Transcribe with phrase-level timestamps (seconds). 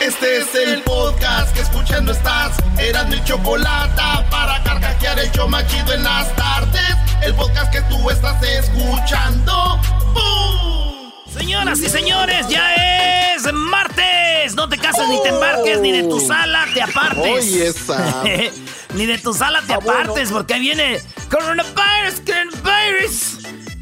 [0.00, 2.56] Este es el podcast que escuchando estás.
[2.78, 4.00] Eran mi chocolate
[4.30, 6.94] para carcajear el show machido en las tardes.
[7.20, 9.80] El podcast que tú estás escuchando.
[10.14, 11.12] ¡Bum!
[11.36, 12.74] Señoras y señores, ya
[13.34, 14.54] es martes.
[14.54, 17.44] No te cases ni te embarques, ni de tu sala te apartes.
[17.44, 18.22] Oye, esa.
[18.94, 23.37] ni de tu sala te apartes, porque ahí viene coronavirus, coronavirus.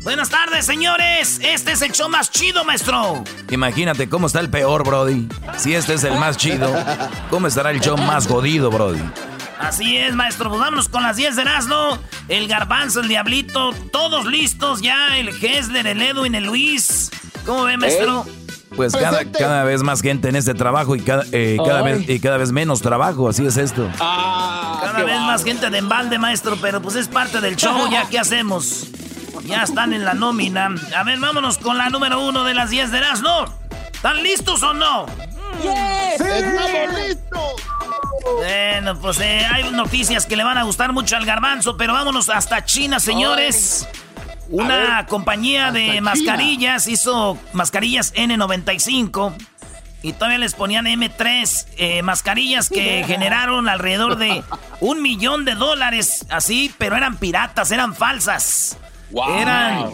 [0.07, 1.41] Buenas tardes, señores.
[1.43, 3.25] Este es el show más chido, maestro.
[3.51, 5.27] Imagínate cómo está el peor, Brody.
[5.59, 6.73] Si este es el más chido,
[7.29, 9.03] ¿cómo estará el show más jodido, Brody?
[9.59, 10.49] Así es, maestro.
[10.49, 11.99] Pues vámonos con las 10 de Erasmo.
[12.29, 15.19] El Garbanzo, el Diablito, todos listos ya.
[15.19, 17.11] El Hessler, el Edwin, el Luis.
[17.45, 18.25] ¿Cómo ve, maestro?
[18.77, 22.21] Pues cada, cada, vez más gente en este trabajo y cada, eh, cada vez, y
[22.21, 23.91] cada vez menos trabajo, así es esto.
[23.99, 28.09] Ah, cada vez más gente de embalde, maestro, pero pues es parte del show, ya
[28.09, 28.89] ¿qué hacemos?
[29.47, 30.75] Ya están en la nómina.
[30.97, 33.45] A ver, vámonos con la número uno de las 10 de Erasmo.
[33.93, 35.07] ¿Están listos o no?
[35.63, 36.21] ¡Yes!
[36.21, 37.63] ¡Estamos listos!
[38.39, 42.29] Bueno, pues eh, hay noticias que le van a gustar mucho al garbanzo, pero vámonos
[42.29, 43.89] hasta China, señores.
[44.49, 49.35] Una compañía de mascarillas hizo mascarillas N95
[50.03, 54.45] y todavía les ponían M3, eh, mascarillas que generaron alrededor de
[54.81, 58.79] un millón de dólares, así, pero eran piratas, eran falsas.
[59.39, 59.91] Eran,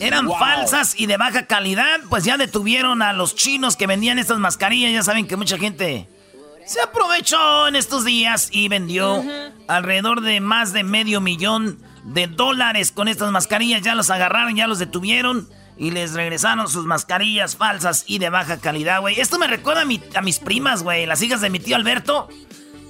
[0.00, 2.00] eran falsas y de baja calidad.
[2.08, 4.92] Pues ya detuvieron a los chinos que vendían estas mascarillas.
[4.92, 6.08] Ya saben que mucha gente
[6.66, 9.24] se aprovechó en estos días y vendió
[9.68, 13.82] alrededor de más de medio millón de dólares con estas mascarillas.
[13.82, 18.58] Ya los agarraron, ya los detuvieron y les regresaron sus mascarillas falsas y de baja
[18.58, 19.20] calidad, güey.
[19.20, 22.28] Esto me recuerda a, a mis primas, güey, las hijas de mi tío Alberto.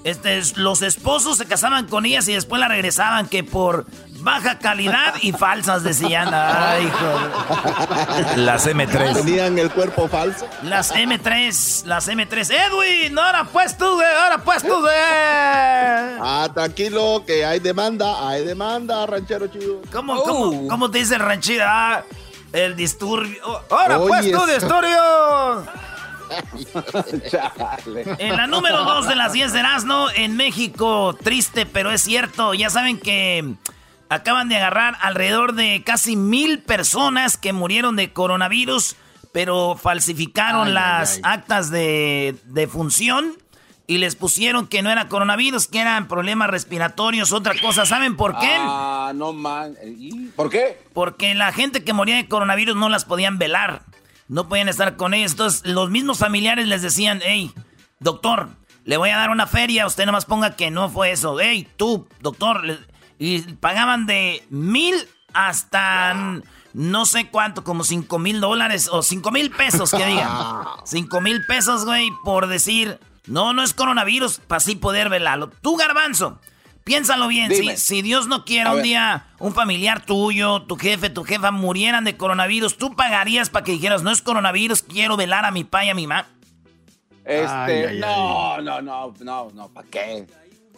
[0.07, 3.87] Este, los esposos se casaban con ellas y después la regresaban que por
[4.21, 6.29] baja calidad y falsas, decían.
[6.33, 8.37] Ay, hijo.
[8.37, 9.15] Las M3.
[9.15, 10.49] ¿Tenían el cuerpo falso?
[10.63, 12.55] Las M3, las M3.
[12.55, 14.93] Edwin, ahora pues tú, ahora pues tú, de.
[16.21, 19.83] Ah, tranquilo, que hay demanda, hay demanda, ranchero chido.
[19.91, 21.65] ¿Cómo, cómo, cómo te dice ranchero?
[21.67, 22.05] Ah,
[22.53, 23.43] el disturbio.
[23.71, 25.67] ahora pues tú, disturbio.
[28.19, 32.55] en la número 2 de las 10 de Erasmo, en México, triste, pero es cierto.
[32.55, 33.55] Ya saben que
[34.09, 38.97] acaban de agarrar alrededor de casi mil personas que murieron de coronavirus,
[39.33, 43.37] pero falsificaron las actas de, de función
[43.87, 47.87] y les pusieron que no era coronavirus, que eran problemas respiratorios, otra cosa.
[47.87, 48.57] ¿Saben por qué?
[48.59, 49.77] Ah, no man.
[50.35, 50.83] ¿Por qué?
[50.93, 53.83] Porque la gente que moría de coronavirus no las podían velar.
[54.29, 55.33] No podían estar con ellos.
[55.33, 57.53] Entonces, los mismos familiares les decían, hey,
[58.01, 58.51] doctor,
[58.85, 61.39] le voy a dar una feria, usted nomás ponga que no fue eso.
[61.41, 62.63] Hey, tú, doctor,
[63.19, 64.95] y pagaban de mil
[65.33, 66.41] hasta
[66.73, 70.29] no sé cuánto, como cinco mil dólares o cinco mil pesos, que digan.
[70.85, 75.51] cinco mil pesos, güey, por decir, no, no es coronavirus, para así poder velarlo.
[75.63, 76.39] Tú, garbanzo,
[76.87, 77.53] piénsalo bien.
[77.53, 82.05] Si, si, Dios no quiere un día un familiar tuyo, tu jefe, tu jefa murieran
[82.05, 85.85] de coronavirus, ¿tú pagarías para que dijeras, no es coronavirus, quiero velar a mi pa
[85.85, 86.29] y a mi mamá?
[87.25, 90.27] Este, no, no, no, no, no, ¿para qué?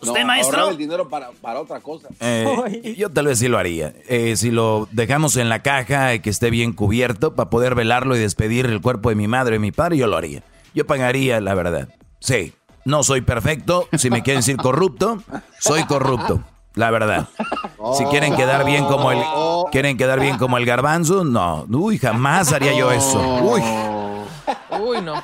[0.00, 0.70] ¿Usted, maestro?
[0.70, 1.30] el dinero para,
[1.60, 2.08] otra cosa.
[2.20, 3.92] Eh, yo tal vez sí lo haría.
[4.08, 8.16] Eh, si lo dejamos en la caja y que esté bien cubierto para poder velarlo
[8.16, 10.42] y despedir el cuerpo de mi madre y mi padre, yo lo haría.
[10.72, 11.88] Yo pagaría, la verdad.
[12.20, 12.54] Sí,
[12.88, 13.87] no soy perfecto.
[13.97, 15.22] Si me quieren decir corrupto,
[15.60, 16.43] soy corrupto.
[16.75, 17.28] La verdad.
[17.97, 19.19] Si quieren quedar bien como el
[19.71, 21.66] quieren quedar bien como el garbanzo, no.
[21.69, 23.21] Uy, jamás haría yo eso.
[23.43, 23.62] Uy.
[24.81, 25.22] Uy, no.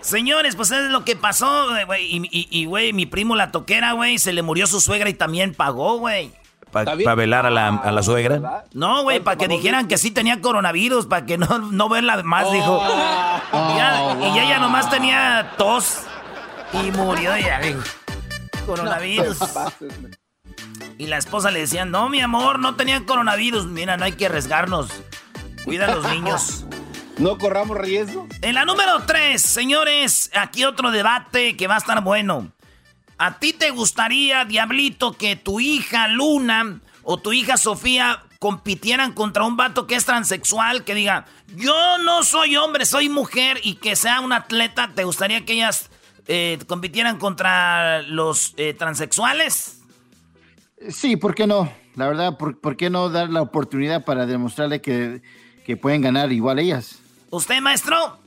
[0.00, 2.28] Señores, pues es lo que pasó, güey.
[2.30, 5.98] Y, güey, mi primo la toquera, güey, se le murió su suegra y también pagó,
[5.98, 6.32] güey.
[6.70, 8.64] ¿Para velar a la, suegra?
[8.74, 12.52] No, güey, para que dijeran que sí tenía coronavirus, para que no, no verla más,
[12.52, 12.80] dijo.
[13.52, 14.16] Oh.
[14.20, 16.04] y ella nomás tenía tos
[16.84, 17.60] y murió ya,
[18.66, 19.38] Coronavirus.
[20.98, 23.66] Y la esposa le decía, no, mi amor, no tenía coronavirus.
[23.66, 24.88] Mira, no hay que arriesgarnos.
[25.64, 26.64] Cuida a los niños.
[27.18, 28.28] No corramos riesgo.
[28.42, 32.52] En la número 3, señores, aquí otro debate que va a estar bueno.
[33.16, 39.44] ¿A ti te gustaría, Diablito, que tu hija Luna o tu hija Sofía compitieran contra
[39.44, 41.24] un vato que es transexual, que diga,
[41.54, 44.90] yo no soy hombre, soy mujer, y que sea un atleta?
[44.94, 45.88] ¿Te gustaría que ellas
[46.28, 49.80] eh, compitieran contra los eh, transexuales?
[50.90, 51.70] Sí, ¿por qué no?
[51.94, 55.22] La verdad, ¿por, qué no dar la oportunidad para demostrarle que,
[55.64, 56.98] que pueden ganar igual ellas?
[57.30, 58.18] ¿Usted, maestro?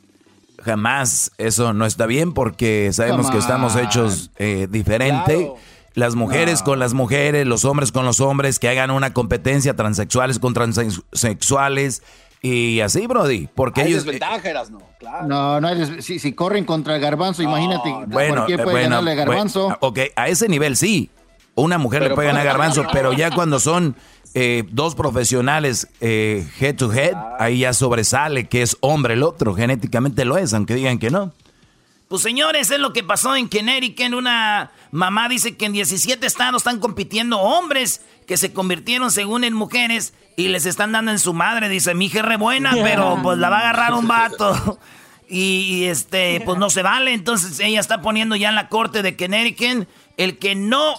[0.64, 1.32] Jamás.
[1.38, 5.52] Eso no está bien porque sabemos que estamos hechos eh, diferente.
[5.94, 10.40] Las mujeres con las mujeres, los hombres con los hombres, que hagan una competencia transexuales
[10.40, 12.04] con transexuales,
[12.42, 14.06] Y así, Brody, porque hay ellos...
[14.06, 15.28] desventajas, no, claro.
[15.28, 17.92] No, no hay si, si, corren contra el garbanzo, imagínate.
[18.08, 19.64] Bueno, ¿Por qué puede bueno, ganarle garbanzo?
[19.64, 21.10] Bueno, ok, a ese nivel sí.
[21.56, 23.98] Una mujer le puede ganar garbanzo, pero ya cuando son
[24.34, 29.54] eh, dos profesionales eh, head to head, ahí ya sobresale que es hombre el otro.
[29.54, 31.34] Genéticamente lo es, aunque digan que no.
[32.10, 34.16] Pues señores, es lo que pasó en Connecticut.
[34.16, 39.54] Una mamá dice que en 17 estados están compitiendo hombres que se convirtieron según en
[39.54, 41.70] mujeres y les están dando en su madre.
[41.70, 44.80] Dice, mi hija es re buena, pero pues la va a agarrar un vato.
[45.32, 47.14] Y, este, pues no se vale.
[47.14, 50.96] Entonces ella está poniendo ya en la corte de Connecticut el que no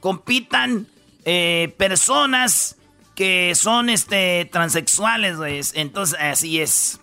[0.00, 0.86] compitan
[1.24, 2.76] eh, personas
[3.14, 5.62] que son este transexuales, güey.
[5.72, 7.00] Entonces, así es.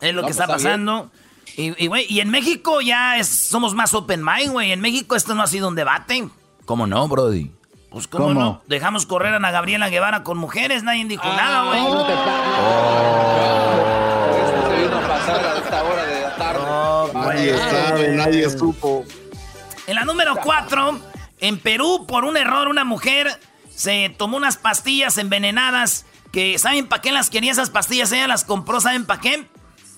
[0.00, 1.12] Es lo que pues, está, pasando.
[1.56, 4.72] Y, güey, y, en México ya es, somos más open mind, güey.
[4.72, 6.28] En México esto no ha sido un debate.
[6.64, 7.50] ¿Cómo no, Brody?
[7.90, 8.62] Pues ¿cómo, no?
[8.68, 11.82] Dejamos correr a Ana Gabriela Guevara con mujeres, nadie dijo ah, nada, güey.
[11.82, 13.32] No te oh.
[14.46, 17.12] Esto se vino a pasar a esta hora de la tarde.
[17.12, 19.04] nadie sabe, nadie supo.
[19.86, 21.00] En la número 4,
[21.40, 23.38] en Perú, por un error, una mujer
[23.68, 28.10] se tomó unas pastillas envenenadas que, ¿saben para qué las quería esas pastillas?
[28.12, 29.46] Ella las compró, ¿saben para qué?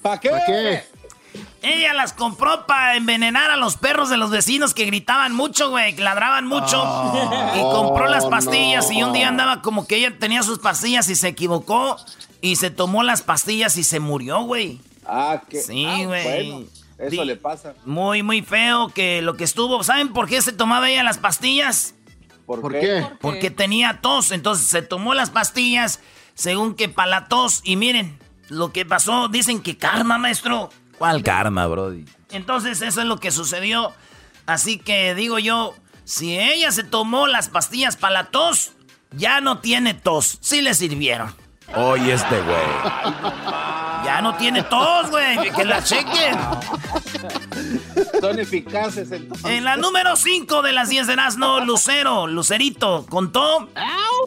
[0.02, 0.30] ¿Para qué?
[0.30, 0.94] ¿Para qué?
[1.62, 5.96] Ella las compró para envenenar a los perros de los vecinos que gritaban mucho, güey,
[5.96, 6.76] que ladraban mucho.
[7.56, 11.14] y compró las pastillas y un día andaba como que ella tenía sus pastillas y
[11.14, 11.96] se equivocó
[12.40, 14.81] y se tomó las pastillas y se murió, güey.
[15.06, 15.60] Ah, qué.
[15.60, 16.69] Sí, ah, güey.
[16.98, 17.75] eso le pasa.
[17.86, 19.82] Muy, muy feo que lo que estuvo.
[19.82, 21.94] ¿Saben por qué se tomaba ella las pastillas?
[22.46, 23.06] ¿Por, qué?
[23.20, 24.31] Porque tenía tos.
[24.31, 26.00] Entonces se tomó las pastillas
[26.34, 27.62] según que para la tos.
[27.64, 30.70] Y miren, lo que pasó, dicen que karma, maestro.
[30.99, 32.05] ¿Cuál karma, Brody?
[32.31, 33.93] Entonces, eso es lo que sucedió.
[34.46, 35.75] Así que digo yo,
[36.05, 38.73] si ella se tomó las pastillas para la tos,
[39.12, 40.38] ya no tiene tos.
[40.41, 41.35] Sí le sirvieron.
[41.75, 42.56] Oye, este güey.
[44.05, 45.50] Ya no tiene tos, güey.
[45.50, 46.38] Que la chequen.
[48.20, 49.46] Son eficaces entonces.
[49.46, 53.69] En la número 5 de las 10 de Nazno, Lucero, Lucerito, contó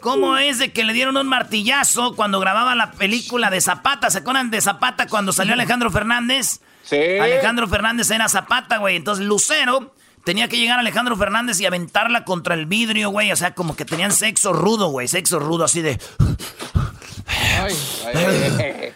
[0.02, 4.10] cómo es de que le dieron un martillazo cuando grababa la película de Zapata.
[4.10, 6.60] ¿Se acuerdan de Zapata cuando salió Alejandro Fernández?
[6.82, 7.18] Sí.
[7.20, 8.96] Alejandro Fernández era Zapata, güey.
[8.96, 9.94] Entonces Lucero
[10.24, 13.30] tenía que llegar a Alejandro Fernández y aventarla contra el vidrio, güey.
[13.30, 15.06] O sea, como que tenían sexo rudo, güey.
[15.06, 16.00] Sexo rudo, así de.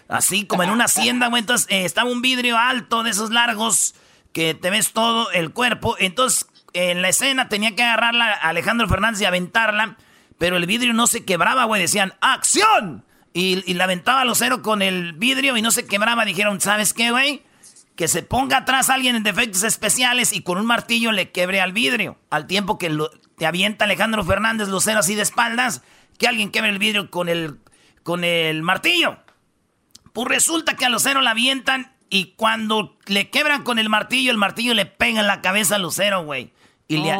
[0.08, 1.40] Así como en una hacienda, güey.
[1.40, 3.94] Entonces eh, estaba un vidrio alto de esos largos
[4.32, 5.96] que te ves todo el cuerpo.
[5.99, 9.96] Entonces en la escena tenía que agarrarla a Alejandro Fernández y aventarla.
[10.38, 11.81] Pero el vidrio no se quebraba, güey.
[11.81, 13.04] Decían, ¡acción!
[13.34, 16.25] Y, la aventaba a los con el vidrio y no se quebraba.
[16.25, 17.43] Dijeron, ¿sabes qué, güey?
[17.96, 21.72] Que se ponga atrás alguien en defectos especiales y con un martillo le quebre al
[21.72, 22.19] vidrio.
[22.31, 22.90] Al tiempo que
[23.38, 25.82] te avienta Alejandro Fernández Lucero así de espaldas,
[26.19, 27.58] que alguien quebre el vidrio con el
[28.02, 29.19] con el martillo.
[30.12, 34.37] Pues resulta que a Lucero la avientan y cuando le quebran con el martillo, el
[34.37, 36.52] martillo le pega en la cabeza a Lucero, güey.
[36.93, 37.15] Y le,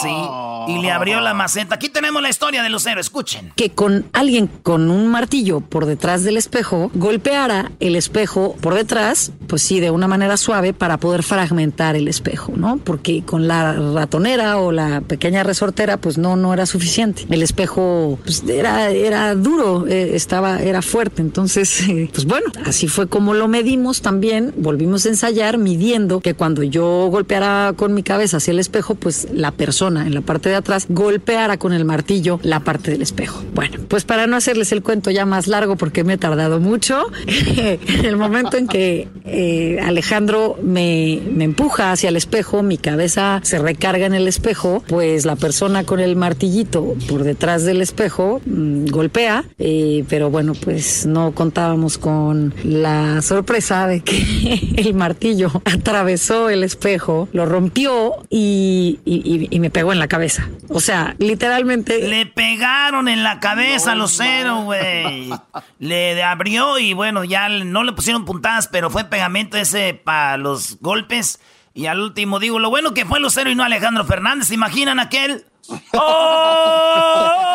[0.00, 1.74] sí, y le abrió la maceta.
[1.74, 3.52] Aquí tenemos la historia de Lucero, escuchen.
[3.56, 9.32] Que con alguien con un martillo por detrás del espejo golpeara el espejo por detrás,
[9.48, 12.78] pues sí, de una manera suave para poder fragmentar el espejo, ¿no?
[12.78, 17.26] Porque con la ratonera o la pequeña resortera, pues no, no era suficiente.
[17.28, 21.22] El espejo pues, era, era duro, eh, estaba, era fuerte.
[21.22, 24.54] Entonces, pues bueno, así fue como lo medimos también.
[24.56, 29.28] Volvimos a ensayar midiendo que cuando yo golpeara con mi cabeza hacia el espejo, pues
[29.32, 33.42] la persona en la parte de atrás golpeara con el martillo la parte del espejo.
[33.54, 37.06] Bueno, pues para no hacerles el cuento ya más largo porque me he tardado mucho,
[37.26, 43.40] en el momento en que eh, Alejandro me, me empuja hacia el espejo, mi cabeza
[43.42, 48.40] se recarga en el espejo, pues la persona con el martillito por detrás del espejo
[48.44, 55.50] mm, golpea, eh, pero bueno, pues no contábamos con la sorpresa de que el martillo
[55.64, 60.48] atravesó el espejo, lo rompió y y, me pegó en la cabeza.
[60.68, 62.06] O sea, literalmente.
[62.08, 65.30] Le pegaron en la cabeza a los cero, güey.
[65.78, 70.78] le abrió y bueno, ya no le pusieron puntadas, pero fue pegamento ese para los
[70.80, 71.40] golpes.
[71.74, 74.48] Y al último digo, lo bueno que fue Lucero y no Alejandro Fernández.
[74.48, 75.46] ¿Se imaginan aquel?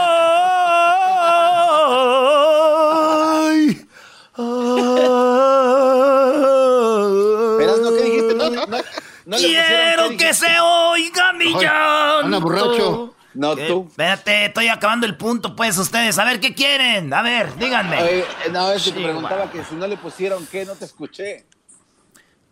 [9.35, 9.76] Quiero que
[10.33, 12.41] se oiga mi llanto.
[12.41, 13.13] borracho.
[13.33, 13.85] No, tú.
[13.87, 16.17] Espérate, estoy acabando el punto, pues, ustedes.
[16.17, 17.13] A ver, ¿qué quieren?
[17.13, 18.23] A ver, díganme.
[18.51, 21.45] no, es que te preguntaba que si no le pusieron qué, no te escuché.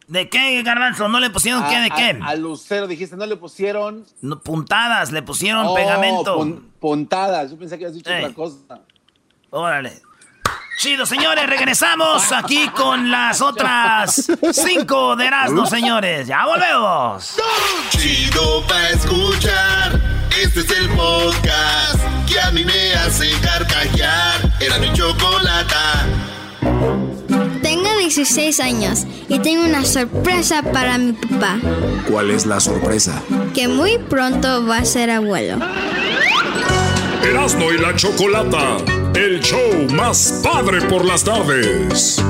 [0.08, 1.08] ¿De qué, Garbanzo?
[1.08, 1.80] ¿No le pusieron qué?
[1.80, 2.20] ¿De qué?
[2.22, 4.06] A, Lucero dijiste, no le pusieron.
[4.44, 6.62] puntadas, le pusieron oh, pegamento.
[6.80, 8.82] puntadas, yo pensé que habías dicho otra cosa.
[9.50, 10.02] Órale.
[10.78, 16.28] Chido, señores, regresamos aquí con las otras cinco de Erasmo, señores.
[16.28, 17.38] Ya volvemos.
[17.92, 20.02] Chido pa' escuchar.
[20.42, 24.52] Este es el podcast que a mí me hace carcajear.
[24.60, 26.06] Era mi chocolata.
[27.62, 31.58] Tengo 16 años y tengo una sorpresa para mi papá.
[32.12, 33.22] ¿Cuál es la sorpresa?
[33.54, 35.58] Que muy pronto va a ser abuelo.
[37.24, 42.22] Erasmo y la chocolata el show más padre por las tardes.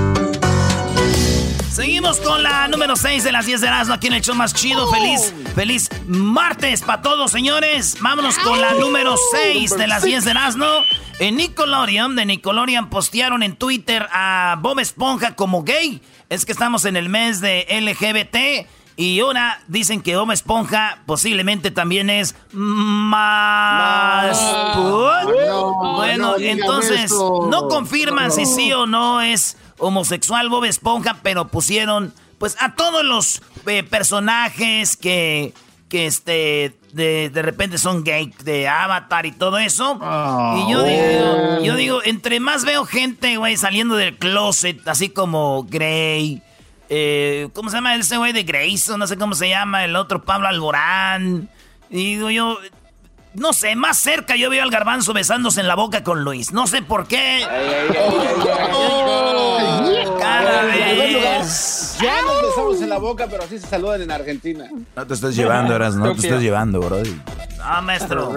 [1.71, 4.53] Seguimos con la número 6 de las 10 de Erasmo aquí en el show más
[4.53, 4.89] chido.
[4.91, 7.97] Feliz, feliz martes para todos, señores.
[7.99, 10.67] Vámonos con la número 6 de las 10 de Erasmo.
[11.19, 16.01] En Nickelodeon, de Nickelodeon postearon en Twitter a Bob Esponja como gay.
[16.29, 18.67] Es que estamos en el mes de LGBT.
[18.97, 24.37] Y una, dicen que Bob Esponja posiblemente también es más...
[25.95, 32.55] bueno, entonces no confirman si sí o no es homosexual Bob Esponja, pero pusieron pues
[32.61, 35.53] a todos los eh, personajes que,
[35.89, 39.99] que este, de, de, repente son gay, de Avatar y todo eso.
[40.57, 45.63] y yo digo, yo digo, entre más veo gente, güey, saliendo del closet, así como
[45.63, 46.41] Grey
[46.89, 48.99] eh, ¿Cómo se llama ese güey de Grayson?
[48.99, 49.83] No sé cómo se llama.
[49.83, 51.49] El otro Pablo Alborán.
[51.89, 52.57] Y digo yo,
[53.35, 56.51] no sé, más cerca yo veo al garbanzo besándose en la boca con Luis.
[56.51, 57.45] No sé por qué.
[60.19, 61.97] Cada vez.
[62.01, 64.69] Ya nos besamos en la boca, pero así se saludan en Argentina.
[64.95, 67.01] No te estás llevando, Eras, no te estás llevando, bro.
[67.61, 68.31] Ah, maestro.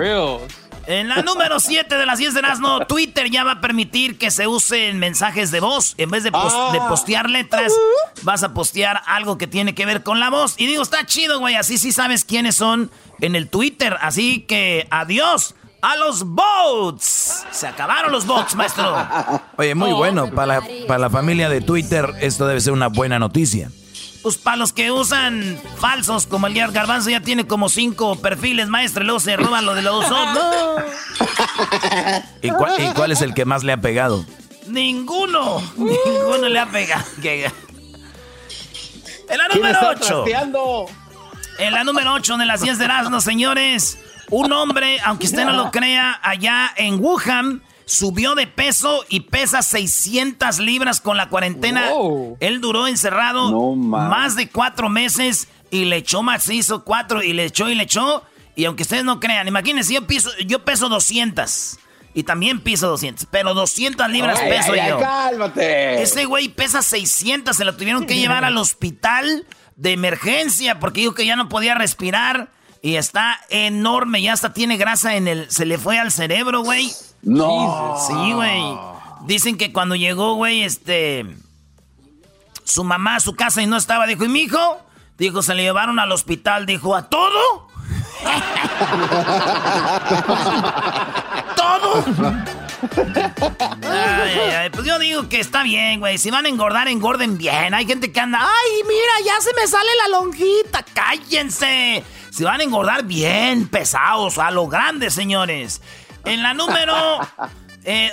[0.89, 4.31] En la número 7 de las 10 de Nazno, Twitter ya va a permitir que
[4.31, 5.95] se usen mensajes de voz.
[5.99, 7.75] En vez de, de, postear letras,
[8.23, 10.55] vas a postear algo que tiene que ver con la voz.
[10.57, 11.57] Y digo, está chido, güey.
[11.57, 12.91] Así sí sabes quiénes son
[13.21, 13.99] en el Twitter.
[14.01, 17.45] Así que adiós a los bots.
[17.51, 18.97] Se acabaron los bots, maestro.
[19.59, 20.31] Oye, muy bueno.
[20.31, 23.71] Para para la familia de Twitter, esto debe ser una buena noticia.
[24.29, 29.03] Pues para los que usan falsos, como el Garbanzo ya tiene como cinco perfiles, maestro,
[29.03, 30.85] y luego se roban lo de los otros.
[32.43, 34.27] ¿Y, cuál, es el que más le ha pegado?
[34.67, 35.63] Ninguno.
[35.79, 37.07] Ninguno le ha pegado.
[37.23, 37.49] En
[39.31, 40.25] la número 8.
[41.61, 43.99] En la número 8 de las 10 de Erasmus, señores.
[44.29, 49.63] Un hombre, aunque usted no lo crea, allá en Wuhan subió de peso y pesa
[49.63, 51.91] 600 libras con la cuarentena.
[52.39, 57.69] Él duró encerrado más de cuatro meses y le echó macizo cuatro y le echó
[57.71, 58.23] y le echó.
[58.55, 61.79] Y aunque ustedes no crean, imagínense, yo, piso, yo peso 200.
[62.13, 63.27] Y también piso 200.
[63.31, 64.99] Pero 200 libras peso yo.
[64.99, 66.03] cálmate.
[66.03, 67.57] Ese güey pesa 600.
[67.57, 71.75] Se lo tuvieron que llevar al hospital de emergencia porque dijo que ya no podía
[71.75, 72.51] respirar.
[72.83, 74.21] Y está enorme.
[74.21, 75.51] Ya hasta tiene grasa en el...
[75.51, 76.93] Se le fue al cerebro, güey.
[77.23, 77.97] No.
[78.07, 78.63] Sí, güey.
[79.23, 81.27] Dicen que cuando llegó, güey, este.
[82.65, 84.79] Su mamá a su casa y no estaba, dijo, ¿y mi hijo?
[85.17, 87.69] Dijo, se le llevaron al hospital, dijo, ¿a todo?
[91.57, 92.05] ¿Todo?
[93.83, 96.19] Ay, ay, pues yo digo que está bien, güey.
[96.19, 97.75] Si van a engordar, engorden bien.
[97.75, 100.85] Hay gente que anda, ay, mira, ya se me sale la lonjita.
[100.95, 102.05] Cállense.
[102.31, 105.81] Si van a engordar bien, pesados, a lo grande, señores.
[106.25, 107.25] En la número 8,
[107.85, 108.11] eh,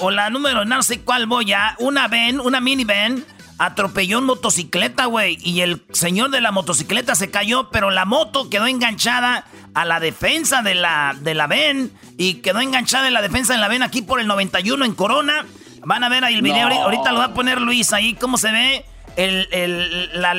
[0.00, 3.24] o la número no sé cuál voy a, una ven, una minivan,
[3.58, 5.38] atropelló una motocicleta, güey.
[5.42, 10.00] Y el señor de la motocicleta se cayó, pero la moto quedó enganchada a la
[10.00, 11.92] defensa de la, de la ven.
[12.16, 15.44] Y quedó enganchada en la defensa de la ven aquí por el 91 en Corona.
[15.84, 16.68] Van a ver ahí el video.
[16.68, 18.84] Ahorita lo va a poner Luis ahí, cómo se ve.
[19.16, 20.34] El, el, la,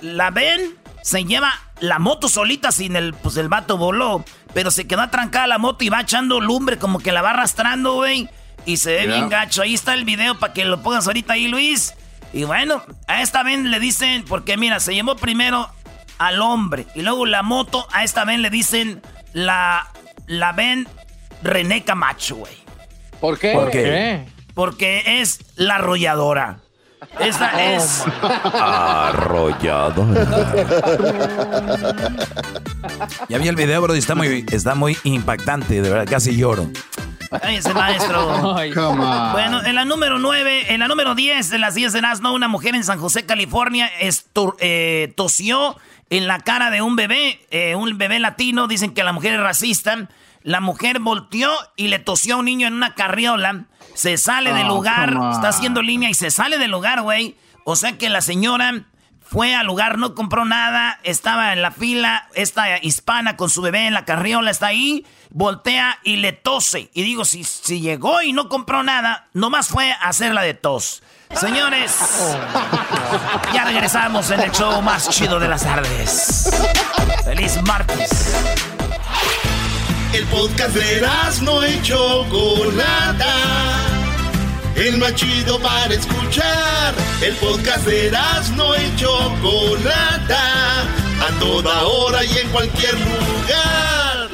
[0.00, 4.24] la ven se lleva la moto solita sin el, pues el vato voló.
[4.54, 7.94] Pero se quedó atrancada la moto y va echando lumbre, como que la va arrastrando,
[7.94, 8.28] güey.
[8.64, 9.62] Y se ve bien gacho.
[9.62, 11.94] Ahí está el video para que lo pongas ahorita ahí, Luis.
[12.32, 15.68] Y bueno, a esta vez le dicen, porque mira, se llevó primero
[16.18, 16.86] al hombre.
[16.94, 19.90] Y luego la moto, a esta vez le dicen la,
[20.26, 20.88] la ven
[21.42, 22.54] René Camacho, güey.
[23.20, 23.52] ¿Por qué?
[23.52, 24.26] ¿Por qué?
[24.54, 26.60] Porque es la arrolladora.
[27.20, 28.04] Esta oh, es.
[28.54, 30.06] Arrollado.
[33.28, 36.70] ya vi el video, bro, y está muy, está muy impactante, de verdad, casi lloro.
[37.42, 38.54] Ay, ese maestro.
[39.32, 42.48] Bueno, en la número 9, en la número 10 de las 10 de Nazno, una
[42.48, 45.76] mujer en San José, California, eh, tosió
[46.10, 48.68] en la cara de un bebé, eh, un bebé latino.
[48.68, 50.08] Dicen que la mujer es racista.
[50.44, 53.64] La mujer volteó y le tosió a un niño en una carriola.
[53.94, 57.34] Se sale del oh, lugar, está haciendo línea y se sale del lugar, güey.
[57.64, 58.84] O sea que la señora
[59.22, 63.86] fue al lugar, no compró nada, estaba en la fila, esta hispana con su bebé
[63.86, 66.90] en la carriola está ahí, voltea y le tose.
[66.92, 71.02] Y digo, si, si llegó y no compró nada, nomás fue a hacerla de tos.
[71.34, 71.96] Señores,
[73.54, 76.50] ya regresamos en el show más chido de las tardes.
[77.24, 78.73] Feliz martes.
[80.14, 81.00] El podcast de
[81.42, 83.34] no y Chocolata.
[84.76, 86.94] El más chido para escuchar.
[87.20, 88.12] El podcast de
[88.54, 90.82] no y Chocolata.
[91.20, 94.30] A toda hora y en cualquier lugar.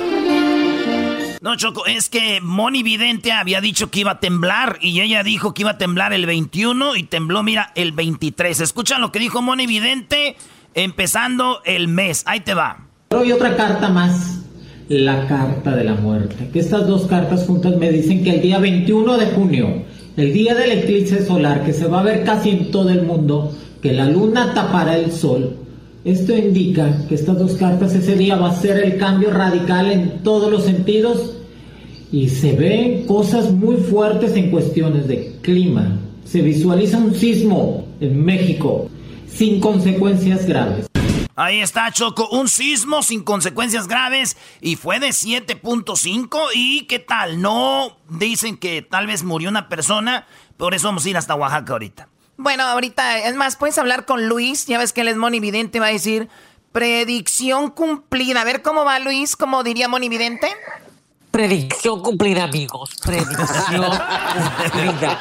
[1.41, 5.55] No, Choco, es que Moni Vidente había dicho que iba a temblar y ella dijo
[5.55, 8.61] que iba a temblar el 21 y tembló, mira, el 23.
[8.61, 10.37] Escuchan lo que dijo Moni Vidente
[10.75, 12.23] empezando el mes.
[12.27, 12.81] Ahí te va.
[13.13, 14.40] Hoy otra carta más
[14.91, 16.49] la carta de la muerte.
[16.53, 19.69] Que estas dos cartas juntas me dicen que el día 21 de junio,
[20.17, 23.53] el día del eclipse solar, que se va a ver casi en todo el mundo,
[23.81, 25.55] que la luna tapará el sol,
[26.05, 30.23] esto indica que estas dos cartas ese día va a ser el cambio radical en
[30.25, 31.37] todos los sentidos
[32.11, 36.01] y se ven cosas muy fuertes en cuestiones de clima.
[36.25, 38.89] Se visualiza un sismo en México
[39.29, 40.90] sin consecuencias graves.
[41.41, 42.29] Ahí está, Choco.
[42.29, 46.39] Un sismo sin consecuencias graves y fue de 7.5.
[46.53, 47.41] ¿Y qué tal?
[47.41, 50.27] No dicen que tal vez murió una persona.
[50.59, 52.09] Por eso vamos a ir hasta Oaxaca ahorita.
[52.37, 54.67] Bueno, ahorita, es más, puedes hablar con Luis.
[54.67, 56.29] Ya ves que él es monividente, va a decir
[56.73, 58.43] predicción cumplida.
[58.43, 60.55] A ver cómo va Luis, ¿cómo diría monividente?
[61.31, 62.91] Predicción cumplida, amigos.
[63.05, 63.99] Predicción
[64.63, 65.19] cumplida.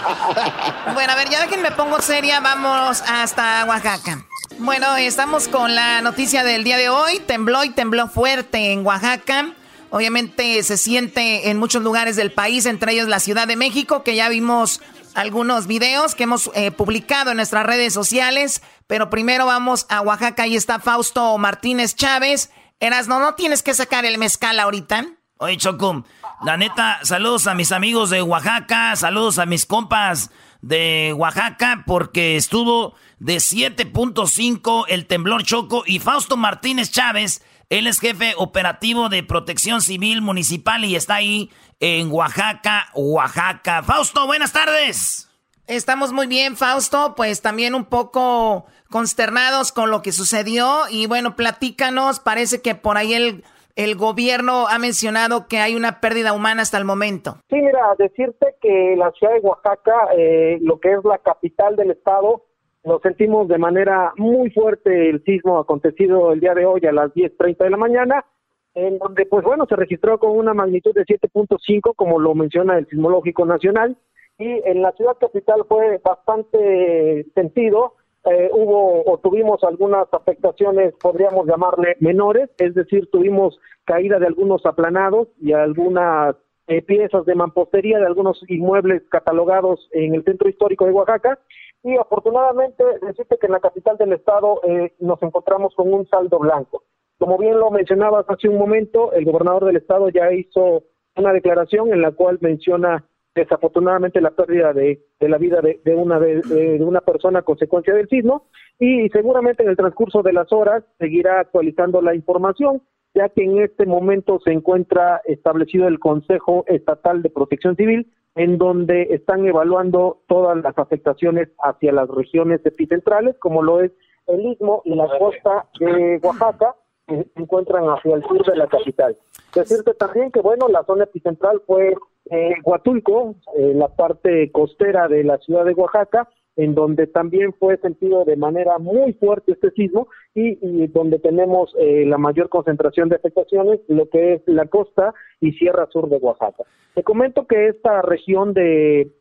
[0.93, 4.25] Bueno, a ver, ya que me pongo seria, vamos hasta Oaxaca.
[4.57, 7.19] Bueno, estamos con la noticia del día de hoy.
[7.19, 9.53] Tembló y tembló fuerte en Oaxaca.
[9.91, 14.15] Obviamente se siente en muchos lugares del país, entre ellos la Ciudad de México, que
[14.15, 14.81] ya vimos
[15.13, 18.63] algunos videos que hemos eh, publicado en nuestras redes sociales.
[18.87, 20.43] Pero primero vamos a Oaxaca.
[20.43, 22.49] Ahí está Fausto Martínez Chávez.
[22.79, 25.05] Eras, no, no tienes que sacar el mezcal ahorita.
[25.41, 26.03] Oye, Chocum,
[26.43, 30.31] la neta, saludos a mis amigos de Oaxaca, saludos a mis compas
[30.62, 38.01] de Oaxaca, porque estuvo de 7.5 el temblor Choco y Fausto Martínez Chávez, él es
[38.01, 43.81] jefe operativo de protección civil municipal y está ahí en Oaxaca, Oaxaca.
[43.81, 45.29] Fausto, buenas tardes.
[45.68, 51.37] Estamos muy bien, Fausto, pues también un poco consternados con lo que sucedió y bueno,
[51.37, 53.46] platícanos, parece que por ahí el,
[53.79, 57.37] el gobierno ha mencionado que hay una pérdida humana hasta el momento.
[57.50, 61.92] Sí, mira, decirte que la ciudad de Oaxaca, eh, lo que es la capital del
[61.92, 62.44] estado,
[62.83, 67.13] lo sentimos de manera muy fuerte el sismo acontecido el día de hoy a las
[67.13, 68.25] 10.30 de la mañana,
[68.74, 72.85] en donde, pues bueno, se registró con una magnitud de 7.5, como lo menciona el
[72.87, 73.98] Sismológico Nacional,
[74.37, 77.96] y en la ciudad capital fue bastante sentido.
[78.25, 84.66] Eh, hubo o tuvimos algunas afectaciones, podríamos llamarle menores, es decir, tuvimos caída de algunos
[84.66, 86.36] aplanados y algunas
[86.68, 91.40] eh, piezas de mampostería de algunos inmuebles catalogados en el centro histórico de Oaxaca
[91.82, 96.40] y afortunadamente decirte que en la capital del estado eh, nos encontramos con un saldo
[96.40, 96.84] blanco.
[97.18, 100.84] Como bien lo mencionabas hace un momento, el gobernador del estado ya hizo
[101.16, 103.05] una declaración en la cual menciona
[103.39, 108.47] desafortunadamente la pérdida de, la vida de, una de, una persona a consecuencia del sismo
[108.79, 112.81] y seguramente en el transcurso de las horas seguirá actualizando la información
[113.15, 118.57] ya que en este momento se encuentra establecido el Consejo Estatal de Protección Civil en
[118.57, 123.91] donde están evaluando todas las afectaciones hacia las regiones epicentrales, como lo es
[124.27, 126.75] el Istmo y la costa de Oaxaca,
[127.07, 129.17] que se encuentran hacia el sur de la capital.
[129.53, 131.95] Decirte también que, bueno, la zona epicentral fue
[132.31, 137.77] eh, Huatulco, eh, la parte costera de la ciudad de Oaxaca, en donde también fue
[137.77, 143.15] sentido de manera muy fuerte este sismo y, donde tenemos eh, la mayor concentración de
[143.15, 146.63] afectaciones, lo que es la costa y Sierra Sur de Oaxaca.
[146.96, 149.11] Te comento que esta región de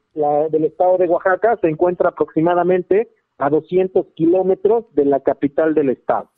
[0.51, 6.29] del estado de Oaxaca se encuentra aproximadamente a 200 kilómetros de la capital del estado.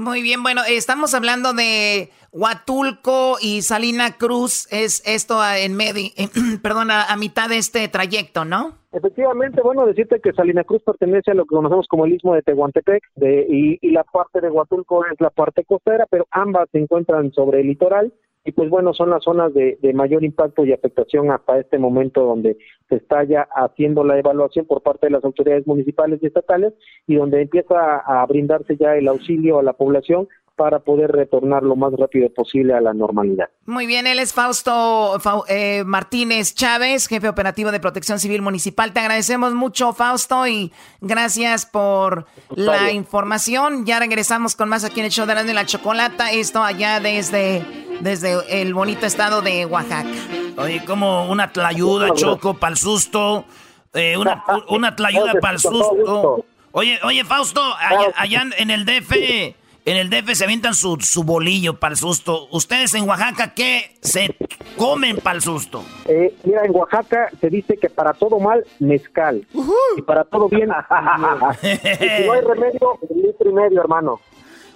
[0.00, 6.08] Muy bien, bueno, estamos hablando de Huatulco y Salina Cruz, es esto en medio,
[6.62, 8.78] perdón, a, mitad de este trayecto, ¿no?
[8.92, 12.40] Efectivamente, bueno, decirte que Salina Cruz pertenece a lo que conocemos como el istmo de
[12.40, 16.78] Tehuantepec de, y, y la parte de Huatulco es la parte costera, pero ambas se
[16.78, 18.10] encuentran sobre el litoral
[18.44, 22.56] y pues bueno, son las zonas de, mayor impacto y afectación hasta este momento donde
[22.88, 26.72] se está ya haciendo la evaluación por parte de las autoridades municipales y estatales
[27.06, 30.26] y donde empieza a brindarse ya el auxilio a la población
[30.56, 33.48] para poder retornar lo más rápido posible a la normalidad.
[33.66, 38.92] Muy bien, él es Fausto eh, Martínez Chávez, jefe operativo de Protección Civil Municipal.
[38.92, 43.86] Te agradecemos mucho, Fausto, y gracias por la información.
[43.86, 46.30] Ya regresamos con más aquí en el show de la, la Chocolata.
[46.30, 47.64] Esto allá desde,
[48.00, 50.10] desde el bonito estado de Oaxaca.
[50.58, 53.44] Oye, como una tlayuda, Choco, para el susto.
[53.94, 56.44] Eh, una, una tlayuda para el susto.
[56.72, 57.60] Oye, oye, Fausto,
[58.16, 59.56] allá, en el DF,
[59.90, 62.46] en el DF se avientan su, su bolillo para el susto.
[62.52, 64.36] ¿Ustedes en Oaxaca qué se
[64.76, 65.84] comen para el susto?
[66.06, 69.44] Eh, mira, en Oaxaca se dice que para todo mal, mezcal.
[69.96, 70.70] Y para todo bien,
[71.62, 74.20] y si no hay remedio, litro y medio, hermano.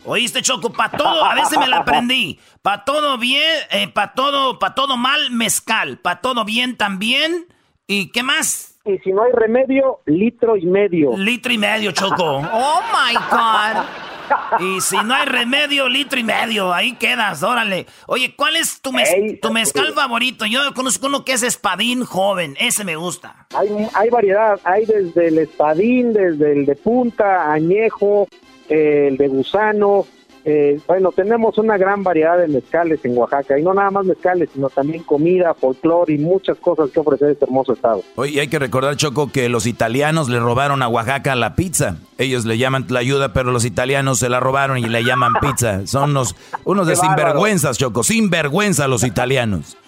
[0.05, 2.41] Oíste, Choco, para todo, a veces me la aprendí.
[2.61, 5.99] Para todo bien, eh, para todo, para todo mal, mezcal.
[5.99, 7.47] Para todo bien también.
[7.87, 8.81] ¿Y qué más?
[8.85, 11.17] Y si no hay remedio, litro y medio.
[11.17, 12.43] Litro y medio, Choco.
[12.53, 14.14] oh my God.
[14.61, 16.73] Y si no hay remedio, litro y medio.
[16.73, 17.87] Ahí quedas, órale.
[18.07, 18.93] Oye, ¿cuál es tu,
[19.41, 20.47] tu mezcal favorito?
[20.47, 22.57] Yo conozco uno que es espadín joven.
[22.59, 23.47] Ese me gusta.
[23.55, 24.61] Hay, hay variedad.
[24.65, 28.29] Hay desde el espadín, desde el de punta, añejo,
[28.69, 30.07] el de gusano,
[30.47, 34.51] eh, bueno, tenemos una gran variedad de mezcales en Oaxaca, y no nada más mezcales,
[34.53, 38.03] sino también comida, folclore y muchas cosas que ofrecer este hermoso estado.
[38.17, 41.97] Oye, hay que recordar, Choco, que los italianos le robaron a Oaxaca la pizza.
[42.19, 45.87] Ellos le llaman la ayuda, pero los italianos se la robaron y le llaman pizza.
[45.87, 49.79] Son unos, unos de sinvergüenzas, Choco, sinvergüenza los italianos.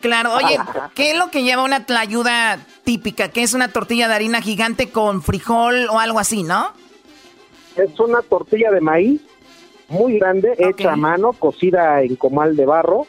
[0.00, 0.58] Claro, oye,
[0.96, 3.28] ¿qué es lo que lleva una tlayuda típica?
[3.28, 6.72] ¿Qué es una tortilla de harina gigante con frijol o algo así, no?
[7.76, 9.20] Es una tortilla de maíz
[9.90, 13.06] muy grande, hecha a mano, cocida en comal de barro.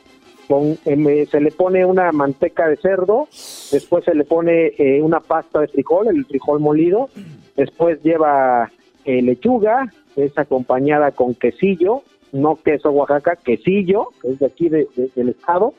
[0.48, 3.28] Con, em, se le pone una manteca de cerdo,
[3.72, 7.10] después se le pone eh, una pasta de frijol, el frijol molido,
[7.56, 8.70] después lleva
[9.06, 12.02] eh, lechuga, es acompañada con quesillo,
[12.34, 15.74] no queso Oaxaca, quesillo, es de aquí de, del estado,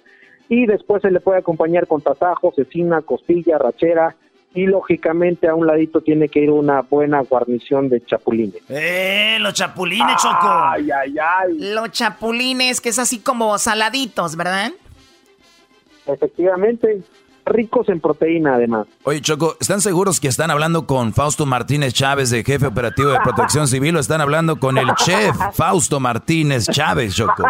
[0.48, 4.16] y después se le puede acompañar con tasajo, cecina, costilla, rachera,
[4.54, 8.62] y lógicamente a un ladito tiene que ir una buena guarnición de chapulines.
[8.68, 10.38] ¡Eh, los chapulines, Choco!
[10.42, 11.58] ¡Ay, ay, ay!
[11.58, 14.72] Los chapulines, que es así como saladitos, ¿verdad?
[16.06, 17.02] Efectivamente,
[17.44, 18.86] ricos en proteína además.
[19.04, 23.20] Oye, Choco, ¿están seguros que están hablando con Fausto Martínez Chávez, de jefe operativo de
[23.20, 27.42] protección civil, o están hablando con el chef Fausto Martínez Chávez, Choco?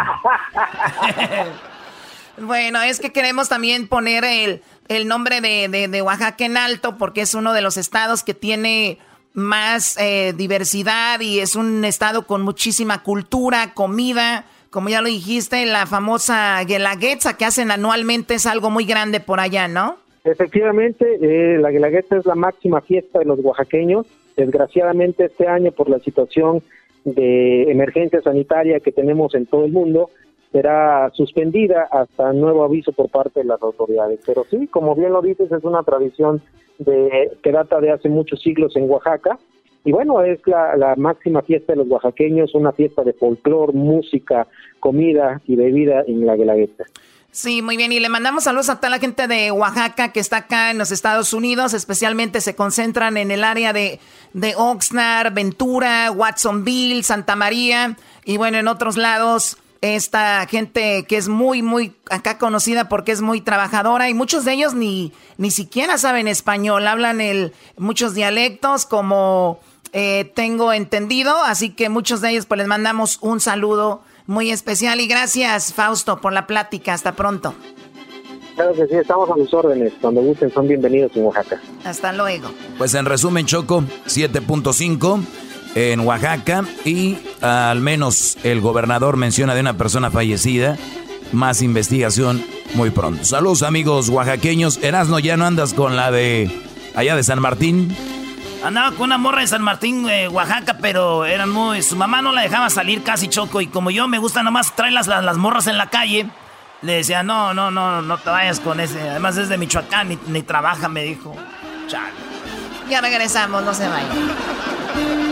[2.39, 7.23] bueno, es que queremos también poner el el nombre de, de, Oaxaca en alto porque
[7.23, 8.99] es uno de los estados que tiene
[9.35, 14.45] más eh, diversidad y es un estado con muchísima cultura, comida.
[14.71, 19.41] Como ya lo dijiste, la famosa Guelaguetza que hacen anualmente es algo muy grande por
[19.41, 19.97] allá, ¿no?
[20.25, 24.07] Efectivamente, eh, la Guelaguetza es la máxima fiesta de los oaxaqueños.
[24.37, 26.63] Desgraciadamente este año por la situación
[27.05, 30.11] de emergencia sanitaria que tenemos en todo el mundo,
[30.53, 34.21] será suspendida hasta nuevo aviso por parte de las autoridades.
[34.25, 36.43] Pero sí, como bien lo dices, es una tradición
[36.79, 39.39] de, que data de hace muchos siglos en Oaxaca.
[39.85, 44.47] Y bueno, es la, máxima fiesta de los oaxaqueños, una fiesta de folclor, música,
[44.79, 46.85] comida y bebida en la Guelaguetza.
[47.33, 47.91] Sí, muy bien.
[47.93, 50.93] Y le mandamos saludos a toda la gente de Oaxaca que está acá en los
[50.93, 51.73] Estados Unidos.
[51.73, 53.99] Especialmente se concentran en el área de,
[54.35, 57.97] de Oxnard, Ventura, Watsonville, Santa María.
[58.27, 63.21] Y bueno, en otros lados esta gente que es muy, muy acá conocida porque es
[63.21, 68.87] muy trabajadora y muchos de ellos ni, ni siquiera saben español, hablan el, muchos dialectos
[68.87, 69.59] como
[69.93, 75.01] eh, tengo entendido, así que muchos de ellos pues les mandamos un saludo muy especial
[75.01, 77.53] y gracias Fausto por la plática, hasta pronto.
[78.55, 79.95] Claro que sí, estamos a sus órdenes.
[80.01, 81.61] Cuando gusten, son bienvenidos en Oaxaca.
[81.85, 82.51] Hasta luego.
[82.77, 85.25] Pues en resumen, Choco, 7.5
[85.75, 90.77] en Oaxaca y al menos el gobernador menciona de una persona fallecida.
[91.33, 93.25] Más investigación muy pronto.
[93.25, 94.79] Saludos amigos oaxaqueños.
[94.83, 96.51] Erasno, ya no andas con la de
[96.95, 97.97] allá de San Martín.
[98.65, 101.83] Andaba con una morra de San Martín, eh, Oaxaca, pero eran muy.
[101.83, 103.61] Su mamá no la dejaba salir casi choco.
[103.61, 106.29] Y como yo me gusta nomás traer las, las, morras en la calle,
[106.83, 109.01] le decía, no, no, no, no te vayas con ese.
[109.01, 111.35] Además es de Michoacán, ni, ni trabaja, me dijo.
[111.89, 112.13] Chale.
[112.89, 115.32] Ya regresamos, no se vayan.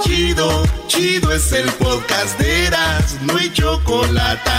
[0.00, 4.50] Chido, chido es el podcast de Eras, no hay chocolate.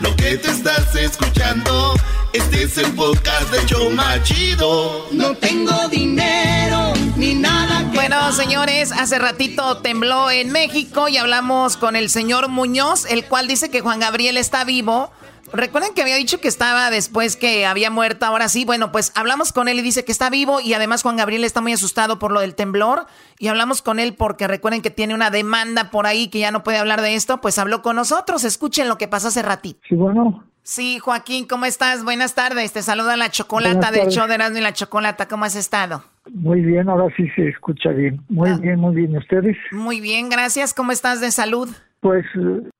[0.00, 1.94] Lo que te estás escuchando,
[2.32, 5.06] este es el podcast de Choma Chido.
[5.12, 11.96] No tengo dinero ni nada Bueno, señores, hace ratito tembló en México y hablamos con
[11.96, 15.10] el señor Muñoz, el cual dice que Juan Gabriel está vivo
[15.52, 19.52] Recuerden que había dicho que estaba después que había muerto, ahora sí, bueno, pues hablamos
[19.52, 22.32] con él y dice que está vivo y además Juan Gabriel está muy asustado por
[22.32, 23.06] lo del temblor
[23.38, 26.62] y hablamos con él porque recuerden que tiene una demanda por ahí que ya no
[26.62, 29.80] puede hablar de esto, pues habló con nosotros, escuchen lo que pasó hace ratito.
[29.88, 30.44] Sí, bueno.
[30.62, 32.04] Sí, Joaquín, ¿cómo estás?
[32.04, 35.56] Buenas tardes, te saluda la chocolata del show de Erasmo y la Chocolata, ¿cómo has
[35.56, 36.02] estado?
[36.30, 38.20] Muy bien, ahora sí se escucha bien.
[38.28, 38.58] Muy ah.
[38.60, 39.16] bien, muy bien.
[39.16, 39.56] ¿Ustedes?
[39.72, 40.74] Muy bien, gracias.
[40.74, 41.70] ¿Cómo estás de salud?
[42.00, 42.26] Pues,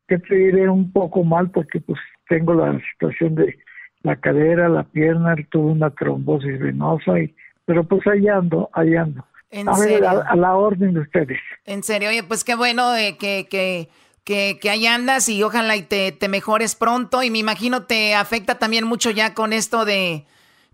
[0.06, 3.58] que te diré un poco mal porque pues tengo la situación de
[4.02, 9.24] la cadera, la pierna, tuve una trombosis venosa, y, pero pues ahí ando, ahí ando.
[9.50, 10.08] ¿En a, serio?
[10.08, 11.38] a, la orden de ustedes.
[11.64, 13.88] En serio, oye, pues qué bueno eh, que, que,
[14.24, 18.14] que, que ahí andas y ojalá y te, te mejores pronto y me imagino te
[18.14, 20.26] afecta también mucho ya con esto de,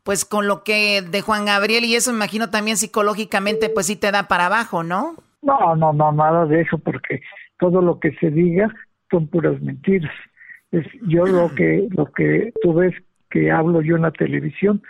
[0.02, 3.96] pues con lo que de Juan Gabriel y eso me imagino también psicológicamente pues sí
[3.96, 5.14] te da para abajo, ¿no?
[5.42, 7.20] No, no, no, nada de eso porque
[7.58, 8.74] todo lo que se diga
[9.10, 10.12] son puras mentiras.
[10.74, 12.94] Es, yo lo que lo que tú ves
[13.30, 14.82] que hablo yo en la televisión,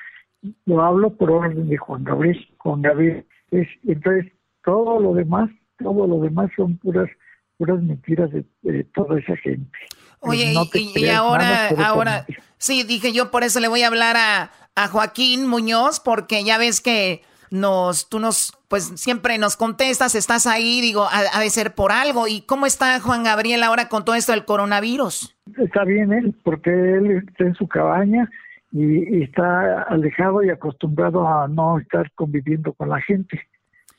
[0.67, 2.47] lo hablo por orden de Juan Gabriel.
[2.59, 4.33] Juan Gabriel es, entonces
[4.65, 7.09] todo lo demás, todo lo demás son puras
[7.57, 9.79] puras mentiras de, toda esa gente.
[10.21, 10.55] Oye,
[10.97, 15.47] y, ahora, ahora, sí, dije yo, por eso le voy a hablar a, a Joaquín
[15.47, 17.23] Muñoz, porque ya ves que
[17.55, 22.27] nos, tú nos, pues siempre nos contestas, estás ahí, digo, ha, de ser por algo.
[22.27, 25.37] ¿Y cómo está Juan Gabriel ahora con todo esto del coronavirus?
[25.59, 28.29] Está bien él, porque él está en su cabaña
[28.73, 33.41] y, está alejado y acostumbrado a no estar conviviendo con la gente.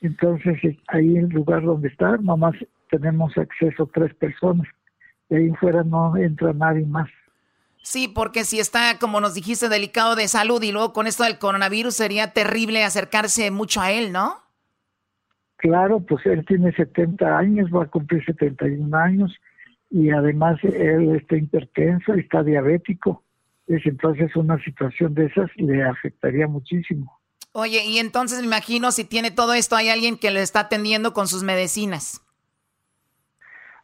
[0.02, 2.54] Entonces, ahí en el lugar donde está, nomás
[2.90, 4.68] tenemos acceso a tres personas.
[5.30, 7.08] De ahí fuera no entra nadie más.
[7.86, 11.38] Sí, porque si está, como nos dijiste, delicado de salud y luego con esto del
[11.38, 14.42] coronavirus sería terrible acercarse mucho a él, ¿no?
[15.54, 19.32] Claro, pues él tiene 70 años, va a cumplir 71 años
[19.88, 23.22] y además él está hipertenso, está diabético.
[23.68, 27.20] Es entonces una situación de esas le afectaría muchísimo.
[27.52, 31.12] Oye, y entonces me imagino si tiene todo esto, hay alguien que le está atendiendo
[31.12, 32.25] con sus medicinas.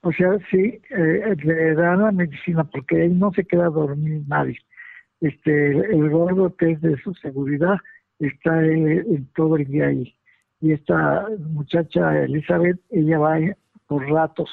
[0.03, 4.23] O sea, sí, eh, le dan la medicina porque ahí no se queda a dormir
[4.27, 4.59] nadie.
[5.21, 7.77] Este, el gordo que es de su seguridad
[8.19, 10.15] está en todo el día ahí.
[10.61, 13.39] Y esta muchacha Elizabeth, ella va
[13.87, 14.51] por ratos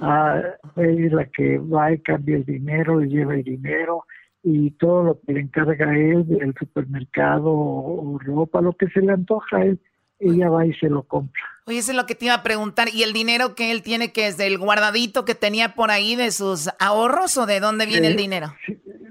[0.00, 0.42] a
[0.76, 4.04] es la que va y cambia el dinero, le lleva el dinero
[4.42, 9.12] y todo lo que le encarga él del supermercado o ropa, lo que se le
[9.12, 9.80] antoja a él,
[10.18, 11.42] ella va y se lo compra.
[11.66, 12.88] Oye, eso es lo que te iba a preguntar.
[12.92, 16.30] ¿Y el dinero que él tiene, que es del guardadito que tenía por ahí de
[16.30, 18.54] sus ahorros o de dónde viene el dinero?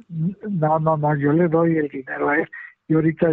[0.08, 2.50] No, no, no, yo le doy el dinero a él.
[2.88, 3.28] Y ahorita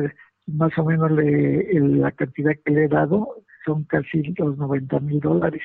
[0.48, 5.20] más o menos le, la cantidad que le he dado son casi los 90 mil
[5.20, 5.62] dólares.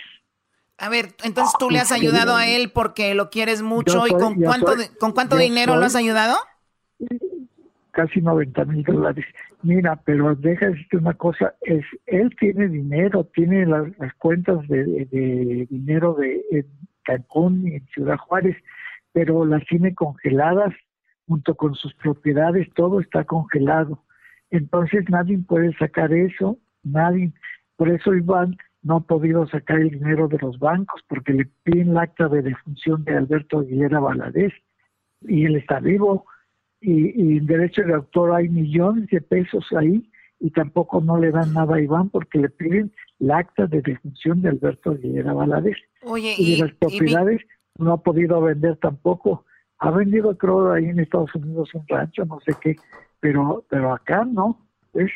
[0.78, 4.36] A ver, entonces tú le has ayudado a él porque lo quieres mucho y con
[4.36, 6.38] cuánto, con cuánto dinero lo has ayudado?
[7.90, 9.26] Casi 90 mil dólares.
[9.64, 13.88] Mira, pero deja decirte una cosa, es él tiene dinero, tiene las,
[14.20, 16.66] cuentas de, dinero de en
[17.04, 18.56] Cancún y en Ciudad Juárez,
[19.14, 20.74] pero las tiene congeladas
[21.28, 24.04] junto con sus propiedades, todo está congelado.
[24.52, 27.34] Entonces nadie puede sacar eso, nadie.
[27.76, 31.90] Por eso Iván no ha podido sacar el dinero de los bancos porque le piden
[31.90, 34.54] el acta de defunción de Alberto Aguilera Valadez
[35.22, 36.26] y él está vivo
[36.82, 40.10] y, en derecho de autor hay millones de pesos ahí
[40.40, 44.42] y tampoco no le dan nada a Iván porque le piden el acta de defunción
[44.42, 45.78] de Alberto Aguilera Valadez.
[46.04, 47.42] Oye, y, de las propiedades
[47.80, 49.46] no ha podido vender tampoco.
[49.80, 52.76] Ha vendido creo ahí en Estados Unidos un rancho, no sé qué,
[53.20, 54.68] pero pero acá no.
[54.94, 55.12] Es,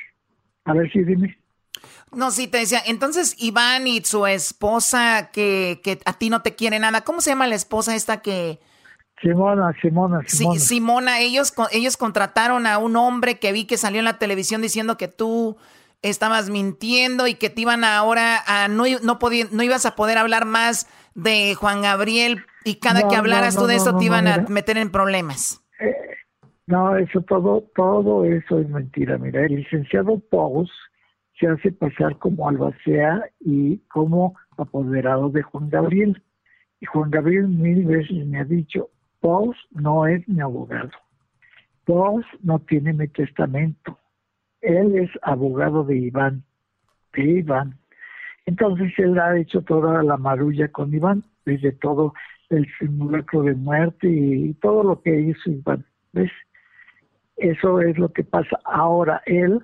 [0.66, 1.38] a ver si dime.
[2.14, 6.56] No, sí, te decía, entonces Iván y su esposa que, que a ti no te
[6.56, 8.60] quiere nada, ¿cómo se llama la esposa esta que,
[9.22, 10.60] Simona, Simona, Simona.
[10.60, 14.62] Sí, Simona, ellos, ellos contrataron a un hombre que vi que salió en la televisión
[14.62, 15.58] diciendo que tú
[16.02, 19.20] estabas mintiendo y que te iban ahora a no, no,
[19.52, 23.76] no ibas a poder hablar más de Juan Gabriel y cada que hablaras tú de
[23.76, 25.64] eso te iban a meter en problemas.
[25.80, 25.96] Eh,
[26.68, 29.18] no, eso todo, todo eso es mentira.
[29.18, 30.72] Mira, el licenciado Pous
[31.40, 36.22] se hace pasar como albacea y como apoderado de Juan Gabriel.
[36.80, 38.90] Y Juan Gabriel mil veces me ha dicho,
[39.22, 40.90] Pous no es mi abogado.
[41.86, 43.98] Pous no tiene mi testamento.
[44.62, 46.44] Él es abogado de Iván,
[47.14, 47.78] de Iván.
[48.46, 52.14] Entonces él ha hecho toda la marulla con Iván, desde todo
[52.50, 55.86] el simulacro de muerte y todo lo que hizo Iván.
[56.14, 56.32] ¿Ves?
[57.38, 58.60] Eso es lo que pasa.
[58.66, 59.64] Ahora él,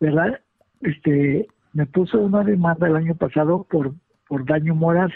[0.00, 0.40] ¿verdad?
[0.82, 3.94] Este, me puso una demanda el año pasado por,
[4.28, 5.12] por daño moral.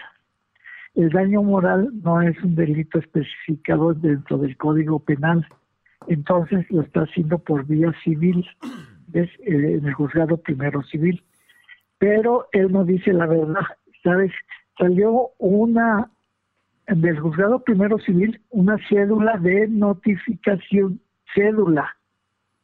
[0.94, 5.46] El daño moral no es un delito especificado dentro del Código Penal,
[6.09, 8.46] entonces lo está haciendo por vía civil,
[9.12, 11.22] es, eh, en el juzgado primero civil.
[11.98, 13.62] Pero él no dice la verdad,
[14.02, 14.33] ¿sabes?
[14.78, 16.11] Salió una
[16.88, 21.00] del juzgado primero civil una cédula de notificación,
[21.35, 21.96] cédula,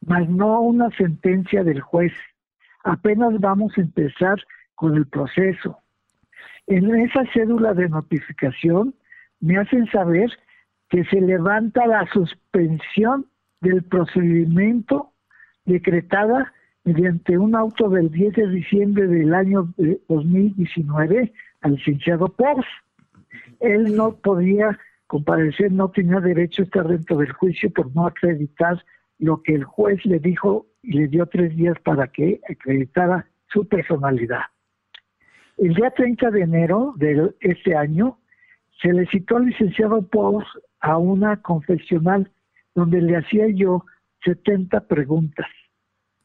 [0.05, 2.13] más no una sentencia del juez.
[2.83, 4.39] Apenas vamos a empezar
[4.75, 5.79] con el proceso.
[6.69, 8.93] En esa cédula de notificación
[9.39, 10.29] me hacen saber
[10.87, 13.25] que se levanta la suspensión
[13.59, 15.11] del procedimiento
[15.65, 16.53] decretada
[16.83, 19.73] mediante un auto del 10 de diciembre del año
[20.09, 22.67] 2019 al licenciado Pors.
[23.59, 24.77] Él no podía
[25.07, 28.77] comparecer, no tenía derecho a estar dentro del juicio por no acreditar
[29.17, 33.67] lo que el juez le dijo y le dio tres días para que acreditara su
[33.67, 34.43] personalidad.
[35.61, 38.17] El día 30 de enero de este año
[38.81, 40.45] se le citó al licenciado Pous
[40.79, 42.31] a una confesional
[42.75, 43.83] donde le hacía yo
[44.23, 45.47] 70 preguntas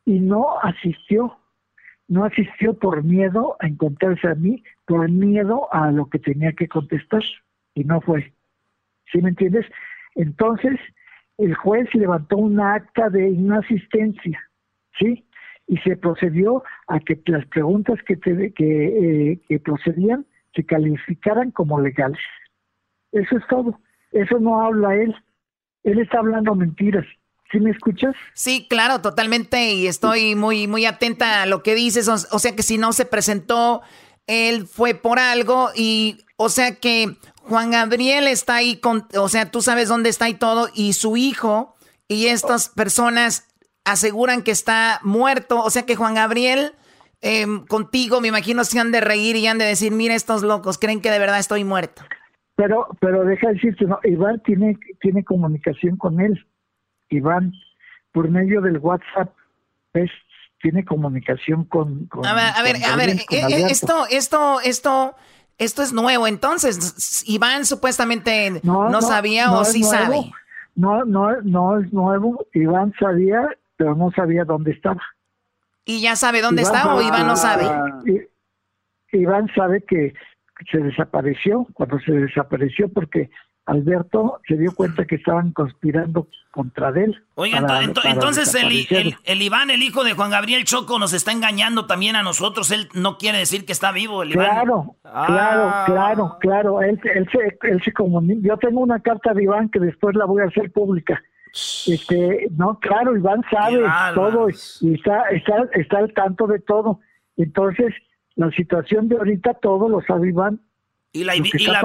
[0.04, 1.36] y no asistió.
[2.06, 6.68] No asistió por miedo a encontrarse a mí, por miedo a lo que tenía que
[6.68, 7.22] contestar
[7.74, 8.32] y no fue.
[9.10, 9.66] ¿Sí me entiendes?
[10.14, 10.78] Entonces,
[11.38, 14.40] el juez levantó un acta de inasistencia,
[14.96, 15.24] ¿sí?
[15.66, 21.50] Y se procedió a que las preguntas que, te, que, eh, que procedían se calificaran
[21.50, 22.20] como legales.
[23.12, 23.78] Eso es todo.
[24.12, 25.14] Eso no habla él.
[25.82, 27.06] Él está hablando mentiras.
[27.50, 28.14] ¿Sí me escuchas?
[28.34, 29.72] Sí, claro, totalmente.
[29.74, 32.08] Y estoy muy, muy atenta a lo que dices.
[32.08, 33.82] O, sea que si no se presentó,
[34.26, 35.70] él fue por algo.
[35.74, 40.28] Y, o sea que Juan Gabriel está ahí con, o sea, tú sabes dónde está
[40.28, 40.68] y todo.
[40.74, 41.76] Y su hijo
[42.08, 43.46] y estas personas
[43.84, 45.62] aseguran que está muerto.
[45.62, 46.72] O sea que Juan Gabriel,
[47.20, 50.78] em, contigo, me imagino, se han de reír y han de decir, mira, estos locos
[50.78, 52.02] creen que de verdad estoy muerto.
[52.56, 56.46] Pero, pero deja de decirte, no, Iván tiene, tiene comunicación con él.
[57.08, 57.52] Iván,
[58.12, 59.34] por medio del WhatsApp,
[59.92, 60.10] es,
[60.60, 65.14] tiene comunicación con, a ver, a ver, a ver eh, eh, esto, esto, esto,
[65.58, 66.26] esto es nuevo.
[66.26, 70.32] Entonces, Iván supuestamente no, sabía o sí sabe.
[70.76, 72.46] No, no, no es nuevo.
[72.52, 75.02] Iván sabía, pero no sabía dónde estaba.
[75.84, 77.64] ¿Y ya sabe dónde está o Iván no sabe?
[79.12, 80.14] Iván sabe que
[80.70, 83.30] se desapareció, cuando se desapareció porque
[83.66, 87.24] Alberto se dio cuenta que estaban conspirando contra él.
[87.34, 87.58] Oiga,
[88.04, 92.22] entonces el, el, Iván, el hijo de Juan Gabriel Choco, nos está engañando también a
[92.22, 92.70] nosotros.
[92.70, 94.50] Él no quiere decir que está vivo, el Iván.
[94.50, 95.84] Claro, claro, ah.
[95.86, 96.82] claro, claro.
[96.82, 98.48] Él, él, se, él se comunica.
[98.48, 101.22] Yo tengo una carta de Iván que después la voy a hacer pública.
[101.86, 107.00] Este, no, claro, Iván sabe todo y está, está, está al tanto de todo.
[107.36, 107.94] Entonces,
[108.34, 110.60] la situación de ahorita todo lo sabe Iván.
[111.12, 111.80] Y la, vieja,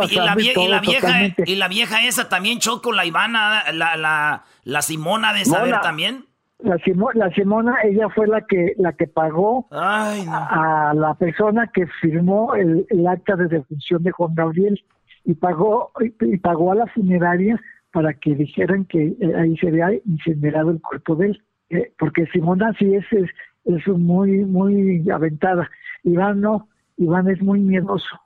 [1.45, 6.25] y la vieja esa también Choco, la Ivana, la, la, la Simona de saber también.
[6.57, 6.77] La,
[7.13, 12.85] la Simona, ella fue la que la que pagó a, la persona que firmó el,
[13.07, 14.83] acta de defunción de Juan Gabriel
[15.23, 19.91] y pagó y, pagó a la funeraria para que dijeran que eh, ahí se había
[20.05, 23.29] incinerado el cuerpo de él, eh, porque Simona sí es, es,
[23.65, 25.69] es muy muy aventada.
[26.03, 28.19] Iván no, Iván es muy miedoso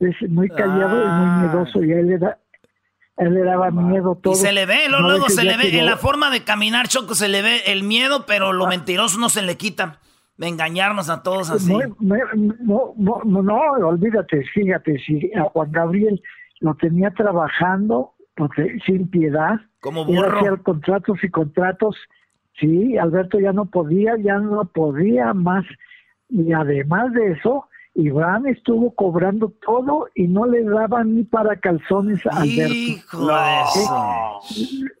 [0.00, 1.38] es muy callado y muy ah.
[1.42, 2.38] miedoso y a él le, da,
[3.16, 4.32] él le daba miedo todo.
[4.32, 7.28] Y se le ve, luego, se le ve, en la forma de caminar, Choco, se
[7.28, 8.70] le ve el miedo, pero lo ah.
[8.70, 10.00] mentiroso no se le quita.
[10.36, 11.72] De engañarnos a todos así.
[12.00, 16.20] No, no, no, olvídate, fíjate, si a Juan Gabriel
[16.58, 20.38] lo tenía trabajando porque, sin piedad, como burro.
[20.38, 21.96] hacía contratos y contratos,
[22.58, 25.64] sí, Alberto ya no podía, ya no podía más.
[26.28, 32.20] Y además de eso, Iván estuvo cobrando todo y no le daba ni para calzones
[32.26, 33.02] a Alberto.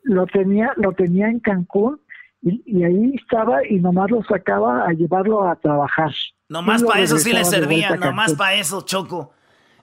[0.04, 2.00] Lo tenía, lo tenía en Cancún
[2.40, 6.12] y, ahí estaba y nomás lo sacaba a llevarlo a trabajar.
[6.48, 9.32] Nomás para eso sí le servía, nomás para eso, Choco.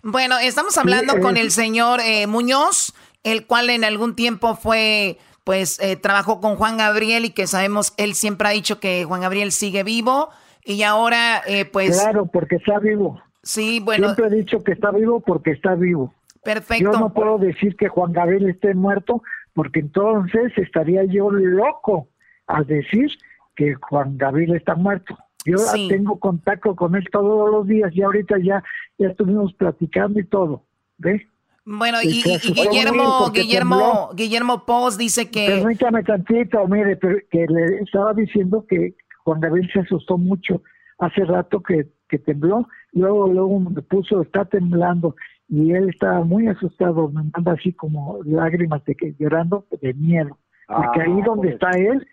[0.03, 5.79] Bueno, estamos hablando con el señor eh, Muñoz, el cual en algún tiempo fue, pues,
[5.79, 9.51] eh, trabajó con Juan Gabriel y que sabemos, él siempre ha dicho que Juan Gabriel
[9.51, 10.29] sigue vivo
[10.63, 11.99] y ahora, eh, pues...
[12.01, 13.21] Claro, porque está vivo.
[13.43, 14.13] Sí, bueno...
[14.13, 16.13] Siempre he dicho que está vivo porque está vivo.
[16.43, 16.91] Perfecto.
[16.91, 19.21] Yo no puedo decir que Juan Gabriel esté muerto
[19.53, 22.07] porque entonces estaría yo loco
[22.47, 23.09] al decir
[23.55, 25.17] que Juan Gabriel está muerto.
[25.45, 25.57] Yo
[25.89, 28.63] tengo contacto con él todos los días y ahorita ya,
[28.97, 30.63] ya estuvimos platicando y todo.
[30.97, 31.21] ¿Ves?
[31.65, 35.47] Bueno, y, Guillermo, Guillermo, Guillermo Poz dice que...
[35.47, 40.61] Permítame tantito, mire, que le estaba diciendo que Juan Gabriel se asustó mucho
[40.97, 45.15] hace rato que, que tembló, luego luego me puso, está temblando,
[45.49, 50.37] y él estaba muy asustado, me manda así como lágrimas de que llorando de miedo,
[50.67, 51.53] porque Ah, ahí donde pues.
[51.53, 52.07] está él,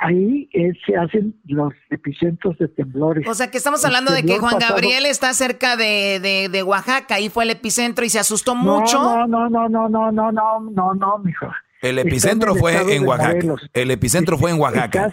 [0.00, 3.26] ahí eh, se hacen los epicentros de temblores.
[3.28, 6.62] O sea que estamos hablando de que Juan pasado- Gabriel está cerca de, de, de
[6.62, 8.98] Oaxaca, ahí fue el epicentro y se asustó No, mucho.
[9.02, 11.46] No, no, no, no, no, no, no, no, no, mijo.
[11.80, 13.34] El Está epicentro en fue en Oaxaca.
[13.34, 13.70] Morelos.
[13.72, 15.12] El epicentro fue en Oaxaca.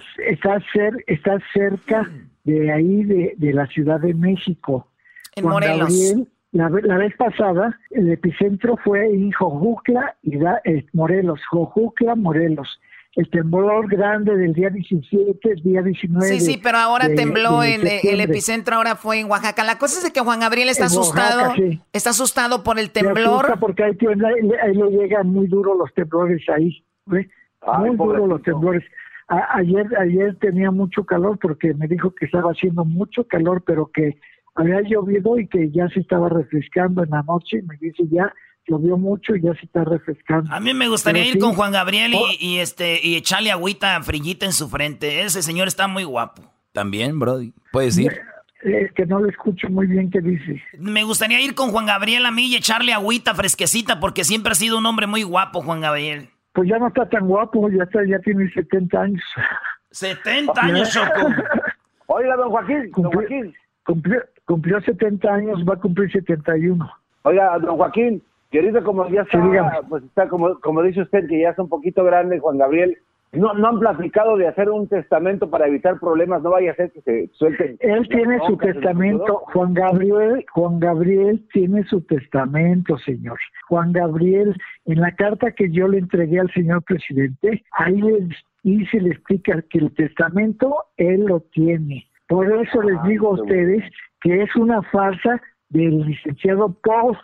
[0.73, 2.09] Cer- estás cerca
[2.43, 4.87] de ahí, de, de la Ciudad de México.
[5.35, 5.79] En Juan Morelos.
[5.89, 12.15] Gabriel, la, la vez pasada, el epicentro fue en Jojucla, y da- eh, Morelos, Jojucla,
[12.15, 12.79] Morelos.
[13.15, 16.27] El temblor grande del día 17, el día 19.
[16.27, 19.63] Sí, sí, pero ahora de- tembló de en eh, el epicentro, ahora fue en Oaxaca.
[19.63, 21.79] La cosa es de que Juan Gabriel está En asustado, Oaxaca, sí.
[21.93, 23.57] está asustado por el temblor.
[23.59, 26.83] Porque ahí, ahí le- ahí le llegan muy duros los temblores ahí.
[27.05, 27.29] ¿ve?
[27.61, 28.83] Ay, muy duros los temblores.
[29.29, 33.89] A- ayer, ayer tenía mucho calor porque me dijo que estaba haciendo mucho calor, pero
[33.93, 34.19] que
[34.55, 37.61] había llovido y que ya se estaba refrescando en la noche.
[37.61, 38.31] Me dice ya
[38.67, 40.53] llovió mucho y ya se está refrescando.
[40.53, 42.27] A mí me gustaría Pero ir sí, con Juan Gabriel y, Oh.
[42.39, 45.21] y, este y echarle agüita frillita en su frente.
[45.21, 46.41] Ese señor está muy guapo.
[46.71, 47.53] También, Brody.
[47.71, 48.11] Puedes ir.
[48.61, 50.61] Es que no le escucho muy bien qué dice.
[50.79, 54.55] Me gustaría ir con Juan Gabriel a mí y echarle agüita fresquecita porque siempre ha
[54.55, 56.29] sido un hombre muy guapo, Juan Gabriel.
[56.53, 59.21] Pues ya no está tan guapo, ya está, ya tiene 70 años.
[59.91, 61.27] 70 años, Choco.
[62.07, 63.53] Oiga, don Joaquín, don Cumplió, Joaquín.
[63.83, 66.89] cumplió, cumplió 70 años, va a cumplir 71.
[67.23, 71.27] Oiga, don Joaquín, que ahorita como ya está, Sí, pues está como, como dice usted,
[71.27, 72.97] que ya es un poquito grande, Juan Gabriel,
[73.35, 76.91] no, no han platicado de hacer un testamento para evitar problemas, no vaya a ser
[76.91, 77.77] que se suelten.
[77.81, 79.41] Él tiene su testamento.
[79.53, 83.37] Juan Gabriel, Juan Gabriel tiene su testamento, señor.
[83.67, 88.29] Juan Gabriel, en la carta que yo le entregué al señor presidente, ahí le
[88.63, 92.07] dice, le explica que el testamento él lo tiene.
[92.27, 93.83] Por eso les digo a ustedes
[94.21, 97.21] que es una farsa del licenciado Post.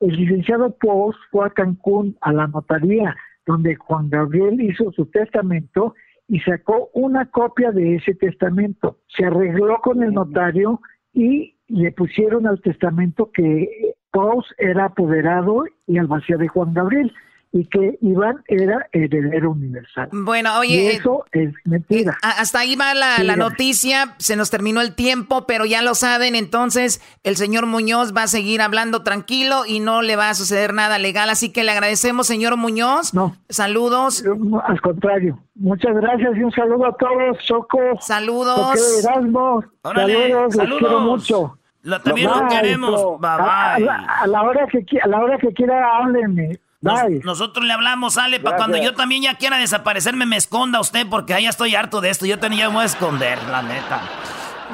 [0.00, 3.14] El licenciado Post fue a Cancún a la notaría
[3.46, 5.94] donde Juan Gabriel hizo su testamento
[6.28, 8.98] y sacó una copia de ese testamento.
[9.08, 10.80] Se arregló con el notario
[11.12, 17.12] y le pusieron al testamento que Post era apoderado y albacea de Juan Gabriel
[17.52, 20.08] y que Iván era heredero universal.
[20.12, 22.16] Bueno, y oye, eh, eso es mentira.
[22.22, 25.94] a- hasta ahí va la, la noticia, se nos terminó el tiempo, pero ya lo
[25.96, 30.34] saben, entonces el señor Muñoz va a seguir hablando tranquilo y no le va a
[30.34, 33.14] suceder nada legal, así que le agradecemos, señor Muñoz.
[33.14, 33.34] No.
[33.48, 34.24] Saludos.
[34.64, 35.38] Al contrario.
[35.56, 37.78] Muchas gracias y un saludo a todos, Choco.
[38.00, 39.02] Saludos.
[39.04, 39.64] Erasmo.
[39.82, 41.58] Órale, saludos, los quiero mucho.
[41.82, 43.20] Lo- también lo queremos.
[43.20, 46.58] Bye, A, a la, a la hora que a la hora que quiera háblenme.
[46.82, 51.06] Nos- nosotros le hablamos, sale, para cuando yo también ya quiera desaparecerme, me esconda usted,
[51.10, 52.24] porque ahí ya estoy harto de esto.
[52.24, 54.00] Yo tenía que voy a esconder, la neta.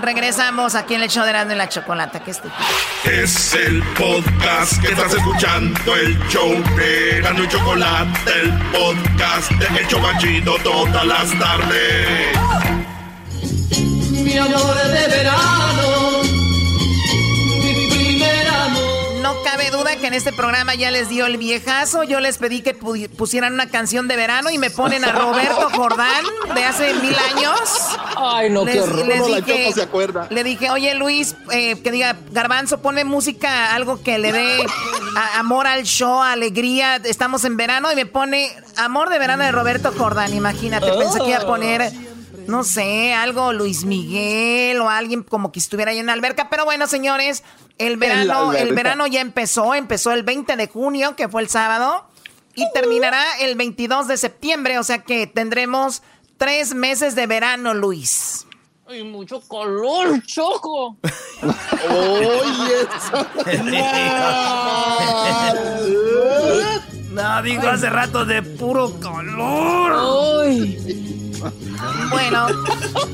[0.03, 2.55] Regresamos aquí en el show de Erasmo y la Chocolata, que estúpido.
[3.05, 9.81] Es el podcast que estás escuchando, el show de Erasmo y Chocolate, el podcast de
[9.81, 12.39] El Chobachito todas las tardes.
[14.23, 16.06] Mi amor de verano,
[19.87, 22.03] Que en este programa ya les dio el viejazo.
[22.03, 25.71] Yo les pedí que pu- pusieran una canción de verano y me ponen a Roberto
[25.75, 26.25] Jordán
[26.55, 27.61] de hace mil años.
[28.17, 29.07] Ay, no, qué horror.
[29.07, 30.27] les dije, se acuerda.
[30.29, 34.67] le dije, oye Luis, eh, que diga, Garbanzo, ponme música, algo que le dé
[35.17, 36.97] a- amor al show, alegría.
[36.97, 40.35] Estamos en verano y me pone amor de verano de Roberto Jordán.
[40.35, 41.93] Imagínate, pensé que iba a poner,
[42.49, 46.49] no sé, algo Luis Miguel o alguien como que estuviera ahí en la alberca.
[46.49, 47.43] Pero bueno, señores,
[47.79, 52.07] el verano, el verano ya empezó, empezó el 20 de junio, que fue el sábado,
[52.55, 56.03] y terminará el 22 de septiembre, o sea que tendremos
[56.39, 58.47] tres meses de verano, Luis.
[58.89, 60.97] Ay, mucho color, Choco.
[67.17, 70.45] No, digo hace rato de puro calor.
[72.11, 72.47] Bueno,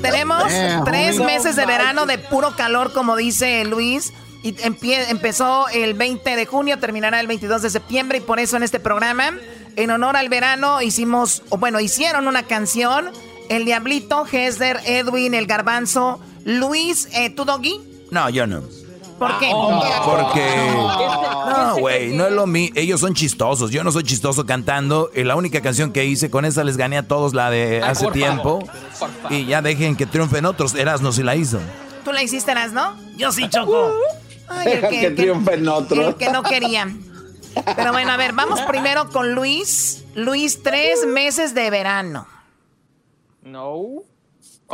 [0.01, 4.12] tenemos Eh, tres meses de verano de puro calor, como dice Luis.
[4.43, 8.18] Y empezó el 20 de junio, terminará el 22 de septiembre.
[8.18, 9.33] Y por eso en este programa,
[9.77, 13.11] en honor al verano, hicimos, o bueno, hicieron una canción.
[13.49, 17.81] El Diablito, Hesder, Edwin, El Garbanzo, Luis, eh, ¿tú, Doggy?
[18.11, 18.62] No, yo no.
[19.23, 19.51] ¿Por qué?
[20.05, 20.47] Porque.
[20.75, 22.70] No, güey, no es lo mío.
[22.75, 23.70] Ellos son chistosos.
[23.70, 25.11] Yo no soy chistoso cantando.
[25.14, 27.91] Y la única canción que hice, con esa les gané a todos la de Ay,
[27.91, 28.61] hace tiempo.
[28.66, 29.33] favor, por favor.
[29.33, 30.75] Y ya dejen que triunfen otros.
[30.75, 31.61] Erasmo sí la hizo.
[32.05, 32.97] ¿Tú la hiciste, ¿no?
[33.16, 33.93] Yo sí, Choco.
[34.49, 36.09] Ay, el Deja que triunfen otros.
[36.09, 36.89] El que no quería.
[37.77, 40.05] Pero bueno, a ver, vamos primero con Luis.
[40.14, 42.27] Luis, tres meses de verano.
[43.43, 44.03] No.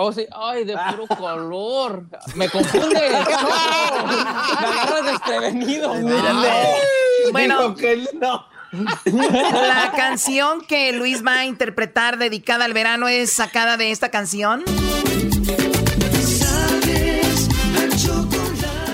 [0.00, 0.24] Oh, sí.
[0.32, 2.04] Ay, de puro color.
[2.36, 3.00] Me confunde.
[3.28, 4.54] No.
[4.54, 5.94] Me agarras desprevenido.
[5.96, 6.44] No.
[7.32, 7.74] Bueno,
[8.72, 14.64] la canción que Luis va a interpretar dedicada al verano es sacada de esta canción.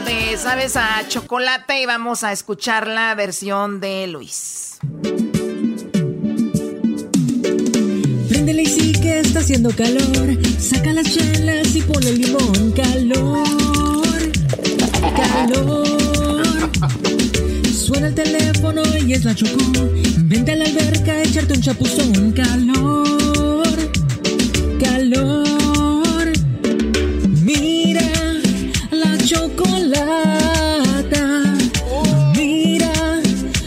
[0.07, 4.79] De Sabes a chocolate y vamos a escuchar la versión de Luis.
[9.05, 10.29] Que está haciendo calor.
[10.59, 12.73] Saca las chelas y pone el limón.
[12.73, 14.33] Calor,
[15.21, 16.43] calor.
[17.71, 19.63] Suena el teléfono y es la chocó.
[20.25, 22.33] Vente a la alberca echarte un chapuzón.
[22.33, 23.77] Calor,
[24.83, 26.33] calor.
[27.43, 28.11] Mira
[28.91, 30.45] la chocolata.
[32.35, 33.21] Mira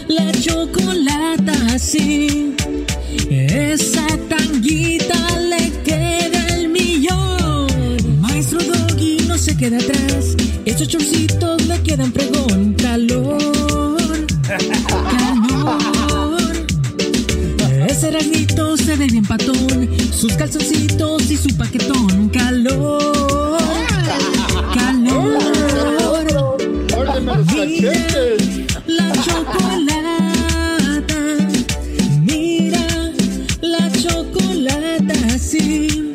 [0.08, 2.54] la chocolata, sí.
[3.30, 4.07] Esa
[9.58, 10.36] queda atrás.
[10.64, 12.74] Esos chorcitos le quedan pregón.
[12.74, 15.78] Calor, calor.
[17.88, 19.88] Ese rasnito se ve bien patón.
[20.12, 22.28] Sus calzoncitos y su paquetón.
[22.28, 23.58] Calor,
[24.74, 25.38] calor.
[27.56, 27.92] Mira
[28.86, 30.38] la chocolata.
[32.24, 32.86] Mira
[33.60, 36.07] la chocolata, sí.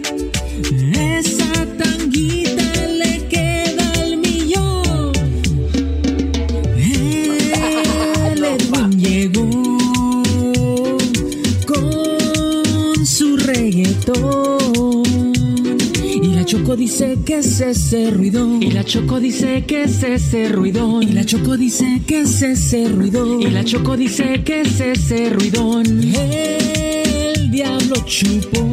[16.63, 18.57] Choco dice que es ese ruido.
[18.61, 21.01] Y la Choco dice que es ese ruido.
[21.01, 23.37] Y la Choco dice que es ese ruido.
[23.41, 25.85] Y la Choco dice que es ese ruidón.
[25.85, 28.65] El diablo chupó.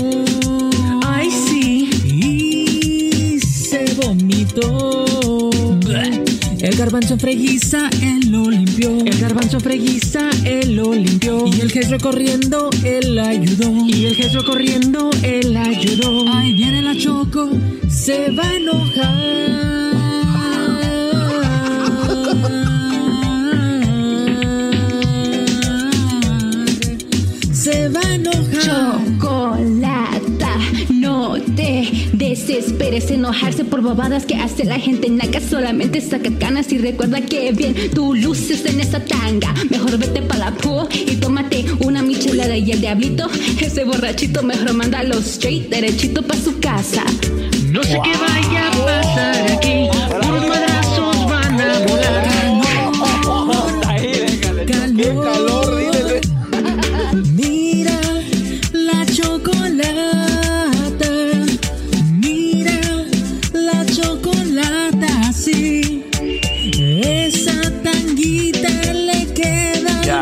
[1.04, 1.90] Ay, sí.
[2.06, 4.89] Y se vomitó.
[6.80, 9.04] El garbanzo en freguiza, él lo limpió.
[9.04, 11.44] El garbanzo en freguiza, él lo limpió.
[11.46, 13.84] Y el gesto corriendo, él ayudó.
[13.86, 16.26] Y el gesto corriendo, él ayudó.
[16.32, 17.50] Ahí viene la choco,
[17.86, 19.14] se va a enojar.
[27.52, 29.19] Se va a enojar.
[32.30, 35.40] Desesperes enojarse por bobadas que hace la gente naca.
[35.40, 39.54] Solamente saca canas y recuerda que bien tú luces en esa tanga.
[39.68, 42.56] Mejor vete para la pool y tómate una michelada.
[42.56, 43.28] Y el diablito
[43.60, 47.04] ese borrachito mejor mándalo straight derechito para su casa.
[47.66, 49.88] No sé qué vaya a pasar aquí.
[50.28, 52.30] Unos madrazos van a volar.
[54.96, 55.69] ¡Qué calor,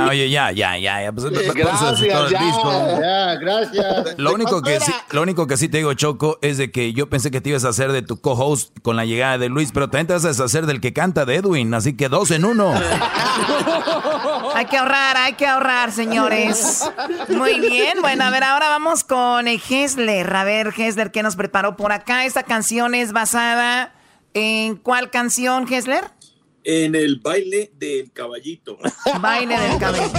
[0.08, 1.02] oye, ya, ya, ya.
[1.02, 1.12] ya.
[1.12, 2.72] Pues, vamos a hacer todo el gracias, disco.
[2.72, 4.18] ya, ya, gracias.
[4.18, 7.08] Lo único, que sí, lo único que sí te digo, Choco, es de que yo
[7.08, 9.88] pensé que te ibas a hacer de tu co-host con la llegada de Luis, pero
[9.88, 12.72] también te vas a deshacer del que canta de Edwin, así que dos en uno.
[14.54, 16.90] Hay que ahorrar, hay que ahorrar, señores.
[17.28, 17.98] Muy bien.
[18.00, 20.34] Bueno, a ver, ahora vamos con eh, Hessler.
[20.34, 22.24] A ver, Hessler, ¿qué nos preparó por acá?
[22.24, 23.92] Esta canción es basada
[24.34, 26.04] en cuál canción, Hessler?
[26.70, 28.76] En el baile del caballito.
[29.22, 30.18] Baile del caballito.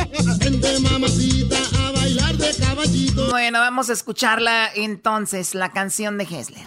[3.30, 6.66] Bueno, vamos a escucharla entonces, la canción de Hessler.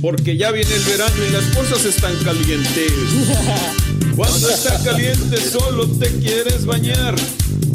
[0.00, 2.92] Porque ya viene el verano y las cosas están calientes.
[4.14, 7.16] Cuando está caliente solo te quieres bañar.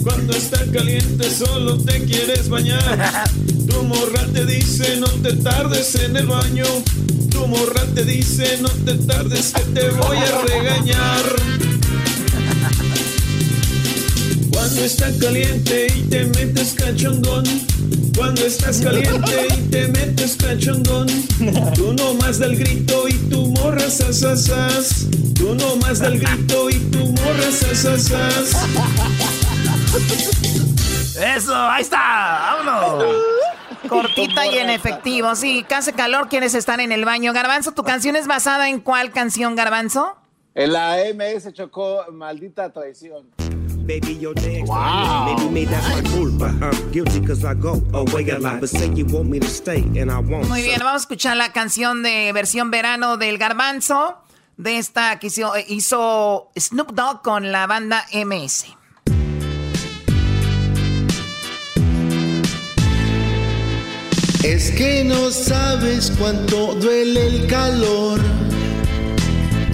[0.03, 3.29] Cuando está caliente solo te quieres bañar.
[3.69, 6.63] Tu morra te dice no te tardes en el baño.
[7.39, 11.23] Tu morra te dice no te tardes que te voy a regañar.
[14.51, 17.45] Cuando está caliente y te metes cachondón.
[18.17, 21.07] Cuando estás caliente y te metes cachondón.
[21.75, 25.05] Tú no más del grito y tu morra sasasas.
[25.35, 28.51] Tú no más del grito y tu morra sasasas.
[31.15, 33.38] Eso, ahí está, vámonos.
[33.89, 35.35] Cortita y en efectivo.
[35.35, 37.33] Sí, que hace calor, quienes están en el baño.
[37.33, 40.15] Garbanzo, ¿tu canción es basada en cuál canción, Garbanzo?
[40.55, 43.29] En la MS chocó maldita traición.
[43.89, 46.53] Baby, your next Maybe me, that's my culpa.
[46.61, 48.59] I'm guilty cause I go away a lot.
[48.59, 50.47] But say you want me to stay and I won't.
[50.47, 54.21] Muy bien, vamos a escuchar la canción de versión verano del Garbanzo.
[54.57, 58.78] De esta que hizo, hizo Snoop Dogg con la banda MS.
[64.43, 68.21] Es que no sabes cuánto duele el calor.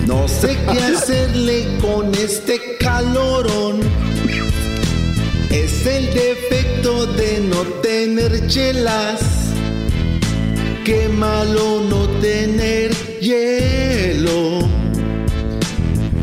[0.07, 3.81] No sé qué hacerle con este calorón.
[5.51, 9.21] Es el defecto de no tener chelas.
[10.83, 14.67] Qué malo no tener hielo.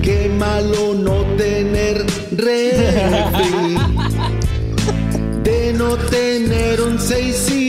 [0.03, 3.76] Qué malo no tener refri.
[5.45, 7.61] De no tener un seisito.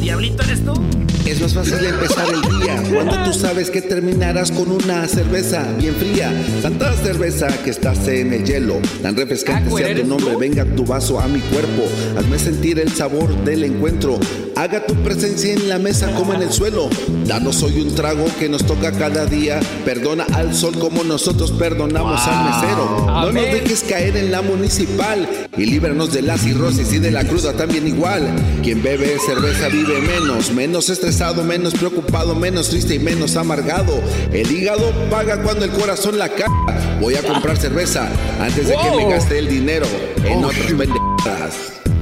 [0.00, 0.99] ¿Diablito eres tú?
[1.30, 5.94] Es más fácil empezar el día cuando tú sabes que terminarás con una cerveza bien
[5.94, 6.32] fría.
[6.60, 8.80] Tanta cerveza que estás en el hielo.
[9.00, 11.84] Tan refrescante sea tu nombre, venga tu vaso a mi cuerpo.
[12.18, 14.18] Hazme sentir el sabor del encuentro.
[14.56, 16.90] Haga tu presencia en la mesa como en el suelo.
[17.26, 19.60] Danos hoy un trago que nos toca cada día.
[19.84, 23.06] Perdona al sol como nosotros perdonamos al mesero.
[23.06, 27.24] No nos dejes caer en la municipal y líbranos de la cirrosis y de la
[27.24, 28.28] cruda también igual.
[28.62, 34.00] Quien bebe cerveza vive menos, menos estresado, menos preocupado, menos triste y menos amargado.
[34.32, 36.98] El hígado paga cuando el corazón la caga.
[36.98, 38.08] Voy a comprar cerveza
[38.40, 39.86] antes de que me gaste el dinero
[40.24, 41.54] en otras pendejadas.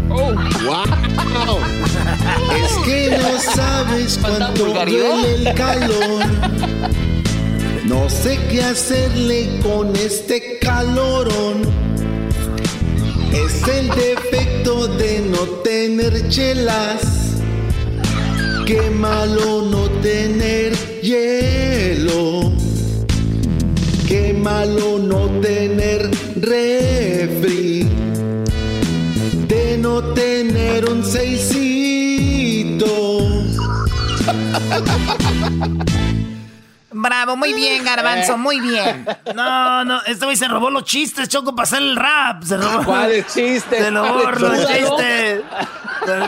[0.09, 1.59] Oh, wow.
[2.65, 6.25] Es que no sabes cuánto duele el calor.
[7.87, 11.63] No sé qué hacerle con este calorón.
[13.33, 17.18] Es el defecto de no tener chelas.
[18.69, 22.53] Qué malo no tener hielo.
[24.07, 27.89] Qué malo no tener refri.
[29.49, 31.79] De no tener un seisito.
[37.01, 39.07] Bravo, muy bien, Garbanzo, muy bien.
[39.35, 42.43] No, no, este güey se robó los chistes, Choco, para hacer el rap.
[42.43, 42.83] Se robó.
[42.85, 43.85] ¿Cuáles chistes?
[43.85, 45.43] Se lo ¿Cuáles borró los chistes?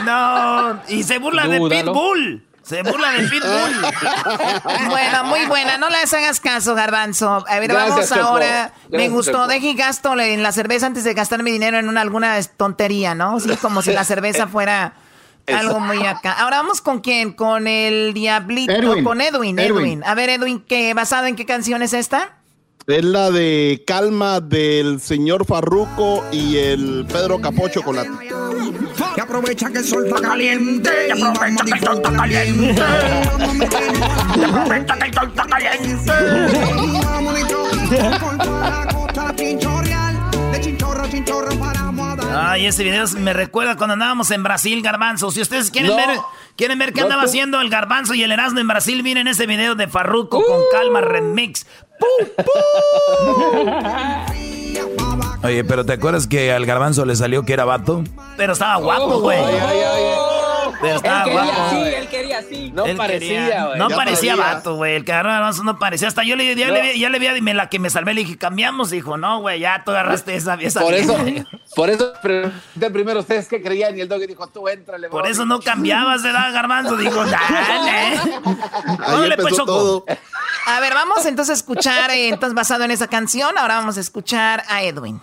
[0.04, 1.92] no, y se burla de Dúdalo.
[1.92, 2.46] Pitbull.
[2.62, 4.88] Se burla de Pitbull.
[4.90, 5.76] Bueno, muy buena.
[5.78, 7.44] No les hagas caso, Garbanzo.
[7.48, 8.20] A ver, Gracias, vamos Choco.
[8.20, 8.72] ahora.
[8.90, 9.32] Me gustó.
[9.32, 9.46] Choco.
[9.48, 13.38] Deje gasto en la cerveza antes de gastar mi dinero en una, alguna tontería, ¿no?
[13.38, 14.92] Así como si la cerveza fuera
[15.52, 16.32] algo muy acá.
[16.32, 17.32] Ahora vamos con quién?
[17.32, 18.72] Con el Diablito.
[18.72, 19.04] Edwin.
[19.04, 19.76] Con Edwin, Edwin.
[19.78, 20.04] Edwin.
[20.04, 22.36] A ver, Edwin, ¿qué, ¿basado en qué canción es esta?
[22.86, 28.04] Es la de Calma del señor Farruco y el Pedro Capocho con la.
[29.14, 30.90] Que aprovecha que el sol está caliente.
[31.06, 32.82] Que aprovecha que el sol está caliente.
[34.34, 36.12] Que aprovecha que el sol está caliente.
[40.60, 42.50] Chinchorro chinchorro paramos a dar.
[42.50, 45.30] Ay, ese video me recuerda cuando andábamos en Brasil, Garbanzo.
[45.30, 45.96] Si ustedes quieren No.
[45.96, 46.18] ver,
[46.56, 49.26] quieren ver qué No, andaba tú- haciendo el Garbanzo y el Erasmo en Brasil, miren
[49.28, 51.66] ese video de Farruko con Calma Remix.
[55.42, 58.04] Oye, pero ¿te acuerdas que al garbanzo le salió que era vato?
[58.36, 59.38] Pero estaba guapo, güey.
[60.80, 61.62] Pero estaba Él quería guapo.
[61.66, 62.72] así, él quería así.
[62.72, 63.78] No Él parecía, güey.
[63.78, 64.94] No Ya parecía vato, güey.
[64.96, 66.08] El garbanzo no parecía.
[66.08, 66.74] Hasta yo le, ya, No.
[66.74, 68.90] le, ya le vi, me la que me salvé, le dije, cambiamos.
[68.90, 71.46] Dijo, no, güey, ya tú agarraste esa, esa Por eso, vieja".
[71.76, 75.08] por eso pregunté primero ustedes qué creían y el doggy dijo, tú éntrale.
[75.08, 75.32] Por Brody".
[75.32, 76.96] eso no cambiabas de edad, Garbanzo.
[76.96, 78.18] Dijo, dale.
[79.06, 80.04] Órale, pues, Choco.
[80.66, 84.00] A ver, vamos entonces a escuchar, eh, entonces basado en esa canción, ahora vamos a
[84.00, 85.20] escuchar a Edwin.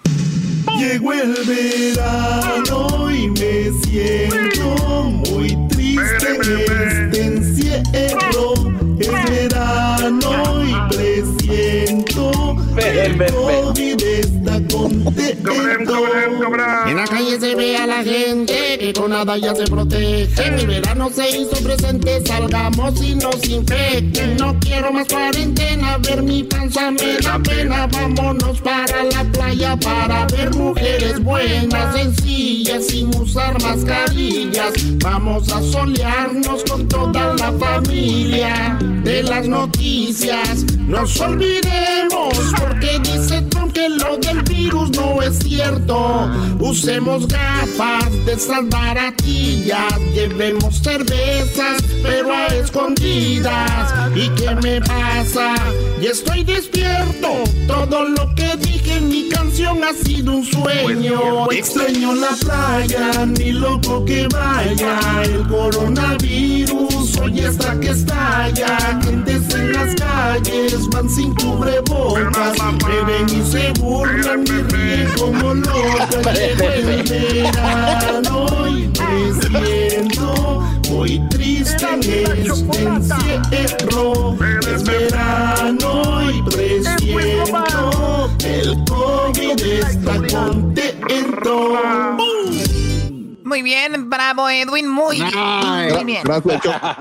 [0.77, 8.53] Llegó el verano y me siento muy triste este encierro.
[8.99, 12.16] Es verano y presiento
[16.87, 20.27] En la calle se ve a la gente que con nada ya se protege.
[20.43, 24.37] El verano se hizo presente, salgamos y nos infecten.
[24.37, 27.87] No quiero más cuarentena, ver mi panza me da pena.
[27.87, 34.73] Vámonos para la playa para ver mujeres buenas, sencillas, sin usar mascarillas.
[34.99, 40.63] Vamos a solearnos con toda la familia de las noticias.
[40.87, 42.37] Nos olvidemos
[42.67, 46.29] porque dice Trump que lo del virus no es cierto.
[46.59, 49.99] Usemos gafas de esas baratillas.
[50.13, 53.93] Llevemos cervezas, pero a escondidas.
[54.15, 55.55] ¿Y qué me pasa?
[56.01, 57.29] Y estoy despierto.
[57.67, 61.49] Todo lo que dije en mi canción ha sido un sueño.
[61.51, 64.99] Extraño la playa, ni loco que vaya.
[65.23, 68.99] El coronavirus hoy está que estalla.
[69.03, 72.56] Gentes en las calles van sin cubrebocas.
[72.57, 76.37] Me ven y se burlan, me ríen como locas.
[76.37, 80.33] Llegó el verano y me siento
[80.89, 84.35] muy triste en este encierro.
[84.73, 85.91] Es verano
[86.31, 91.77] y presiento el COVID está contento.
[93.47, 94.09] Muy bien.
[94.09, 94.89] Bravo, Edwin.
[94.89, 95.93] Muy bien.
[95.93, 96.23] Muy bien.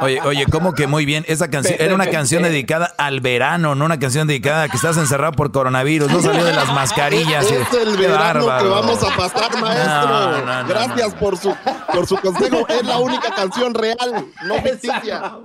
[0.00, 1.24] Oye, oye, ¿cómo que muy bien?
[1.26, 4.96] Esa canción era una canción dedicada al verano, no una canción dedicada a que estás
[4.96, 6.08] encerrado por coronavirus.
[6.10, 7.50] No salió de las mascarillas.
[7.50, 10.66] Es el verano que vamos a pasar, maestro.
[10.68, 11.52] Gracias por su,
[11.92, 12.64] por su consejo.
[12.68, 15.38] Es la única canción real, no ficticia.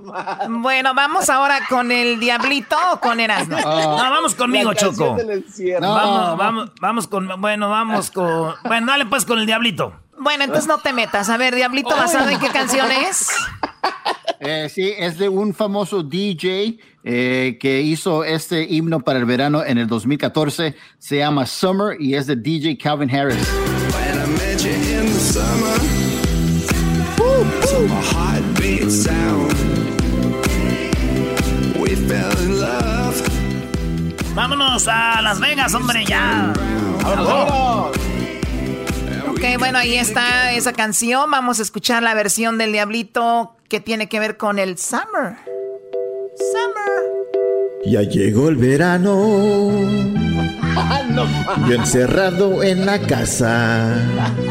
[0.48, 3.58] Bueno, vamos ahora con el Diablito o con Erasmo.
[3.58, 5.16] No, vamos conmigo, Choco.
[5.80, 7.28] Vamos, vamos, vamos con.
[7.40, 8.54] Bueno, vamos con.
[8.64, 10.01] Bueno, dale pues con el Diablito.
[10.22, 11.28] Bueno, entonces no te metas.
[11.28, 13.28] A ver, Diablito, ¿basado en qué canción es?
[14.44, 19.64] Eh, sí, es de un famoso DJ eh, que hizo este himno para el verano
[19.64, 20.74] en el 2014.
[20.98, 23.38] Se llama Summer y es de DJ Calvin Harris.
[34.34, 36.52] Vámonos a Las Vegas, hombre, ya.
[39.42, 41.28] Ok, bueno, ahí está esa canción.
[41.28, 45.34] Vamos a escuchar la versión del Diablito que tiene que ver con el Summer.
[46.52, 47.02] Summer.
[47.84, 49.72] Ya llegó el verano.
[51.66, 53.96] Yo encerrado en la casa.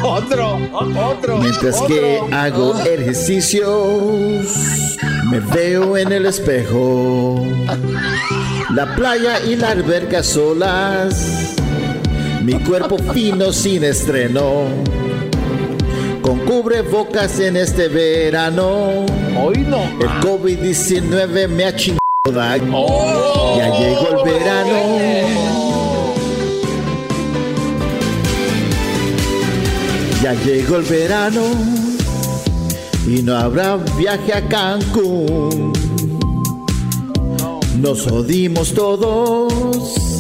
[0.03, 1.37] Otro, otro.
[1.37, 4.45] Mientras que hago ejercicios,
[5.29, 7.45] me veo en el espejo.
[8.71, 11.55] La playa y la alberca solas.
[12.43, 14.65] Mi cuerpo fino sin estreno.
[16.21, 19.05] Con cubrebocas en este verano.
[19.39, 19.83] Hoy no.
[19.99, 22.01] El COVID-19 me ha chingado.
[22.25, 25.41] Ya llegó el verano.
[30.21, 31.41] Ya llegó el verano
[33.07, 35.73] y no habrá viaje a Cancún.
[37.79, 40.10] Nos jodimos todos,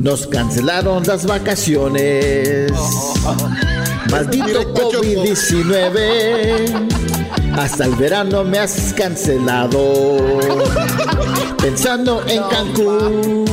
[0.00, 2.72] nos cancelaron las vacaciones.
[4.10, 6.88] Maldito COVID-19,
[7.56, 9.78] hasta el verano me has cancelado.
[11.58, 13.44] Pensando en Cancún,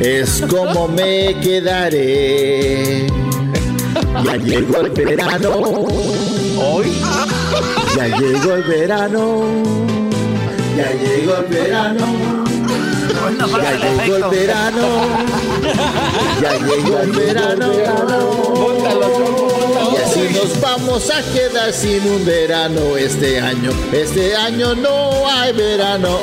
[0.00, 3.06] es como me quedaré.
[4.24, 5.50] Ya llegó el verano.
[6.60, 6.92] Hoy.
[7.96, 9.44] Ya llegó el verano.
[10.76, 12.47] Ya llegó el verano.
[13.36, 14.88] Ya llegó el verano.
[16.40, 17.72] Ya llegó el verano.
[19.92, 23.70] Y así nos vamos a quedar sin un verano este año.
[23.92, 26.18] Este año no hay verano.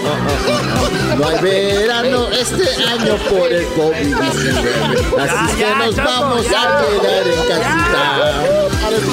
[1.17, 5.19] No hay verano este año por el COVID-19.
[5.19, 8.65] Así que nos vamos a quedar en casita.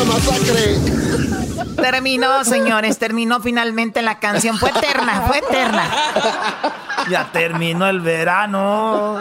[0.06, 1.31] Masacre.
[1.76, 4.56] Terminó, señores, terminó finalmente la canción.
[4.58, 5.88] Fue eterna, fue eterna.
[7.10, 9.20] Ya terminó el verano.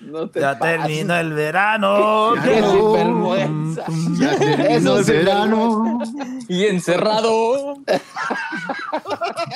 [0.00, 0.76] No te Ya pases.
[0.80, 2.34] terminó el verano.
[2.42, 3.82] Qué sinvergüenza.
[4.18, 5.98] Ya terminó el verano.
[6.48, 7.78] Y encerrado.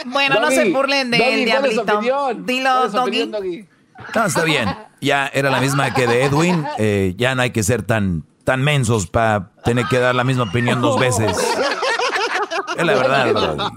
[0.06, 2.34] Bueno, no se burlen del Doggy, ¿cuál es su diablito.
[2.44, 3.08] Dilo, ¿Cuál es su Doggy.
[3.08, 3.66] opinión, Doggy?
[4.14, 4.68] No, está bien.
[5.00, 6.66] Ya era la misma que de Edwin.
[6.78, 10.44] Eh, ya no hay que ser tan, tan mensos para tener que dar la misma
[10.44, 11.36] opinión dos veces.
[12.76, 13.72] Es la verdad.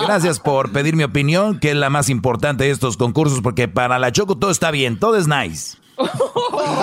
[0.00, 3.98] Gracias por pedir mi opinión, que es la más importante de estos concursos, porque para
[3.98, 5.76] la Choco todo está bien, todo es nice.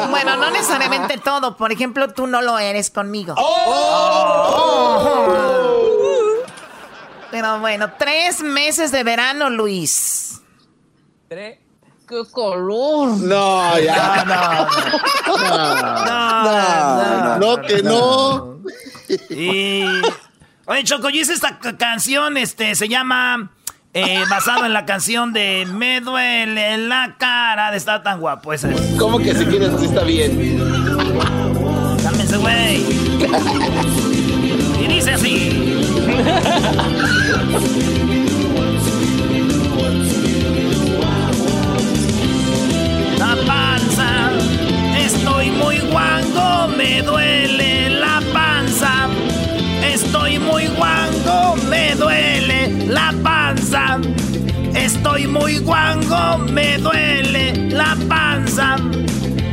[0.09, 1.57] Bueno, no necesariamente todo.
[1.57, 3.35] Por ejemplo, tú no lo eres conmigo.
[7.31, 10.41] Pero bueno, tres meses de verano, Luis.
[11.29, 11.59] Tre-
[12.07, 13.09] ¡Qué color!
[13.17, 14.67] No, ya.
[15.27, 18.57] No, No, no, que no.
[19.29, 19.83] Y.
[20.65, 23.51] Oye, Choco, yo hice esta ca- canción, este, se llama.
[23.93, 28.53] eh, basado en la canción de Me duele la cara de estar tan guapo.
[28.53, 28.79] Esa es.
[28.97, 30.59] ¿Cómo que si quieres así está bien?
[32.03, 32.85] Cálmense, güey.
[34.79, 35.83] Y dice así.
[45.39, 49.07] Estoy muy guango, me duele la panza.
[49.83, 53.99] Estoy muy guango, me duele la panza.
[54.73, 58.77] Estoy muy guango, me duele la panza.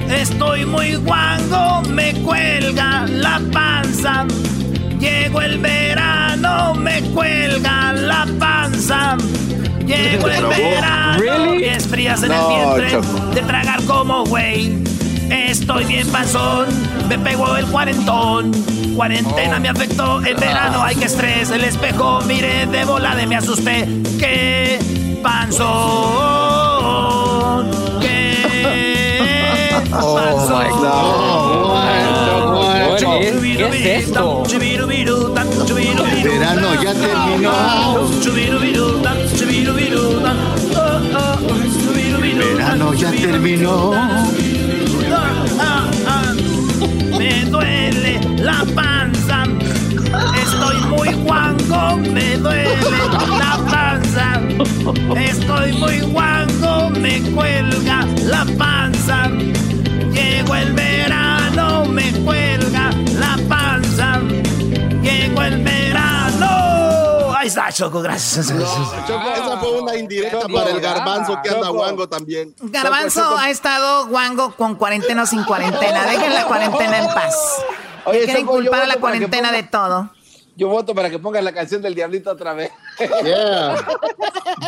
[0.09, 4.26] Estoy muy guango, me cuelga la panza.
[4.99, 9.16] Llegó el verano, me cuelga la panza.
[9.87, 11.59] Llegó el verano, Really?
[11.59, 13.35] pies frías en No, el vientre Choco.
[13.35, 14.82] de tragar como güey.
[15.31, 16.66] Estoy bien panzón,
[17.09, 18.53] me pegó el cuarentón.
[18.95, 21.51] Cuarentena me afectó, el verano hay que estrés.
[21.51, 23.89] El espejo, mire, de volada me asusté.
[24.18, 24.79] ¡Qué
[25.22, 25.64] panzón!
[28.01, 30.64] ¡Qué Oh, panzón!
[30.64, 30.95] my God.
[33.57, 33.68] ¿Qué
[34.01, 34.43] es esto?
[36.22, 37.53] Verano ya terminó.
[42.57, 43.93] Verano ya terminó.
[47.18, 49.44] Me duele la panza.
[50.42, 52.76] Estoy muy guango, me duele
[53.38, 54.40] la panza.
[55.16, 59.28] Estoy muy guango, me cuelga la panza.
[60.12, 64.20] Llegó el verano, me cuelga la panza.
[65.02, 65.74] Llegó el verano.
[67.45, 68.49] Ahí está, Choco, gracias.
[68.49, 72.55] Choco, esa fue una indirecta para el garbanzo que anda guango también.
[72.59, 76.07] Garbanzo ha estado guango con cuarentena o sin cuarentena.
[76.07, 77.36] Dejen la cuarentena en paz.
[78.07, 80.11] Oye, Quieren Choco, culpar a la cuarentena ponga- de todo.
[80.57, 82.70] Yo voto para que pongas la canción del Diablito otra vez.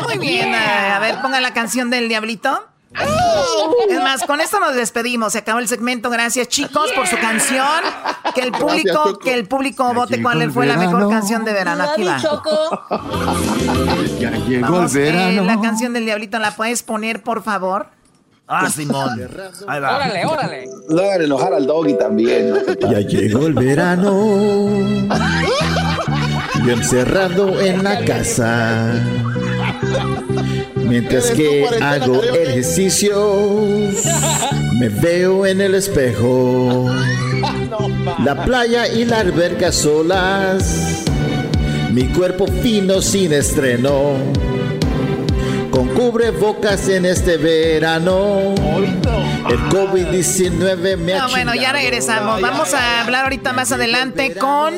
[0.05, 0.57] Muy bien, eh,
[0.93, 2.63] a ver, pongan la canción del Diablito.
[3.91, 5.33] Es más, con esto nos despedimos.
[5.33, 6.09] Se acabó el segmento.
[6.11, 7.67] Gracias, chicos, por su canción.
[8.35, 9.19] Que el Gracias, público, Choco.
[9.19, 11.85] que el público vote cuál fue la mejor canción de verano.
[11.91, 12.19] Aquí va.
[14.19, 15.45] Ya llegó Vamos, el eh, verano.
[15.45, 17.89] la canción del Diablito, ¿la puedes poner, por favor?
[18.49, 19.21] Ah, Simón.
[19.67, 19.97] Ahí va.
[19.97, 20.69] Órale, órale.
[20.89, 22.51] No hagan enojar al doggy también.
[22.51, 22.57] ¿no?
[22.91, 24.11] Ya llegó el verano.
[26.65, 28.95] Yo encerrado en la casa.
[30.89, 34.05] Mientras que hago ejercicios,
[34.79, 36.89] me veo en el espejo.
[38.25, 41.05] La playa y la alberca solas.
[41.93, 44.15] Mi cuerpo fino sin estreno.
[45.71, 48.55] Con cubrebocas en este verano.
[49.49, 52.41] El COVID-19 me ha No, bueno, ya regresamos.
[52.41, 54.75] Vamos a hablar ahorita más adelante con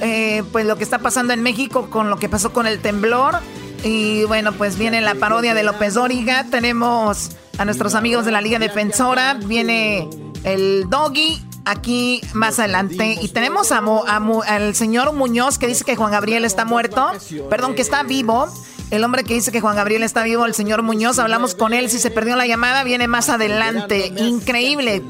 [0.00, 3.36] eh, pues lo que está pasando en México, con lo que pasó con el temblor.
[3.84, 6.44] Y bueno, pues viene la parodia de López Dóriga.
[6.50, 9.34] Tenemos a nuestros amigos de la Liga Defensora.
[9.34, 10.08] Viene
[10.44, 13.16] el Doggy aquí más adelante.
[13.20, 16.64] Y tenemos a Mo- a Mu- al señor Muñoz que dice que Juan Gabriel está
[16.64, 17.10] muerto.
[17.48, 18.48] Perdón, que está vivo.
[18.90, 21.90] El hombre que dice que Juan Gabriel está vivo, el señor Muñoz, hablamos con él.
[21.90, 24.12] Si se perdió la llamada, viene más adelante.
[24.16, 25.02] Increíble.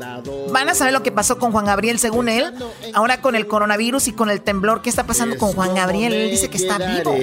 [0.50, 2.54] Van a saber lo que pasó con Juan Gabriel, según él.
[2.94, 6.14] Ahora con el coronavirus y con el temblor, ¿qué está pasando con Juan Gabriel?
[6.14, 7.14] Él dice que está vivo.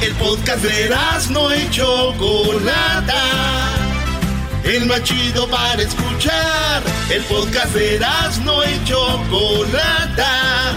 [0.00, 0.94] El podcast de
[1.30, 3.24] no y Chocolata.
[4.62, 6.82] El más chido para escuchar.
[7.10, 8.00] El podcast de
[8.44, 10.76] no y Chocolata.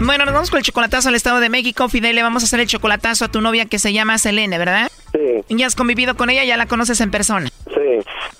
[0.00, 1.88] Bueno, nos vamos con el chocolatazo al Estado de México.
[1.88, 4.90] Fidel, le vamos a hacer el chocolatazo a tu novia que se llama Selene, ¿verdad?
[5.12, 7.48] Sí, Ya has convivido con ella, ya la conoces en persona.
[7.66, 7.74] sí.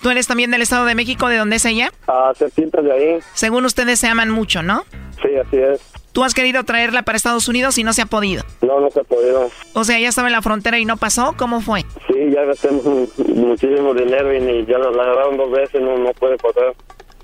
[0.01, 1.27] ¿Tú eres también del Estado de México?
[1.27, 1.91] ¿De dónde es ella?
[2.07, 3.19] A septiembre de ahí.
[3.33, 4.85] Según ustedes se aman mucho, ¿no?
[5.21, 5.81] Sí, así es.
[6.13, 8.43] Tú has querido traerla para Estados Unidos y no se ha podido.
[8.61, 9.51] No, no se ha podido.
[9.73, 11.35] O sea, ya estaba en la frontera y no pasó.
[11.37, 11.81] ¿Cómo fue?
[12.07, 15.97] Sí, ya gastamos mu- muchísimo dinero y ni ya la la agarraron dos veces, no,
[15.97, 16.73] no puede pasar.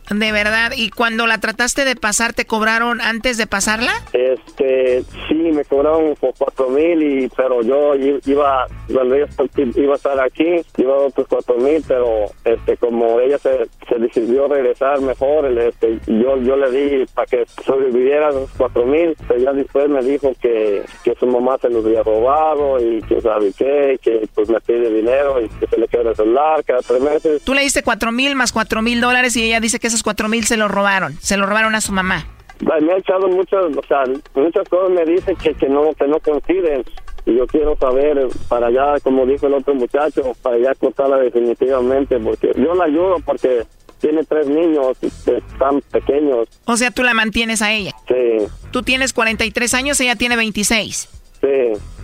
[0.09, 0.71] De verdad.
[0.75, 3.91] ¿Y cuando la trataste de pasar, te cobraron antes de pasarla?
[4.13, 9.27] Este, sí, me cobraron por cuatro mil, y, pero yo iba, cuando ella
[9.75, 13.95] iba a estar aquí, iba a otros cuatro mil, pero este, como ella se, se
[13.95, 19.39] decidió regresar mejor, este, yo, yo le di para que sobreviviera los cuatro mil, pero
[19.39, 23.51] ya después me dijo que, que su mamá se los había robado y que sabe
[23.57, 27.01] qué, que pues me pide dinero y que se le queda el celular cada tres
[27.01, 27.41] meses.
[27.43, 30.27] Tú le diste cuatro mil más cuatro mil dólares y ella dice que esos cuatro
[30.29, 31.17] mil se los robaron.
[31.21, 32.25] Se los robaron a su mamá.
[32.59, 34.03] Me ha echado muchas, o sea,
[34.35, 36.83] muchas cosas me dice que, que no, que no coinciden.
[37.25, 42.19] Y yo quiero saber, para allá, como dijo el otro muchacho, para allá cortarla definitivamente,
[42.19, 43.63] porque yo la ayudo porque
[43.99, 46.47] tiene tres niños que están pequeños.
[46.65, 47.93] O sea, tú la mantienes a ella.
[48.07, 51.09] Sí, Tú tienes 43 años, ella tiene 26.
[51.41, 51.47] sí,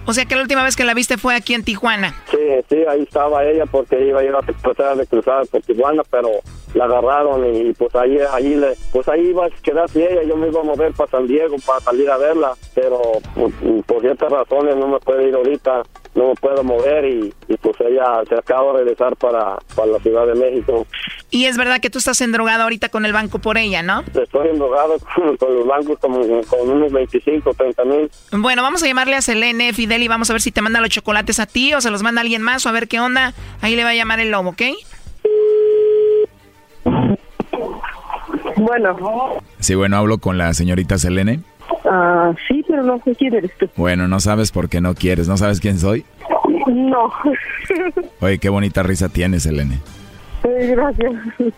[0.05, 2.15] O sea que la última vez que la viste fue aquí en Tijuana.
[2.29, 2.37] sí,
[2.69, 6.29] sí, ahí estaba ella porque iba a ir a tratar de cruzar por Tijuana, pero
[6.73, 10.47] la agarraron y pues ahí, ahí, le, pues ahí iba a quedarse ella, yo me
[10.47, 13.01] iba a mover para San Diego para salir a verla, pero
[13.35, 13.53] pues,
[13.85, 15.83] por ciertas razones no me puedo ir ahorita,
[16.15, 19.99] no me puedo mover y, y pues ella se acaba de regresar para, para la
[19.99, 20.85] Ciudad de México.
[21.29, 24.03] Y es verdad que tú estás endrogado ahorita con el banco por ella, ¿no?
[24.13, 28.11] Estoy endrogado con, con los bancos como con unos 25, 30 mil.
[28.31, 30.89] Bueno, vamos a llamarle a Selene, Fidel, y vamos a ver si te manda los
[30.89, 33.33] chocolates a ti o se los manda alguien más o a ver qué onda.
[33.61, 34.61] Ahí le va a llamar el lobo, ¿ok?
[38.57, 39.41] Bueno.
[39.59, 41.39] Sí, bueno, hablo con la señorita Selene.
[41.85, 43.67] Ah, sí, pero no sé quién eres tú.
[43.75, 45.27] Bueno, no sabes por qué no quieres.
[45.27, 46.05] ¿No sabes quién soy?
[46.67, 47.11] No.
[48.19, 49.79] Oye, qué bonita risa tienes, Selene.
[50.43, 51.13] gracias.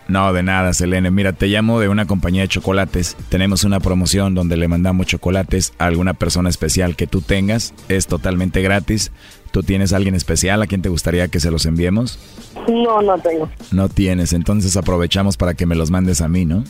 [0.08, 1.10] No, de nada, Selene.
[1.10, 3.16] Mira, te llamo de una compañía de chocolates.
[3.28, 7.74] Tenemos una promoción donde le mandamos chocolates a alguna persona especial que tú tengas.
[7.88, 9.12] Es totalmente gratis.
[9.54, 12.18] ¿Tú tienes a alguien especial a quien te gustaría que se los enviemos?
[12.66, 13.48] No, no tengo.
[13.70, 16.64] No tienes, entonces aprovechamos para que me los mandes a mí, ¿no?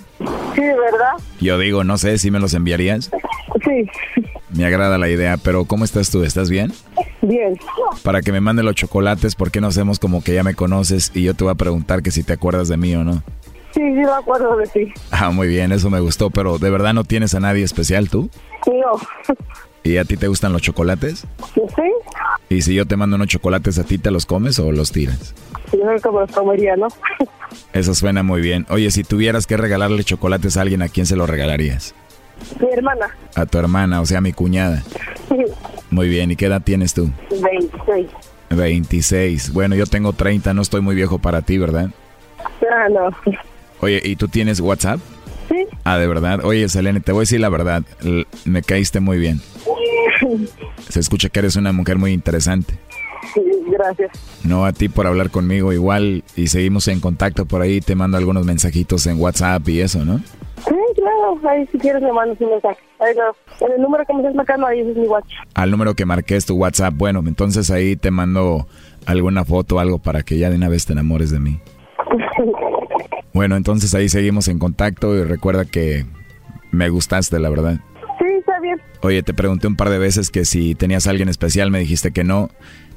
[0.55, 1.14] Sí, ¿verdad?
[1.41, 3.11] Yo digo, no sé, si me los enviarías?
[3.64, 3.89] Sí.
[4.51, 6.24] Me agrada la idea, pero ¿cómo estás tú?
[6.24, 6.74] ¿Estás bien?
[7.22, 7.59] Bien.
[8.03, 11.11] Para que me mande los chocolates, ¿por qué no hacemos como que ya me conoces
[11.14, 13.22] y yo te voy a preguntar que si te acuerdas de mí o no?
[13.72, 14.93] Sí, sí me acuerdo de ti.
[15.11, 18.28] Ah, muy bien, eso me gustó, pero ¿de verdad no tienes a nadie especial tú?
[18.66, 19.01] No.
[19.85, 21.26] ¿Y a ti te gustan los chocolates?
[21.55, 21.82] Sí.
[22.49, 25.35] ¿Y si yo te mando unos chocolates a ti, te los comes o los tiras?
[25.72, 26.89] Yo creo que me los comería, ¿no?
[27.74, 28.66] Eso suena muy bien.
[28.70, 31.95] Oye, si tuvieras que regalarle chocolates a alguien, ¿a quién se los regalarías?
[32.61, 33.09] Mi hermana.
[33.35, 34.82] A tu hermana, o sea, a mi cuñada.
[35.91, 37.11] Muy bien, ¿y qué edad tienes tú?
[37.30, 38.09] 26.
[38.51, 39.53] 26.
[39.53, 41.91] Bueno, yo tengo 30, no estoy muy viejo para ti, ¿verdad?
[42.72, 43.11] Ah, no.
[43.80, 44.99] Oye, ¿y tú tienes WhatsApp?
[45.55, 45.66] Sí.
[45.84, 46.44] Ah, de verdad.
[46.44, 47.84] Oye, Selene, te voy a decir la verdad.
[48.44, 49.40] Me caíste muy bien.
[50.88, 52.74] Se escucha que eres una mujer muy interesante.
[53.32, 54.11] Sí, gracias.
[54.44, 57.80] No a ti por hablar conmigo igual y seguimos en contacto por ahí.
[57.80, 60.18] Te mando algunos mensajitos en WhatsApp y eso, ¿no?
[60.18, 61.40] Sí, claro.
[61.48, 62.78] Ahí si quieres me mandas un mensaje.
[62.98, 63.66] Ahí no.
[63.66, 65.30] En el número que me estás marcando, ahí es mi WhatsApp.
[65.55, 66.94] Al número que marqué es tu WhatsApp.
[66.96, 68.66] Bueno, entonces ahí te mando
[69.07, 71.61] alguna foto o algo para que ya de una vez te enamores de mí.
[73.35, 76.07] Bueno, entonces ahí seguimos en contacto y recuerda que
[76.70, 77.80] me gustaste, la verdad.
[78.20, 78.80] Sí, está bien.
[79.03, 82.12] Oye, te pregunté un par de veces que si tenías a alguien especial, me dijiste
[82.12, 82.51] que no.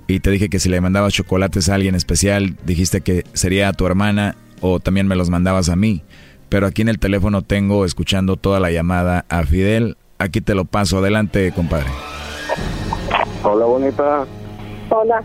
[0.05, 3.73] Y te dije que si le mandabas chocolates a alguien especial, dijiste que sería a
[3.73, 6.03] tu hermana o también me los mandabas a mí.
[6.49, 9.97] Pero aquí en el teléfono tengo escuchando toda la llamada a Fidel.
[10.19, 10.99] Aquí te lo paso.
[10.99, 11.89] Adelante, compadre.
[13.43, 14.25] Hola, bonita.
[14.89, 15.23] Hola.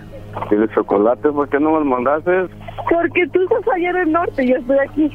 [0.51, 2.49] ¿Y los chocolates por qué no me los mandaste?
[2.91, 5.13] Porque tú estás allá en el norte y yo estoy aquí.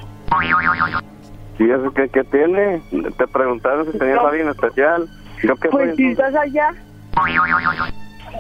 [1.59, 2.81] ¿Y eso qué, qué tiene?
[3.17, 5.07] Te preguntaron si tenías alguien especial.
[5.43, 5.97] ¿Yo qué Pues soy?
[5.97, 6.69] si estás allá,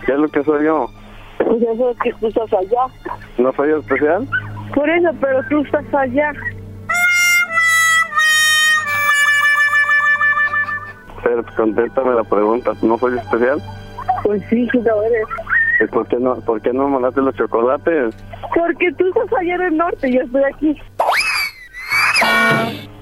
[0.05, 0.87] ¿Qué es lo que soy yo?
[1.37, 2.85] pues eso es que tú estás allá.
[3.37, 4.27] ¿No soy especial?
[4.73, 6.31] Por eso, pero tú estás allá.
[11.23, 12.71] Pero contéstame la pregunta.
[12.81, 13.59] ¿No soy especial?
[14.23, 15.25] Pues sí, sí lo eres.
[15.79, 18.15] ¿Y por qué no, por qué no me mandaste los chocolates?
[18.55, 20.81] Porque tú estás allá en el norte y yo estoy aquí.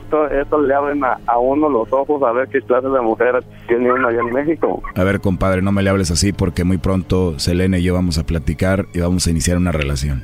[0.03, 3.43] Esto, esto le abren a, a uno los ojos a ver qué clase de mujer
[3.67, 4.84] tiene uno allá en México.
[4.95, 8.17] A ver, compadre, no me le hables así porque muy pronto Selene y yo vamos
[8.19, 10.23] a platicar y vamos a iniciar una relación.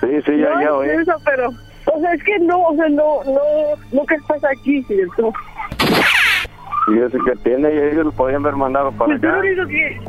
[0.00, 0.88] Sí, sí, ya, no, ya es oí.
[1.02, 1.48] eso, pero...
[1.94, 3.40] O sea, es que no, o sea, no, no,
[3.92, 5.32] nunca estás aquí, ¿cierto?
[6.88, 9.36] Y eso que tiene, y ellos lo podían haber mandado para Pues tú acá.
[9.36, 10.00] lo único que...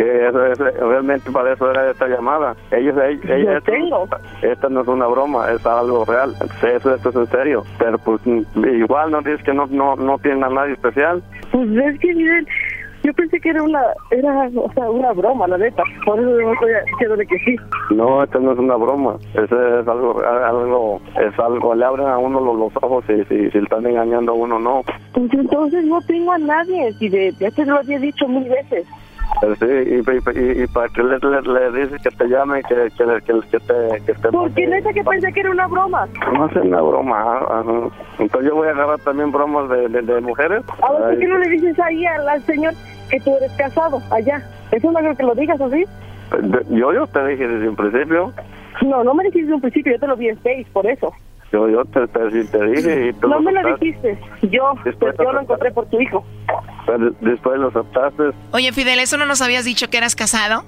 [0.00, 2.56] Que eso, eso, realmente para eso era esta llamada.
[2.70, 4.08] Ellos, ellos, esto, tengo.
[4.40, 6.34] esta no es una broma, es algo real.
[6.62, 7.64] Eso, esto es en serio.
[7.78, 11.22] Pero pues igual no dices que no, no, no tienen a nadie especial.
[11.52, 12.46] Pues es que, miren,
[13.02, 15.82] yo pensé que era una, era, o sea, una broma, la neta.
[16.06, 17.56] Por eso yo estoy diciéndole que sí.
[17.90, 19.16] No, esto no es una broma.
[19.34, 23.50] Eso es algo, algo, es algo, le abren a uno los, los ojos si, si,
[23.50, 24.82] si están engañando a uno, no.
[25.12, 28.86] Pues entonces no tengo a nadie, si de, ya te lo había dicho mil veces.
[29.40, 33.40] Sí, y, y, para que le, le, le dices que te llame, que, que, que,
[33.50, 34.04] que te...
[34.04, 36.06] Que te Porque neta que pensé que era una broma.
[36.32, 37.38] No es una broma.
[37.38, 37.64] ajá.
[38.18, 40.62] Entonces yo voy a agarrar también bromas de, de, de mujeres.
[40.82, 42.74] A ver, ¿por qué no le dices ahí al, al señor
[43.08, 44.42] que tú eres casado allá?
[44.72, 45.84] Eso no creo que lo digas así.
[46.68, 48.32] Yo, yo te dije desde un principio.
[48.82, 51.12] No, no me dijiste en un principio, yo te lo vi en Face, por eso.
[51.52, 54.18] Yo, yo te, te, sí te dije y tú No lo me lo dijiste.
[54.42, 56.24] Yo, Después pues, yo lo encontré por tu hijo.
[56.86, 58.30] Pero después lo aceptaste.
[58.52, 60.64] Oye, Fidel, ¿eso no nos habías dicho que eras casado?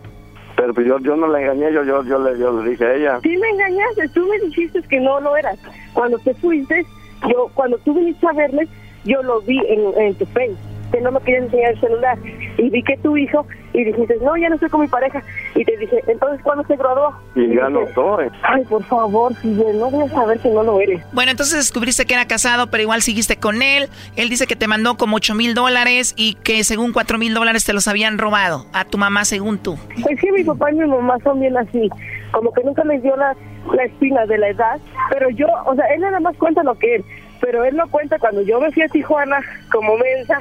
[0.57, 2.95] Pero pues yo, yo no la engañé, yo, yo, yo, le, yo le dije a
[2.95, 3.21] ella.
[3.23, 5.59] Sí me engañaste, tú me dijiste que no lo eras.
[5.93, 6.85] Cuando te fuiste,
[7.29, 8.67] yo, cuando tú viniste a verme,
[9.05, 10.55] yo lo vi en, en tu Face,
[10.93, 12.19] que no me querías enseñar el celular.
[12.59, 15.23] Y vi que tu hijo, y dijiste, no, ya no estoy con mi pareja.
[15.55, 17.13] Y te dije, entonces, ¿cuándo se graduó?
[17.35, 18.29] Y ya dije, no estoy.
[18.43, 21.03] Ay, por favor, Fidel, no voy a saber que no lo eres.
[21.13, 23.89] Bueno, entonces descubriste que era casado, pero igual seguiste con él.
[24.17, 27.65] Él dice que te mandó como 8 mil dólares y que según 4 mil dólares
[27.65, 28.67] te los habían robado.
[28.73, 29.79] A tu mamá, según tú.
[30.11, 31.89] Es que mi papá y mi mamá son bien así,
[32.33, 33.35] como que nunca les dio la,
[33.75, 34.81] la espina de la edad,
[35.11, 37.05] pero yo, o sea, él nada más cuenta lo que él,
[37.43, 38.19] pero él no cuenta.
[38.19, 39.41] Cuando yo me fui a Tijuana
[39.71, 40.41] como mensa,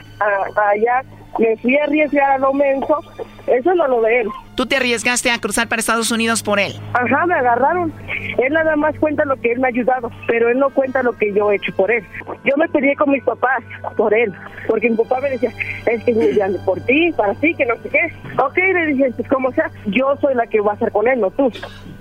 [0.56, 1.04] allá,
[1.38, 3.00] me fui a arriesgar a lo menso,
[3.48, 4.30] Eso no lo de él.
[4.56, 6.74] ¿Tú te arriesgaste a cruzar para Estados Unidos por él?
[6.94, 7.92] Ajá, me agarraron.
[8.38, 11.14] Él nada más cuenta lo que él me ha ayudado, pero él no cuenta lo
[11.14, 12.04] que yo he hecho por él.
[12.44, 13.64] Yo me peleé con mis papás
[13.98, 14.32] por él,
[14.68, 15.52] porque mi papá me decía,
[15.86, 18.14] es que es grande por ti, para ti, que no sé qué.
[18.38, 21.20] Ok, le dije, pues como sea, yo soy la que va a estar con él,
[21.20, 21.52] no tú.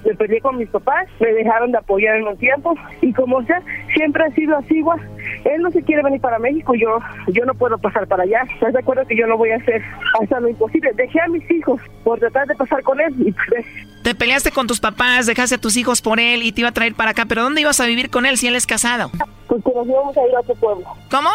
[0.04, 3.62] Me peleé con mis papás, me dejaron de apoyar en un tiempo, y como sea,
[3.94, 5.00] siempre ha sido así igual.
[5.44, 8.42] Él no se quiere venir para México, yo yo no puedo pasar para allá.
[8.54, 9.82] ¿Estás de acuerdo que yo no voy a hacer
[10.20, 10.92] hasta lo imposible?
[10.94, 13.66] Dejé a mis hijos por tratar de pasar con él y pues,
[14.02, 16.72] Te peleaste con tus papás, dejaste a tus hijos por él y te iba a
[16.72, 19.10] traer para acá, pero ¿dónde ibas a vivir con él si él es casado?
[19.46, 20.86] Pues que nos íbamos a ir a otro pueblo.
[21.10, 21.30] ¿Cómo?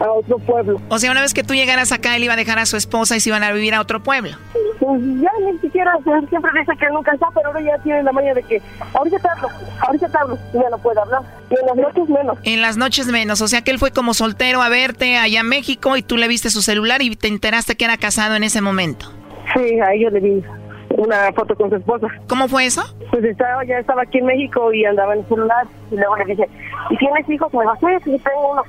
[0.00, 0.80] A otro pueblo.
[0.88, 3.16] O sea, una vez que tú llegaras acá, él iba a dejar a su esposa
[3.16, 4.30] y se iban a vivir a otro pueblo.
[4.78, 8.32] Pues ya ni siquiera, siempre dice que nunca está, pero ahora ya tiene la maña
[8.32, 8.62] de que
[8.94, 9.48] ahorita te hablo,
[9.86, 11.22] ahorita te hablo, y ya no puede hablar.
[11.50, 12.38] Y en las noches menos.
[12.44, 15.48] En las noches menos, o sea que él fue como soltero a verte allá en
[15.48, 18.62] México y tú le viste su celular y te enteraste que era casado en ese
[18.62, 19.12] momento.
[19.54, 20.42] Sí, a ellos le vi
[20.96, 22.08] una foto con su esposa.
[22.28, 22.82] ¿Cómo fue eso?
[23.10, 25.66] Pues estaba, ya estaba aquí en México y andaba en el celular.
[25.90, 26.48] Y luego le dije,
[26.88, 27.52] ¿y tienes hijos?
[27.52, 28.62] Me dijo, sí, sí, tengo uno.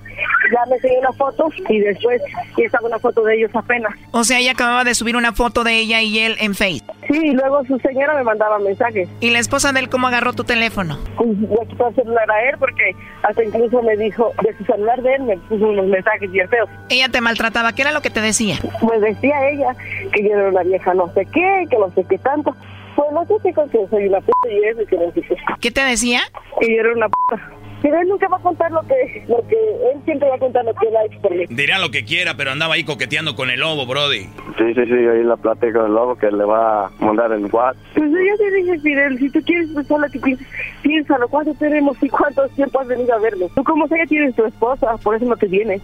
[0.51, 2.21] Ya me seguí una foto y después
[2.57, 3.93] y estaba una foto de ellos apenas.
[4.11, 6.93] O sea, ella acababa de subir una foto de ella y él en Facebook.
[7.07, 9.07] Sí, y luego su señora me mandaba mensajes.
[9.19, 10.97] ¿Y la esposa de él cómo agarró tu teléfono?
[11.15, 15.01] Pues le quitó el celular a él porque hasta incluso me dijo, de su celular
[15.01, 16.69] de él me puso unos mensajes bien feos.
[16.89, 18.57] Ella te maltrataba, ¿qué era lo que te decía?
[18.81, 19.75] Pues decía ella
[20.13, 22.55] que yo era una vieja no sé qué, que no sé qué tanto.
[22.95, 25.35] Pues no sé si que soy una puta y eso y que no sé qué.
[25.61, 26.21] ¿Qué te decía?
[26.59, 27.51] Que yo era una puta.
[27.81, 30.63] Pero él nunca va a contar lo que, lo que, él siempre va a contar
[30.63, 31.45] lo que él ha hecho por mí.
[31.49, 34.21] Dirá lo que quiera, pero andaba ahí coqueteando con el lobo, Brody.
[34.57, 37.75] Sí, sí, sí, ahí la plática del lobo que le va a mandar en WhatsApp.
[37.95, 40.47] Pues yo te dije, Fidel, si tú quieres pues solo que pienses,
[40.83, 43.49] piénsalo, ¿cuánto tenemos y cuánto tiempo has venido a verlo?
[43.55, 45.81] Tú como sea, ya tienes tu esposa, por eso no te vienes.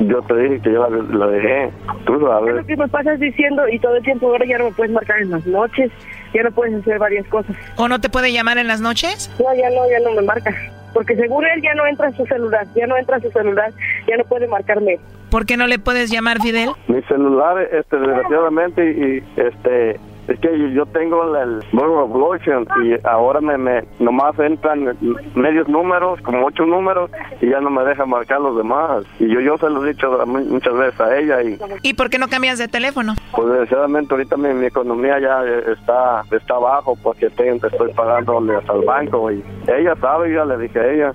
[0.00, 1.70] Yo te dije que yo la, la dejé.
[2.04, 2.54] Tú Es sabes.
[2.56, 5.20] lo que me pasas diciendo y todo el tiempo ahora ya no me puedes marcar
[5.20, 5.90] en las noches,
[6.34, 7.54] ya no puedes hacer varias cosas.
[7.76, 9.30] ¿O no te puede llamar en las noches?
[9.38, 10.54] No, ya no, ya no me marca.
[10.92, 13.72] Porque según él ya no entra en su celular, ya no entra en su celular,
[14.06, 14.98] ya no puede marcarme.
[15.30, 16.70] ¿Por qué no le puedes llamar, Fidel?
[16.88, 23.40] Mi celular, este, desgraciadamente, y este, es que yo tengo el Mobile Evolution y ahora
[23.40, 24.96] me, me nomás entran
[25.34, 27.10] medios números, como ocho números,
[27.40, 29.04] y ya no me deja marcar los demás.
[29.18, 32.10] Y yo, yo se lo he dicho mu- muchas veces a ella y ¿Y por
[32.10, 33.14] qué no cambias de teléfono?
[33.32, 38.54] pues desgraciadamente ahorita mi, mi economía ya eh, está está bajo porque tengo, estoy pagándole
[38.56, 41.12] hasta el banco y ella sabe, yo ya le dije a ella,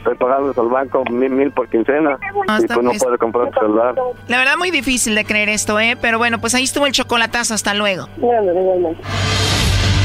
[0.00, 3.02] estoy pagando al banco mil, mil por quincena Ah, y pues no pues.
[3.02, 3.94] puede comprar un celular.
[4.28, 5.96] La verdad muy difícil de creer esto, ¿eh?
[6.00, 8.08] Pero bueno, pues ahí estuvo el chocolatazo, hasta luego.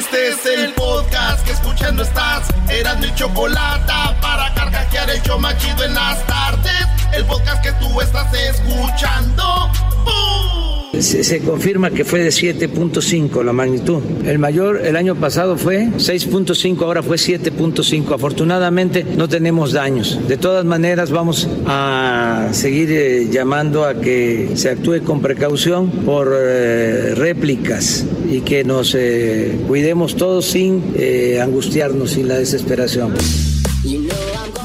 [0.00, 2.48] Este es el podcast que escuchando estás.
[2.70, 3.92] Eran mi chocolate
[4.22, 6.86] para carcajear el show más chido en las tardes.
[7.12, 9.70] El podcast que tú estás escuchando.
[10.06, 10.79] ¡Bum!
[10.98, 14.02] Se, confirma que fue de 7.5 la magnitud.
[14.26, 18.14] El mayor el año pasado fue 6.5, ahora fue 7.5.
[18.14, 20.18] Afortunadamente no tenemos daños.
[20.26, 26.34] De todas maneras vamos a seguir eh, llamando a que se actúe con precaución por
[26.36, 30.82] eh, réplicas y que nos eh, cuidemos todos sin
[31.40, 33.14] angustiarnos, sin la desesperación.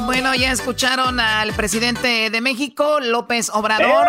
[0.06, 4.08] Bueno, ya escucharon al presidente de México, López Obrador,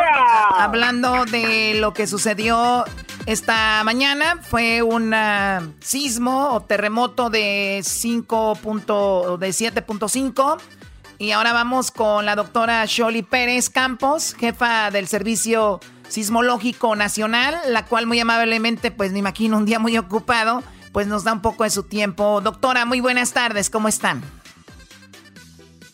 [0.57, 2.85] hablando de lo que sucedió
[3.25, 4.39] esta mañana.
[4.43, 10.59] Fue un ah, sismo o terremoto de 5 punto- de 7.5.
[11.19, 17.87] Y ahora vamos con la doctora Sholi Pérez Campos, jefa del Servicio Sismológico Nacional, la
[17.87, 21.65] cual muy amablemente, pues me imagino un día muy ocupado, pues nos da un poco
[21.65, 22.43] de su tiempo.
[22.43, 24.23] Doctora, muy buenas tardes, ¿cómo están?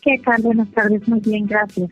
[0.03, 0.43] ¿Qué tal?
[0.43, 1.89] Buenas tardes, muy bien, gracias.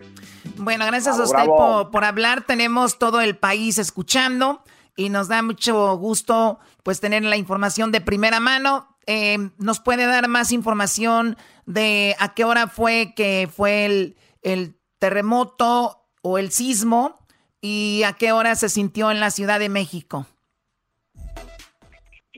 [0.56, 2.42] Bueno, gracias a usted por, por hablar.
[2.44, 4.64] Tenemos todo el país escuchando
[4.96, 8.96] y nos da mucho gusto pues tener la información de primera mano.
[9.06, 14.76] Eh, ¿Nos puede dar más información de a qué hora fue que fue el, el
[14.98, 17.16] terremoto o el sismo
[17.60, 20.26] y a qué hora se sintió en la Ciudad de México?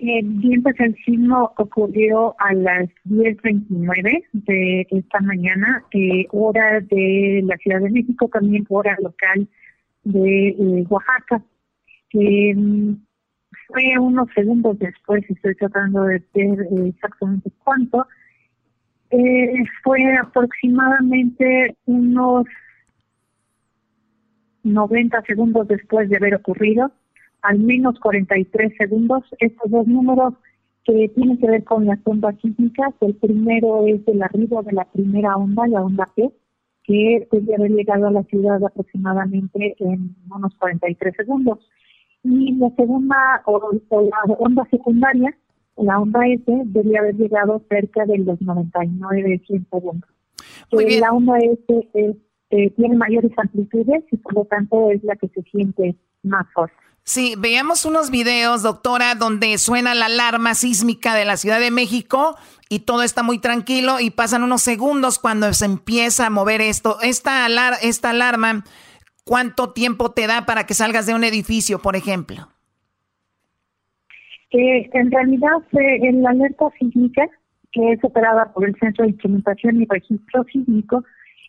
[0.05, 7.41] Eh, bien, pues el sismo ocurrió a las 10.29 de esta mañana, eh, hora de
[7.45, 9.47] la Ciudad de México, también hora local
[10.03, 11.41] de eh, Oaxaca.
[12.15, 12.53] Eh,
[13.69, 18.09] fue unos segundos después, estoy tratando de ver eh, exactamente cuánto,
[19.11, 22.47] Eh, fue aproximadamente unos
[24.65, 26.91] 90 segundos después de haber ocurrido,
[27.43, 29.25] al menos 43 segundos.
[29.39, 30.35] Estos dos números
[30.85, 32.95] que tienen que ver con las ondas sísmicas.
[33.01, 36.31] El primero es el arribo de la primera onda, la onda P,
[36.85, 41.59] que debe haber llegado a la ciudad aproximadamente en unos 43 segundos.
[42.25, 45.37] Y la segunda o, la onda secundaria,
[45.77, 50.11] la onda S, debe haber llegado cerca de los 99 100 segundos.
[50.73, 51.89] Muy La onda S
[52.53, 56.82] eh, tiene mayores amplitudes y por lo tanto es la que se siente más fuerte.
[57.05, 62.37] Sí, veamos unos videos, doctora, donde suena la alarma sísmica de la Ciudad de México
[62.69, 66.99] y todo está muy tranquilo y pasan unos segundos cuando se empieza a mover esto.
[67.03, 67.47] Esta,
[67.83, 68.65] esta alarma,
[69.25, 72.49] ¿cuánto tiempo te da para que salgas de un edificio, por ejemplo?
[74.53, 77.27] Eh, en realidad, eh, en la alerta sísmica,
[77.73, 81.03] que es operada por el Centro de Instrumentación y Registro Sísmico,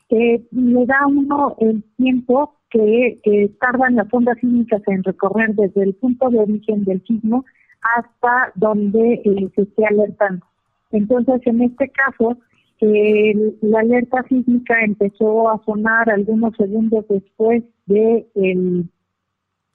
[0.10, 5.94] eh, le da uno el tiempo que tardan las ondas sísmicas en recorrer desde el
[5.95, 7.45] punto de origen del sismo
[7.82, 10.45] hasta donde eh, se esté alertando.
[10.91, 12.38] Entonces, en este caso,
[12.82, 18.90] la alerta sísmica empezó a sonar algunos segundos después de el,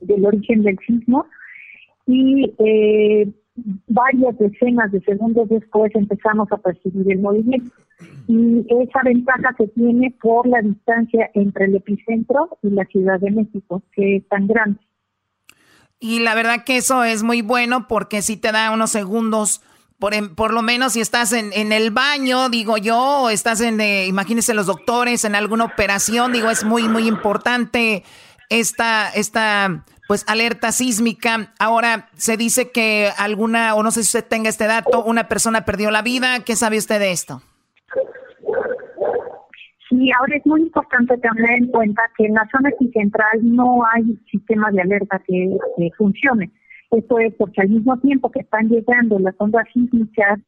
[0.01, 1.25] del origen del sismo
[2.07, 3.33] y eh,
[3.89, 7.71] varias decenas de segundos después empezamos a percibir el movimiento.
[8.27, 13.31] Y esa ventaja se tiene por la distancia entre el epicentro y la Ciudad de
[13.31, 14.81] México, que es tan grande.
[16.01, 19.63] Y la verdad que eso es muy bueno porque si te da unos segundos,
[19.99, 23.81] por, por lo menos si estás en, en, el baño, digo yo, o estás en,
[23.81, 28.05] eh, imagínense los doctores, en alguna operación, digo, es muy, muy importante
[28.49, 31.53] esta, esta pues alerta sísmica.
[31.59, 35.65] Ahora se dice que alguna, o no sé si usted tenga este dato, una persona
[35.65, 36.41] perdió la vida.
[36.41, 37.43] ¿Qué sabe usted de esto?
[39.89, 44.19] Sí, ahora es muy importante tener en cuenta que en la zona epicentral no hay
[44.31, 45.59] sistema de alerta que,
[45.97, 46.51] funcione.
[46.91, 50.39] Esto es porque al mismo tiempo que están llegando las ondas sísmicas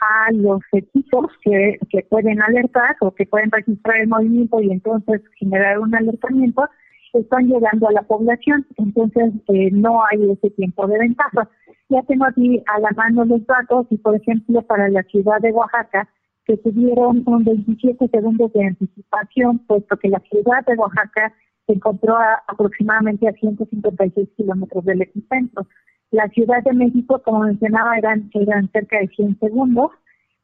[0.00, 5.22] a los equipos que, que pueden alertar o que pueden registrar el movimiento y entonces
[5.38, 6.68] generar un alertamiento,
[7.12, 11.48] están llegando a la población, entonces eh, no hay ese tiempo de ventaja.
[11.88, 15.52] Ya tengo aquí a la mano los datos y, por ejemplo, para la ciudad de
[15.52, 16.08] Oaxaca,
[16.50, 21.32] que tuvieron un 27 segundos de anticipación, puesto que la ciudad de Oaxaca
[21.64, 22.16] se encontró
[22.48, 25.68] aproximadamente a 156 kilómetros del epicentro.
[26.10, 29.92] La Ciudad de México, como mencionaba, eran, eran cerca de 100 segundos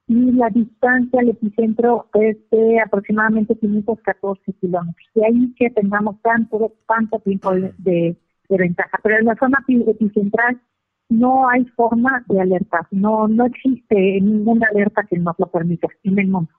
[0.07, 5.09] y la distancia al epicentro es de aproximadamente 514 kilómetros.
[5.13, 8.17] De ahí que tengamos tanto, tanto tiempo de,
[8.49, 9.01] ventaja.
[9.03, 10.61] Pero en la zona epicentral
[11.09, 12.87] no hay forma de alertar.
[12.91, 16.51] No, no existe ninguna alerta que nos lo permita en el mundo.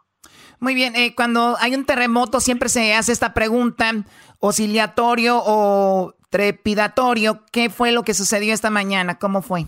[0.60, 3.92] Muy bien, eh, cuando hay un terremoto siempre se hace esta pregunta,
[4.40, 9.20] oscilatorio o trepidatorio, ¿qué fue lo que sucedió esta mañana?
[9.20, 9.66] ¿Cómo fue?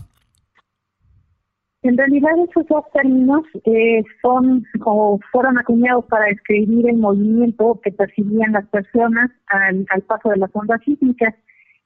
[1.82, 7.92] En realidad esos dos términos eh, son o fueron acuñados para describir el movimiento que
[7.92, 11.34] percibían las personas al, paso de las ondas sísmicas,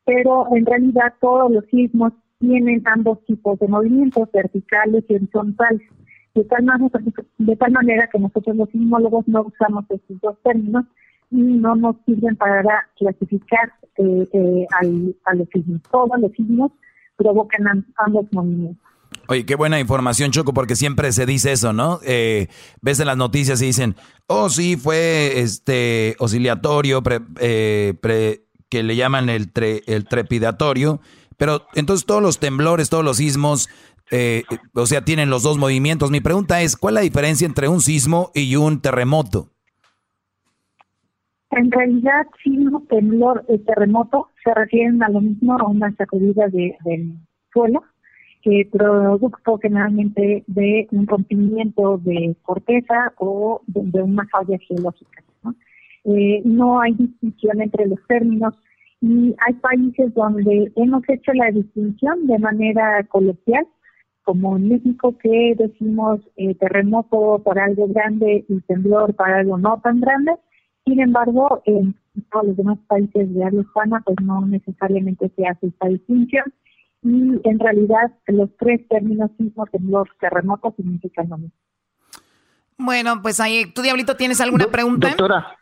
[0.03, 2.11] pero en realidad todos los sismos
[2.47, 5.81] tienen ambos tipos de movimientos, verticales y horizontales.
[6.35, 6.99] De tal, manera,
[7.37, 10.83] de tal manera que nosotros los sismólogos no usamos estos dos términos
[11.31, 15.81] y no nos sirven para clasificar eh, eh, a los sismos.
[15.91, 16.71] Todos los sismos
[17.15, 18.83] provocan ambos movimientos.
[19.27, 21.99] Oye, qué buena información, Choco, porque siempre se dice eso, ¿no?
[22.03, 22.47] Eh,
[22.81, 23.95] ves en las noticias y dicen,
[24.27, 27.01] oh, sí, fue este oscilatorio,
[27.39, 27.93] eh,
[28.69, 29.51] que le llaman el,
[29.85, 30.99] el trepidatorio,
[31.37, 33.69] pero entonces todos los temblores, todos los sismos,
[34.11, 34.43] eh,
[34.73, 36.11] o sea, tienen los dos movimientos.
[36.11, 39.49] Mi pregunta es, ¿cuál es la diferencia entre un sismo y un terremoto?
[41.51, 46.75] En realidad, sismo, temblor y terremoto se refieren a lo mismo, a una sacudida de,
[46.83, 47.13] del
[47.51, 47.83] suelo
[48.43, 55.23] que producto generalmente de un rompimiento de corteza o de, una falla geológica.
[56.05, 58.53] Eh, no hay distinción entre los términos
[59.03, 63.67] y hay países donde hemos hecho la distinción de manera coloquial,
[64.23, 69.81] como en México que decimos eh, terremoto para algo grande y temblor para algo no
[69.83, 70.31] tan grande.
[70.85, 71.93] Sin embargo, en
[72.31, 76.53] todos los demás países de habla hispana, pues no necesariamente se hace esta distinción
[77.01, 81.57] y en realidad los tres términos sismo, temblor, terremoto significan lo mismo.
[82.77, 85.09] Bueno, pues ahí, ¿tú, Diablito, tienes alguna pregunta?
[85.09, 85.57] Doctora.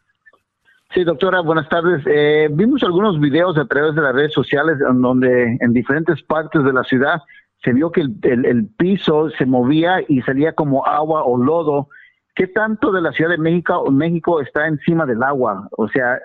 [0.93, 2.03] Sí, doctora, buenas tardes.
[2.05, 6.63] Eh, vimos algunos videos a través de las redes sociales en donde en diferentes partes
[6.65, 7.21] de la ciudad
[7.63, 11.87] se vio que el, piso se movía y salía como agua o lodo
[12.35, 15.69] ¿qué tanto de la Ciudad de México, México está encima del agua?
[15.77, 16.19] O sea,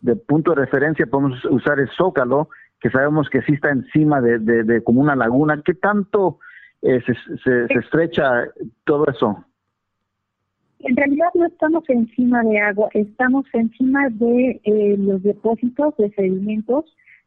[0.00, 2.48] de punto de referencia podemos usar el Zócalo,
[2.80, 5.62] que sabemos que sí está encima de, de, como una laguna.
[5.64, 6.40] ¿Qué tanto
[6.82, 8.48] eh, se, se, estrecha
[8.84, 9.45] todo eso?
[10.80, 16.84] En realidad no estamos encima de agua, estamos encima de eh, los depósitos de sedimentos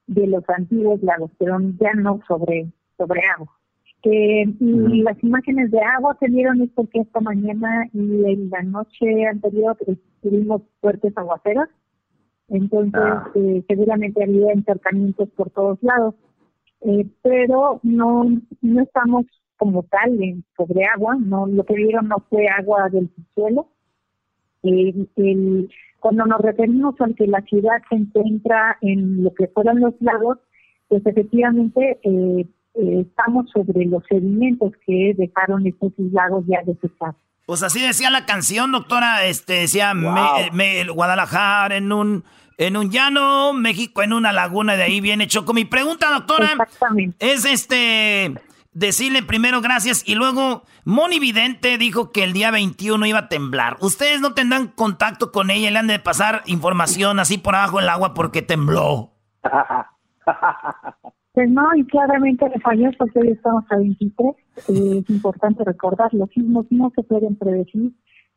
[0.07, 2.67] de los antiguos lagos, pero ya no sobre,
[2.97, 3.59] sobre agua.
[4.03, 8.61] Eh, y las imágenes de agua se vieron es porque esta mañana y en la
[8.63, 9.77] noche anterior
[10.21, 11.67] tuvimos fuertes aguaceros,
[12.47, 13.29] entonces ah.
[13.35, 16.15] eh, seguramente había encercamientos por todos lados,
[16.81, 18.25] eh, pero no
[18.61, 19.25] no estamos
[19.59, 23.67] como tal en, sobre agua, no lo que vieron no fue agua del suelo.
[24.63, 25.69] el,
[25.99, 30.37] cuando nos referimos a que la ciudad se encuentra en lo que fueron los lagos,
[30.87, 37.15] pues efectivamente eh, eh, estamos sobre los sedimentos que dejaron estos lagos ya desechados.
[37.45, 39.93] Pues así decía la canción, doctora, este decía
[40.93, 42.23] Guadalajara en un
[42.57, 45.53] en un llano, México en una laguna, de ahí viene Choco.
[45.53, 46.49] Mi pregunta, doctora,
[47.19, 48.33] es este
[48.79, 53.77] decirle primero gracias y luego Moni Vidente dijo que el día 21 iba a temblar.
[53.81, 57.79] ¿Ustedes no tendrán contacto con ella y le han de pasar información así por abajo
[57.79, 59.11] del agua porque tembló?
[61.31, 64.35] Pues no, y claramente le falló porque hoy estamos a 23.
[64.67, 67.93] Eh, es importante recordar, los sismos no se pueden predecir.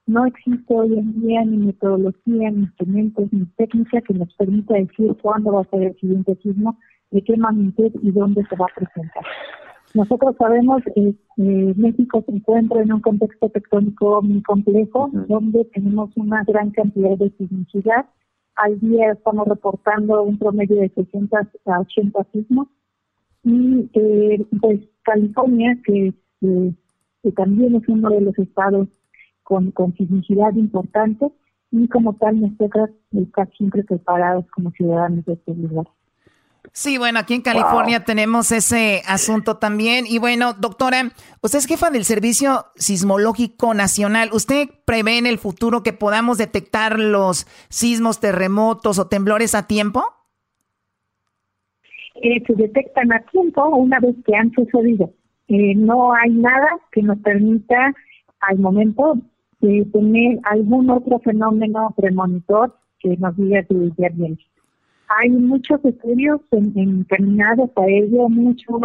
[0.06, 5.16] No existe hoy en día ni metodología, ni instrumentos, ni técnica que nos permita decir
[5.20, 6.78] cuándo va a ser el siguiente sismo,
[7.10, 9.24] de qué magnitud y dónde se va a presentar.
[9.94, 16.10] Nosotros sabemos que eh, México se encuentra en un contexto tectónico muy complejo, donde tenemos
[16.16, 18.06] una gran cantidad de sismicidad.
[18.56, 22.68] Al día estamos reportando un promedio de 600 a 80 sismos.
[23.44, 28.88] Y eh, pues California, que, que, también es uno de los estados
[29.42, 31.30] con, con sismicidad importante,
[31.70, 35.86] y como tal nos toca estar siempre preparados como ciudadanos de este lugar.
[36.74, 40.06] Sí, bueno, aquí en California tenemos ese asunto también.
[40.08, 41.12] Y bueno, doctora,
[41.42, 44.30] usted es jefa del Servicio Sismológico Nacional.
[44.32, 50.02] ¿Usted prevé en el futuro que podamos detectar los sismos, terremotos o temblores a tiempo?
[52.14, 55.12] Eh, se detectan a tiempo una vez que han sucedido.
[55.48, 57.92] Eh, no hay nada que nos permita
[58.40, 59.18] al momento
[59.60, 64.38] tener algún otro fenómeno premonitor que nos diga que ya viene
[65.18, 68.78] hay muchos estudios encaminados a ello, mucho,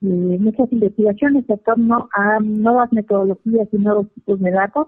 [0.00, 4.86] eh, muchas investigaciones en torno a nuevas metodologías y nuevos tipos de datos,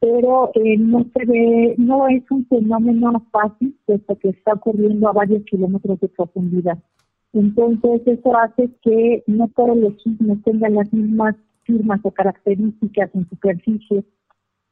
[0.00, 5.12] pero eh, no se ve, no es un fenómeno fácil, puesto que está ocurriendo a
[5.12, 6.78] varios kilómetros de profundidad.
[7.32, 13.28] Entonces, eso hace que no todos los sismos tengan las mismas firmas o características en
[13.28, 14.04] superficie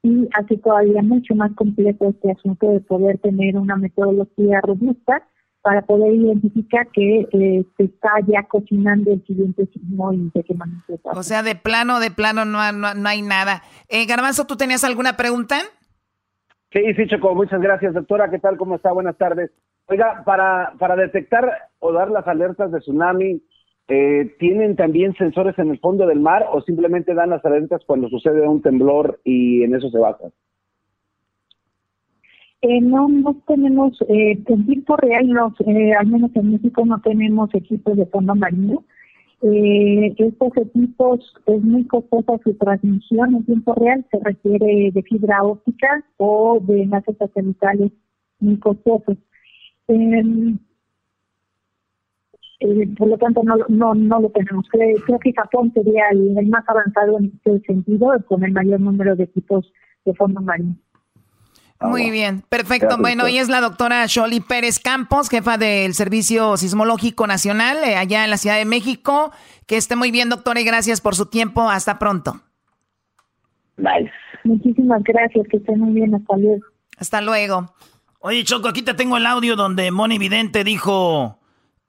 [0.03, 5.23] y hace todavía mucho más complejo este asunto de poder tener una metodología robusta
[5.63, 10.55] para poder identificar que eh, se está ya cocinando el siguiente sismo y de qué
[10.55, 13.63] manera O sea, de plano, de plano no, no, hay nada.
[13.89, 15.57] Eh, Garbanzo, ¿tú tenías alguna pregunta?
[16.73, 18.31] Sí, sí, Choco, muchas gracias, doctora.
[18.31, 18.57] ¿Qué tal?
[18.57, 18.93] ¿Cómo está?
[18.93, 19.51] Buenas tardes.
[19.87, 21.51] Oiga, para, para detectar
[21.81, 23.43] o dar las alertas de tsunami,
[23.91, 28.09] eh, ¿tienen también sensores en el fondo del mar o simplemente dan las alertas cuando
[28.09, 30.31] sucede un temblor y en eso se basan?
[32.63, 35.29] Eh, no, no tenemos, eh, en tiempo real,
[35.67, 38.85] eh, al menos en México no tenemos equipos de fondo marino.
[39.43, 45.43] Eh, estos equipos es muy costosa su transmisión en tiempo real, se requiere de fibra
[45.43, 47.93] óptica o de enlaces satelitales
[48.39, 49.17] muy costosos.
[52.61, 54.67] Eh, por lo tanto no, no, no lo tenemos.
[54.71, 59.17] Creo, creo que Japón sería el, más avanzado en este sentido, con el mayor número
[59.17, 59.73] de equipos
[60.05, 60.77] de fondo marino.
[61.81, 62.99] Muy bien, perfecto.
[62.99, 68.25] Bueno, hoy es la doctora Sholi Pérez Campos, jefa del Servicio Sismológico Nacional eh, allá
[68.25, 69.33] en la Ciudad de México.
[69.67, 71.71] Que esté muy bien, doctora, y gracias por su tiempo.
[71.71, 72.43] Hasta pronto.
[73.79, 74.11] Bye.
[74.45, 76.15] Muchísimas gracias, que esté muy bien.
[76.15, 76.65] Hasta luego.
[76.99, 77.75] Hasta luego.
[78.19, 81.40] Oye, Choco, aquí te tengo el audio donde Moni Vidente dijo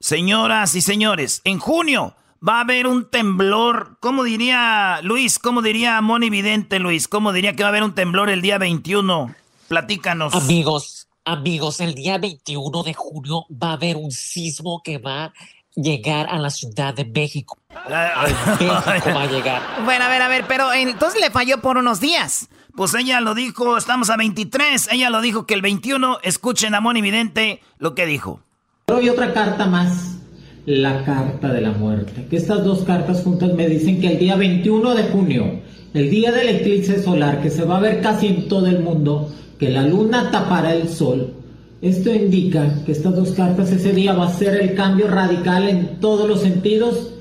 [0.02, 2.16] Señoras y señores, en junio
[2.46, 3.98] va a haber un temblor.
[4.00, 5.38] ¿Cómo diría Luis?
[5.38, 7.08] ¿Cómo diría Moni Vidente, Luis?
[7.08, 9.36] ¿Cómo diría que va a haber un temblor el día 21?
[9.68, 10.34] Platícanos.
[10.34, 15.34] Amigos, amigos, el día 21 de junio va a haber un sismo que va a
[15.76, 17.60] llegar a la Ciudad de México.
[17.70, 19.62] México va a llegar.
[19.86, 22.50] Bueno, a ver, a ver, pero entonces le falló por unos días.
[22.76, 26.82] Pues ella lo dijo, estamos a 23, ella lo dijo que el 21, escuchen a
[26.82, 28.42] Moni Vidente lo que dijo.
[28.98, 30.18] Hay otra carta más,
[30.66, 32.26] la carta de la muerte.
[32.30, 35.62] Que estas dos cartas juntas me dicen que el día 21 de junio
[35.94, 39.30] el día del eclipse solar, que se va a ver casi en todo el mundo,
[39.60, 41.34] que la luna tapará el sol,
[41.82, 46.00] esto indica que estas dos cartas ese día va a ser el cambio radical en
[46.00, 47.12] todos los sentidos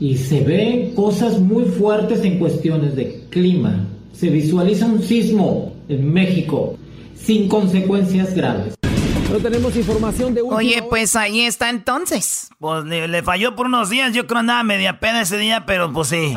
[0.00, 3.86] y se ven cosas muy fuertes en cuestiones de clima.
[4.12, 6.76] Se visualiza un sismo en México
[7.14, 8.81] sin consecuencias graves.
[9.32, 12.50] No tenemos información de Oye, pues ahí está entonces.
[12.58, 16.08] Pues le, falló por unos días, yo creo andaba media pena ese día, pero pues
[16.08, 16.36] sí.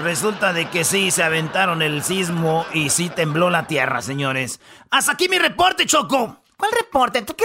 [0.00, 4.58] Resulta de que sí, se aventaron el sismo y sí tembló la tierra, señores.
[4.90, 6.38] Hasta aquí mi reporte, Choco.
[6.56, 7.22] ¿Cuál reporte?
[7.22, 7.44] ¿Tú qué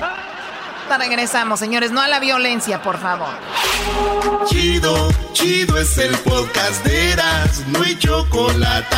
[0.00, 0.98] ¡Ah!
[0.98, 3.28] Regresamos, señores, no a la violencia, por favor.
[4.46, 8.96] Chido, chido es el podcast de Eras, no hay chocolate.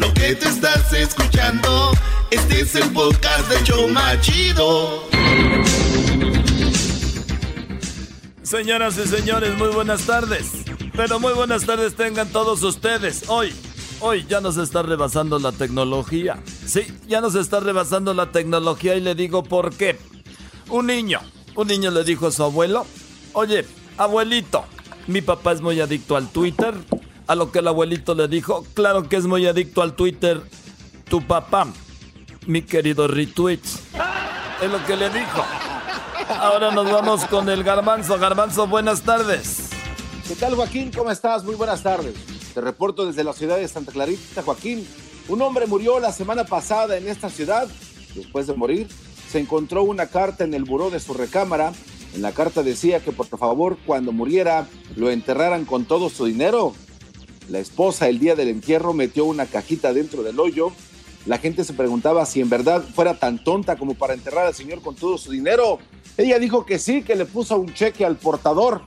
[0.00, 1.92] Lo que te estás escuchando,
[2.30, 5.04] este es podcast de Choma Chido.
[8.42, 10.52] Señoras y señores, muy buenas tardes.
[10.96, 13.28] Pero muy buenas tardes tengan todos ustedes.
[13.28, 13.52] Hoy,
[14.00, 16.42] hoy ya nos está rebasando la tecnología.
[16.64, 19.98] Sí, ya nos está rebasando la tecnología y le digo por qué.
[20.70, 21.20] Un niño,
[21.56, 22.86] un niño le dijo a su abuelo,
[23.34, 23.66] oye,
[23.98, 24.64] abuelito,
[25.06, 26.74] mi papá es muy adicto al Twitter.
[27.30, 30.42] A lo que el abuelito le dijo, claro que es muy adicto al Twitter.
[31.08, 31.68] Tu papá,
[32.48, 33.60] mi querido retweet.
[34.60, 35.44] Es lo que le dijo.
[36.28, 38.18] Ahora nos vamos con el garbanzo.
[38.18, 39.68] Garbanzo, buenas tardes.
[40.26, 40.90] ¿Qué tal, Joaquín?
[40.90, 41.44] ¿Cómo estás?
[41.44, 42.16] Muy buenas tardes.
[42.52, 44.84] Te reporto desde la ciudad de Santa Clarita, Joaquín.
[45.28, 47.68] Un hombre murió la semana pasada en esta ciudad.
[48.16, 48.88] Después de morir,
[49.30, 51.72] se encontró una carta en el buró de su recámara.
[52.12, 54.66] En la carta decía que por favor, cuando muriera,
[54.96, 56.74] lo enterraran con todo su dinero.
[57.50, 60.70] La esposa, el día del entierro, metió una cajita dentro del hoyo.
[61.26, 64.80] La gente se preguntaba si en verdad fuera tan tonta como para enterrar al señor
[64.82, 65.80] con todo su dinero.
[66.16, 68.82] Ella dijo que sí, que le puso un cheque al portador.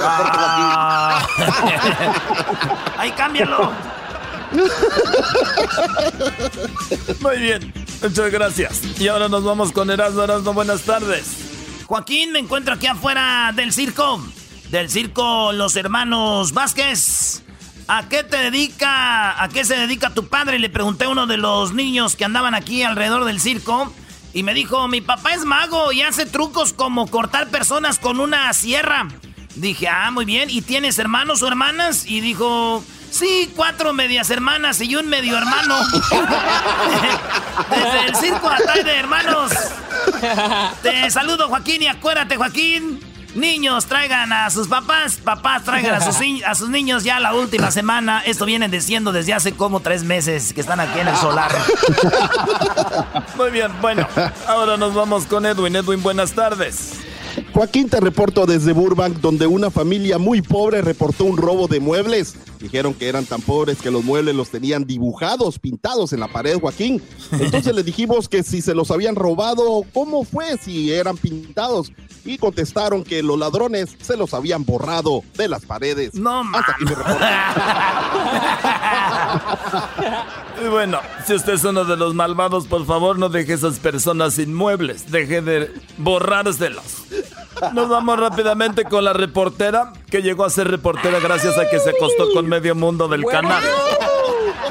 [0.00, 1.26] Ah.
[2.98, 3.72] Ahí cámbialo.
[7.20, 9.00] Muy bien, muchas gracias.
[9.00, 11.24] Y ahora nos vamos con Erasmo Erasmo, buenas tardes.
[11.86, 14.20] Joaquín, me encuentro aquí afuera del circo.
[14.74, 17.44] Del circo Los Hermanos Vázquez.
[17.86, 19.40] ¿A qué te dedica?
[19.40, 20.58] ¿A qué se dedica tu padre?
[20.58, 23.94] Le pregunté a uno de los niños que andaban aquí alrededor del circo.
[24.32, 28.52] Y me dijo, mi papá es mago y hace trucos como cortar personas con una
[28.52, 29.06] sierra.
[29.54, 30.50] Dije, ah, muy bien.
[30.50, 32.04] ¿Y tienes hermanos o hermanas?
[32.08, 32.82] Y dijo,
[33.12, 35.76] sí, cuatro medias hermanas y un medio hermano.
[37.70, 39.52] Desde el circo Atay de Hermanos.
[40.82, 43.13] Te saludo, Joaquín, y acuérdate, Joaquín.
[43.34, 46.16] Niños, traigan a sus papás, papás traigan a sus,
[46.46, 48.22] a sus niños ya la última semana.
[48.24, 51.50] Esto viene diciendo desde hace como tres meses que están aquí en el solar.
[53.36, 54.06] Muy bien, bueno,
[54.46, 55.74] ahora nos vamos con Edwin.
[55.74, 56.92] Edwin, buenas tardes.
[57.52, 62.34] Joaquín, te reporto desde Burbank, donde una familia muy pobre reportó un robo de muebles.
[62.60, 66.58] Dijeron que eran tan pobres que los muebles los tenían dibujados, pintados en la pared,
[66.60, 67.02] Joaquín.
[67.32, 71.92] Entonces le dijimos que si se los habían robado, ¿cómo fue si eran pintados?
[72.24, 76.14] Y contestaron que los ladrones se los habían borrado de las paredes.
[76.14, 76.94] No, Hasta aquí me
[80.64, 84.34] Y bueno, si usted es uno de los malvados, por favor no deje esas personas
[84.34, 85.10] sin muebles.
[85.10, 87.04] Deje de borrárselos.
[87.72, 91.90] Nos vamos rápidamente con la reportera, que llegó a ser reportera gracias a que se
[91.90, 93.62] acostó con medio mundo del canal.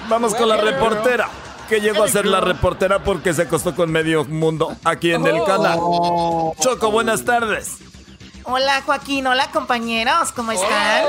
[0.10, 1.30] Vamos con la reportera,
[1.74, 5.44] que llegó a ser la reportera porque se acostó con medio mundo aquí en el
[5.44, 5.80] canal.
[6.60, 7.78] Choco, buenas tardes.
[8.44, 11.04] Hola Joaquín, hola compañeros, ¿cómo están?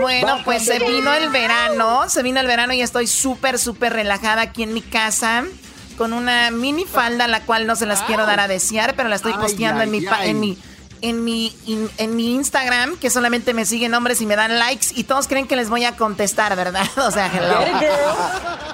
[0.00, 4.42] Bueno, pues se vino el verano, se vino el verano y estoy súper, súper relajada
[4.42, 5.44] aquí en mi casa
[5.96, 9.16] con una mini falda, la cual no se las quiero dar a desear, pero la
[9.16, 10.58] estoy posteando en, mi, en mi
[11.02, 11.54] en mi
[11.98, 15.46] en mi Instagram, que solamente me siguen hombres y me dan likes y todos creen
[15.46, 16.86] que les voy a contestar, ¿verdad?
[16.96, 17.30] O sea,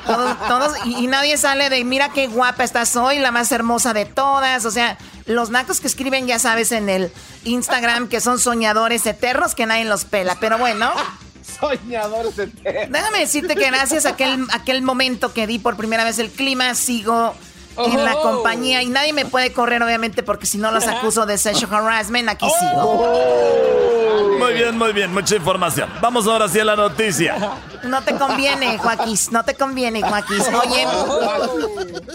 [0.06, 4.04] Todos, todos y, nadie sale de mira qué guapa estás hoy, la más hermosa de
[4.04, 7.12] todas, o sea, los nacos que escriben ya sabes en el
[7.44, 10.92] Instagram que son soñadores eternos que nadie los pela, pero bueno,
[11.60, 12.92] Soñadores eternos.
[12.92, 16.74] Déjame decirte que gracias a aquel, aquel momento que di por primera vez el clima,
[16.74, 17.34] sigo
[17.78, 21.38] en la compañía y nadie me puede correr, obviamente, porque si no los acuso de
[21.38, 22.82] sexual harassment, aquí sigo.
[22.82, 23.96] Oh.
[24.38, 25.90] Muy bien, muy bien, mucha información.
[26.00, 27.36] Vamos ahora sí a la noticia.
[27.84, 30.40] No te conviene, Joaquín, no te conviene, Joaquín.
[30.40, 30.86] Oye,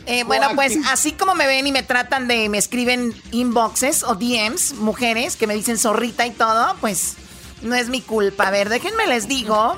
[0.05, 4.15] eh, bueno, pues así como me ven y me tratan de, me escriben inboxes o
[4.15, 7.15] DMs, mujeres que me dicen zorrita y todo, pues
[7.61, 8.47] no es mi culpa.
[8.47, 9.75] A ver, déjenme les digo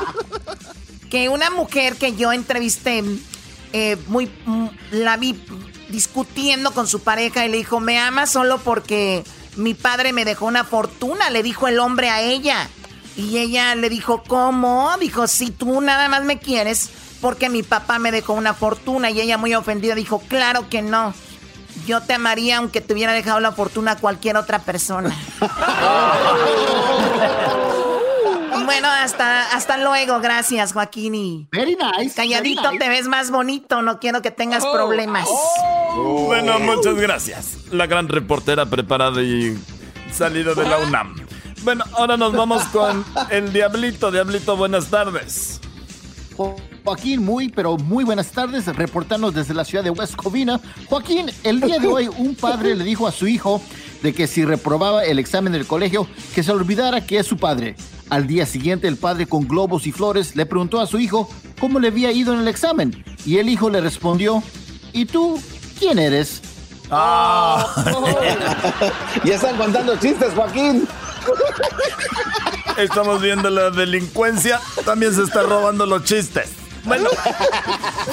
[1.10, 3.04] que una mujer que yo entrevisté,
[3.72, 5.40] eh, muy, mm, la vi
[5.88, 9.24] discutiendo con su pareja y le dijo, me ama solo porque
[9.56, 12.68] mi padre me dejó una fortuna, le dijo el hombre a ella.
[13.16, 14.90] Y ella le dijo, ¿cómo?
[15.00, 16.90] Dijo, si tú nada más me quieres
[17.20, 19.10] porque mi papá me dejó una fortuna.
[19.10, 21.14] Y ella muy ofendida dijo, claro que no.
[21.86, 25.14] Yo te amaría aunque te hubiera dejado la fortuna a cualquier otra persona.
[28.64, 30.20] bueno, hasta, hasta luego.
[30.20, 31.14] Gracias, Joaquín.
[31.14, 32.14] Y very nice.
[32.14, 33.82] Calladito te ves más bonito.
[33.82, 34.72] No quiero que tengas oh.
[34.72, 35.26] problemas.
[35.28, 36.24] Oh.
[36.26, 37.58] Bueno, muchas gracias.
[37.70, 39.58] La gran reportera preparada y
[40.12, 41.14] salida de la UNAM.
[41.62, 44.10] Bueno, ahora nos vamos con el Diablito.
[44.10, 45.60] Diablito, buenas tardes.
[46.84, 50.58] Joaquín, muy, pero muy buenas tardes, reportando desde la ciudad de West Covina.
[50.86, 53.60] Joaquín, el día de hoy un padre le dijo a su hijo
[54.02, 57.76] de que si reprobaba el examen del colegio, que se olvidara que es su padre.
[58.10, 61.30] Al día siguiente, el padre con globos y flores le preguntó a su hijo
[61.60, 63.04] cómo le había ido en el examen.
[63.24, 64.42] Y el hijo le respondió,
[64.92, 65.40] ¿y tú
[65.78, 66.42] quién eres?
[66.90, 67.66] Ah.
[69.24, 70.88] ya están contando chistes, Joaquín.
[72.76, 76.50] Estamos viendo la delincuencia, también se está robando los chistes.
[76.84, 77.10] Bueno,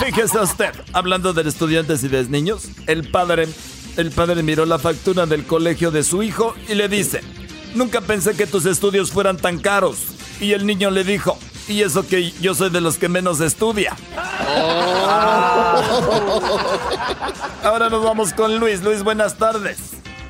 [0.03, 3.47] fíjese usted, hablando de estudiantes y de niños, el padre,
[3.95, 7.21] el padre miró la factura del colegio de su hijo y le dice,
[7.75, 9.97] nunca pensé que tus estudios fueran tan caros.
[10.39, 11.37] Y el niño le dijo,
[11.67, 13.95] y eso que yo soy de los que menos estudia.
[14.49, 15.81] Oh.
[17.63, 18.81] Ahora nos vamos con Luis.
[18.81, 19.77] Luis, buenas tardes.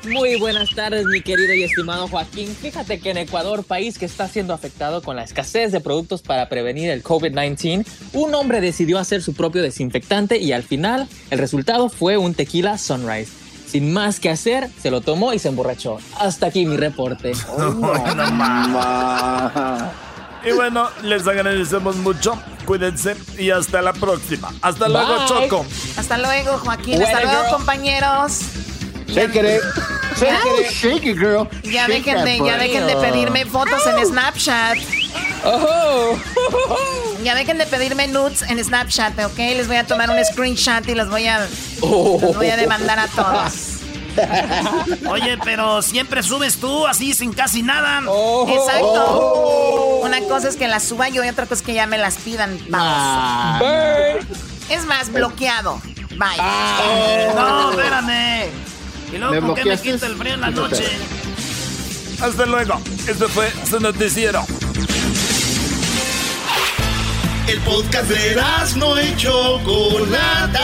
[0.06, 2.48] Muy buenas tardes, mi querido y estimado Joaquín.
[2.54, 6.48] Fíjate que en Ecuador, país que está siendo afectado con la escasez de productos para
[6.48, 7.84] prevenir el COVID-19,
[8.14, 12.78] un hombre decidió hacer su propio desinfectante y al final el resultado fue un tequila
[12.78, 13.47] Sunrise.
[13.70, 15.98] Sin más que hacer, se lo tomó y se emborrachó.
[16.18, 17.32] Hasta aquí mi reporte.
[20.44, 22.40] y bueno, les agradecemos mucho.
[22.64, 24.50] Cuídense y hasta la próxima.
[24.62, 25.66] Hasta luego, Choco.
[25.96, 27.02] Hasta luego, Joaquín.
[27.02, 28.40] hasta luego, compañeros.
[29.08, 29.60] Shake it.
[30.70, 31.18] Shake it.
[31.18, 31.46] girl.
[31.62, 34.78] Ya, dejen, de, ya dejen de pedirme fotos en Snapchat.
[35.44, 36.16] Oh.
[37.22, 39.36] Ya dejen de pedirme nudes en Snapchat, ¿ok?
[39.38, 41.40] Les voy a tomar un screenshot y los voy a,
[41.80, 43.78] los voy a demandar a todos.
[45.10, 48.02] Oye, pero siempre subes tú así sin casi nada.
[48.06, 48.46] Oh.
[48.48, 50.00] Exacto.
[50.04, 52.16] Una cosa es que las suba yo y otra cosa es que ya me las
[52.18, 52.58] pidan.
[52.68, 52.88] Vamos.
[52.88, 53.60] Ah.
[54.68, 55.80] Es más, bloqueado.
[56.10, 56.38] Bye.
[56.38, 57.32] Ah.
[57.34, 58.50] No, espérame.
[59.12, 60.84] Y luego, ¿por qué me quita el frío en la noche?
[62.20, 62.80] Hasta luego.
[63.06, 64.44] Este fue su noticiero.
[67.48, 68.36] El podcast de
[68.76, 70.60] no y Chocolata.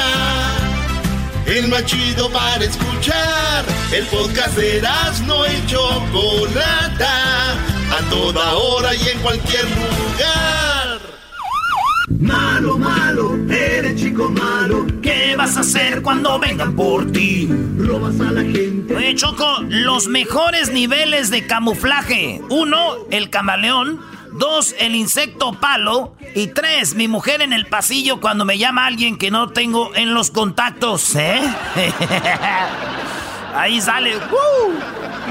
[1.47, 3.65] El más chido para escuchar.
[3.91, 4.83] El podcast de
[5.27, 7.53] no y Chocolata.
[7.91, 11.01] A toda hora y en cualquier lugar.
[12.21, 14.87] Malo, malo, eres chico malo.
[15.03, 17.49] ¿Qué vas a hacer cuando vengan por ti?
[17.79, 18.95] Robas a la gente.
[18.95, 22.43] Oye, Choco, los mejores niveles de camuflaje.
[22.51, 24.01] Uno, el camaleón.
[24.35, 26.17] Dos, el insecto palo.
[26.35, 30.13] Y tres, mi mujer en el pasillo cuando me llama alguien que no tengo en
[30.13, 31.41] los contactos, ¿eh?
[33.55, 34.11] Ahí sale.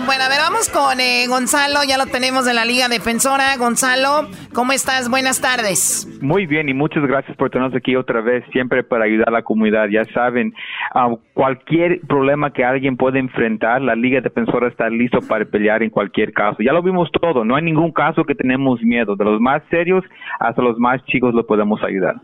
[0.05, 3.55] Bueno, a ver, vamos con eh, Gonzalo, ya lo tenemos de la Liga Defensora.
[3.57, 5.09] Gonzalo, ¿cómo estás?
[5.09, 6.07] Buenas tardes.
[6.21, 9.43] Muy bien y muchas gracias por tenernos aquí otra vez, siempre para ayudar a la
[9.43, 9.87] comunidad.
[9.89, 10.53] Ya saben,
[10.93, 15.89] ah, cualquier problema que alguien pueda enfrentar, la Liga Defensora está listo para pelear en
[15.89, 16.57] cualquier caso.
[16.63, 19.15] Ya lo vimos todo, no hay ningún caso que tenemos miedo.
[19.15, 20.03] De los más serios
[20.39, 22.15] hasta los más chicos lo podemos ayudar.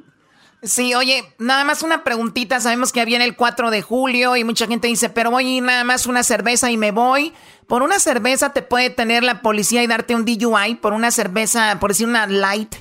[0.61, 2.60] Sí, oye, nada más una preguntita.
[2.60, 6.06] Sabemos que viene el 4 de julio y mucha gente dice, pero voy nada más
[6.06, 7.31] una cerveza y me voy.
[7.68, 10.76] Por una cerveza te puede tener la policía y darte un DUI.
[10.81, 12.76] Por una cerveza, por decir una light.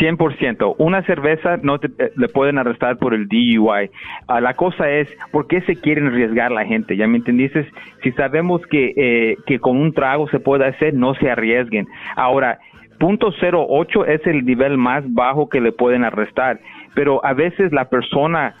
[0.00, 0.76] 100%.
[0.78, 3.90] Una cerveza no te, eh, le pueden arrestar por el DUI.
[4.26, 6.96] Ah, la cosa es, ¿por qué se quieren arriesgar la gente?
[6.96, 7.68] ¿Ya me entendiste?
[8.02, 11.86] Si sabemos que, eh, que con un trago se puede hacer, no se arriesguen.
[12.16, 12.58] Ahora,
[12.98, 16.60] punto .08 es el nivel más bajo que le pueden arrestar
[16.94, 18.54] pero a veces la persona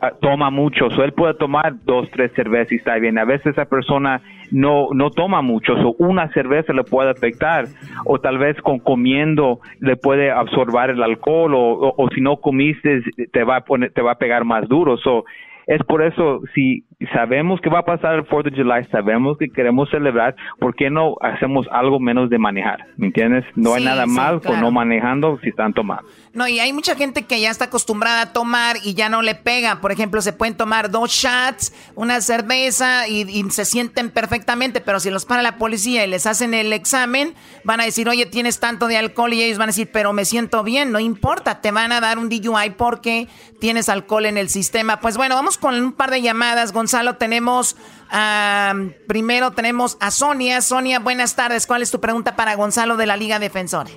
[0.00, 3.18] ah, toma mucho, o él puede tomar dos, tres cervezas y está bien.
[3.18, 4.20] A veces esa persona
[4.50, 7.66] no, no toma mucho, o una cerveza le puede afectar,
[8.04, 13.02] o tal vez con comiendo le puede absorber el alcohol, o, o, si no comiste
[13.32, 14.96] te va a poner, te va a pegar más duro.
[14.98, 15.24] So,
[15.70, 19.48] es por eso, si sabemos que va a pasar el 4 de July, sabemos que
[19.50, 22.86] queremos celebrar, ¿por qué no hacemos algo menos de manejar?
[22.96, 23.44] ¿Me entiendes?
[23.54, 26.08] No hay nada mal con no manejando si están tomando.
[26.32, 29.34] No, y hay mucha gente que ya está acostumbrada a tomar y ya no le
[29.34, 29.80] pega.
[29.80, 35.10] Por ejemplo, se pueden tomar dos shots, una cerveza y, se sienten perfectamente, pero si
[35.10, 37.34] los para la policía y les hacen el examen,
[37.64, 40.24] van a decir, oye, tienes tanto de alcohol y ellos van a decir, pero me
[40.24, 43.26] siento bien, no importa, te van a dar un DUI porque
[43.58, 45.00] tienes alcohol en el sistema.
[45.00, 47.76] Pues bueno, vamos con un par de llamadas, Gonzalo tenemos
[49.06, 50.60] primero tenemos a Sonia.
[50.62, 51.66] Sonia, buenas tardes.
[51.66, 53.90] ¿Cuál es tu pregunta para Gonzalo de la Liga Defensora?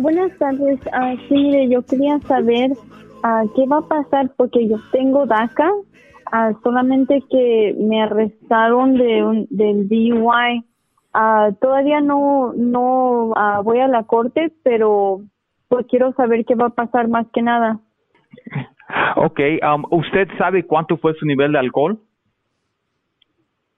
[0.00, 0.80] Buenas tardes.
[0.86, 6.54] Uh, sí, yo quería saber uh, qué va a pasar porque yo tengo DACA, uh,
[6.62, 10.64] solamente que me arrestaron de un, del DUI.
[11.60, 15.20] todavía no, no voy a la corte, pero
[15.68, 17.78] pues quiero saber qué va a pasar más que nada.
[19.16, 22.00] Ok, um, ¿usted sabe cuánto fue su nivel de alcohol?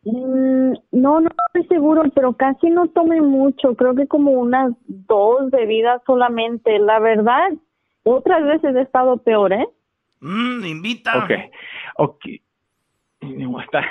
[0.05, 5.51] Mm, no, no estoy seguro, pero casi no tomé mucho, creo que como unas dos
[5.51, 6.79] bebidas solamente.
[6.79, 7.51] La verdad,
[8.03, 9.67] otras veces he estado peor, ¿eh?
[10.21, 11.19] Mmm, invita.
[11.19, 11.31] Ok,
[11.97, 12.25] ok.
[13.63, 13.85] Está,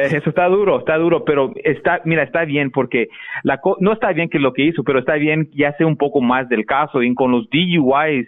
[0.00, 3.08] eso está duro, está duro, pero está, mira, está bien porque
[3.42, 6.22] la no está bien que lo que hizo, pero está bien ya sé un poco
[6.22, 8.26] más del caso y con los DUIs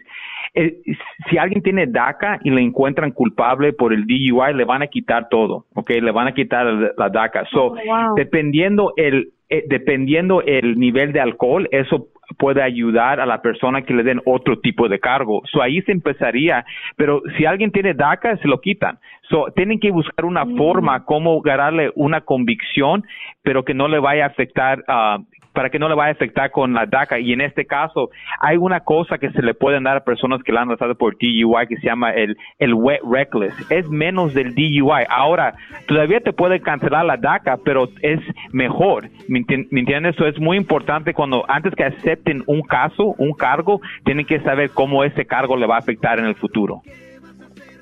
[0.54, 0.82] eh,
[1.30, 5.28] si alguien tiene DACA y le encuentran culpable por el DUI, le van a quitar
[5.30, 5.90] todo, ¿ok?
[5.90, 7.46] Le van a quitar la DACA.
[7.50, 12.08] So, oh, dependiendo el, eh, dependiendo el nivel de alcohol, eso
[12.38, 15.42] puede ayudar a la persona que le den otro tipo de cargo.
[15.50, 16.66] So, ahí se empezaría,
[16.96, 18.98] pero si alguien tiene DACA, se lo quitan.
[19.30, 20.56] So, tienen que buscar una mm.
[20.58, 23.04] forma como ganarle una convicción,
[23.42, 26.50] pero que no le vaya a afectar uh, para que no le vaya a afectar
[26.50, 27.18] con la DACA.
[27.18, 28.10] Y en este caso,
[28.40, 31.16] hay una cosa que se le pueden dar a personas que la han arrestado por
[31.18, 33.54] DUI que se llama el, el wet reckless.
[33.70, 35.04] Es menos del DUI.
[35.08, 35.54] Ahora,
[35.86, 38.20] todavía te puede cancelar la DACA, pero es
[38.52, 39.08] mejor.
[39.28, 40.14] ¿Me, entiendes?
[40.14, 44.70] Eso es muy importante cuando antes que acepten un caso, un cargo, tienen que saber
[44.70, 46.82] cómo ese cargo le va a afectar en el futuro.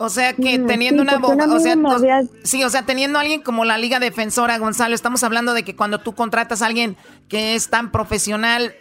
[0.02, 3.42] O sea que mm, teniendo una abogado, o sea, sí, o sea, teniendo a alguien
[3.42, 6.96] como la Liga Defensora, Gonzalo, estamos hablando de que cuando tú contratas a alguien
[7.28, 8.72] que es tan profesional,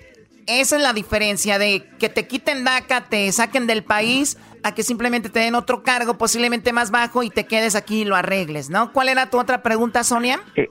[0.47, 4.81] esa es la diferencia de que te quiten DACA, te saquen del país, a que
[4.81, 8.69] simplemente te den otro cargo posiblemente más bajo y te quedes aquí y lo arregles,
[8.69, 8.93] ¿no?
[8.93, 10.39] ¿Cuál era tu otra pregunta, Sonia?
[10.55, 10.67] Eh.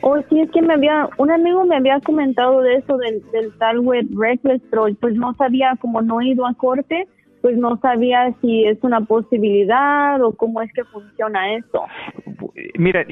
[0.00, 3.52] Oh, sí, es que me había, un amigo me había comentado de eso, del, del
[3.58, 7.06] tal web reckless, pero pues no sabía, como no he ido a corte,
[7.46, 11.84] pues no sabía si es una posibilidad o cómo es que funciona esto.
[12.76, 13.06] Mira,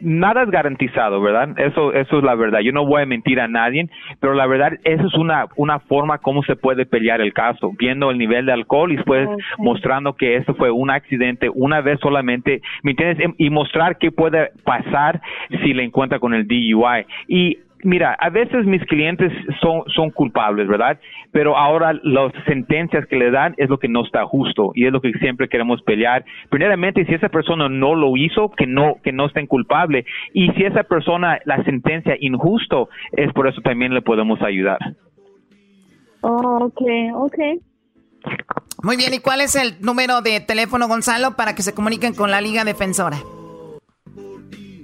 [0.00, 1.58] nada es garantizado, ¿verdad?
[1.58, 2.60] Eso, eso es la verdad.
[2.60, 3.88] Yo no voy a mentir a nadie,
[4.20, 8.12] pero la verdad, eso es una, una forma como se puede pelear el caso, viendo
[8.12, 9.28] el nivel de alcohol y después
[9.58, 13.34] mostrando que eso fue un accidente una vez solamente, ¿me entiendes?
[13.36, 15.20] Y mostrar qué puede pasar
[15.64, 17.04] si le encuentra con el DUI.
[17.26, 20.98] Y mira, a veces mis clientes son, son culpables, ¿verdad?
[21.30, 24.92] Pero ahora las sentencias que le dan es lo que no está justo y es
[24.92, 26.24] lo que siempre queremos pelear.
[26.50, 30.04] Primeramente, si esa persona no lo hizo, que no, que no estén culpable.
[30.32, 34.78] Y si esa persona la sentencia injusto, es por eso también le podemos ayudar.
[36.22, 36.82] Oh, ok,
[37.14, 37.38] ok.
[38.82, 42.30] Muy bien, ¿y cuál es el número de teléfono, Gonzalo, para que se comuniquen con
[42.30, 43.16] la Liga Defensora?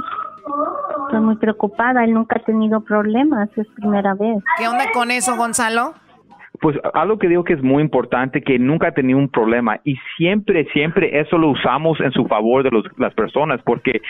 [1.05, 4.43] Estoy muy preocupada, él nunca ha tenido problemas, es primera vez.
[4.57, 5.93] ¿Qué onda con eso, Gonzalo?
[6.61, 9.95] Pues algo que digo que es muy importante, que nunca ha tenido un problema y
[10.17, 14.01] siempre, siempre eso lo usamos en su favor de los, las personas, porque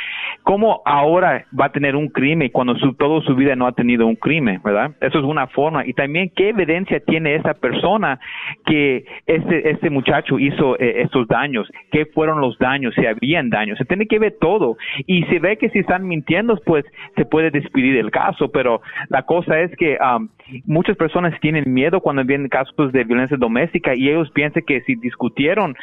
[0.43, 4.07] ¿cómo ahora va a tener un crimen cuando su, toda su vida no ha tenido
[4.07, 4.91] un crimen, verdad?
[5.01, 5.85] Eso es una forma.
[5.85, 8.19] Y también, ¿qué evidencia tiene esa persona
[8.65, 11.69] que este, este muchacho hizo eh, estos daños?
[11.91, 12.93] ¿Qué fueron los daños?
[12.95, 13.77] Si habían daños.
[13.77, 14.77] Se tiene que ver todo.
[15.05, 19.23] Y si ve que si están mintiendo, pues se puede despedir el caso, pero la
[19.23, 20.29] cosa es que um,
[20.65, 24.81] muchas personas tienen miedo cuando vienen también casos de violencia doméstica y ellos piensan que
[24.81, 25.75] si discutieron,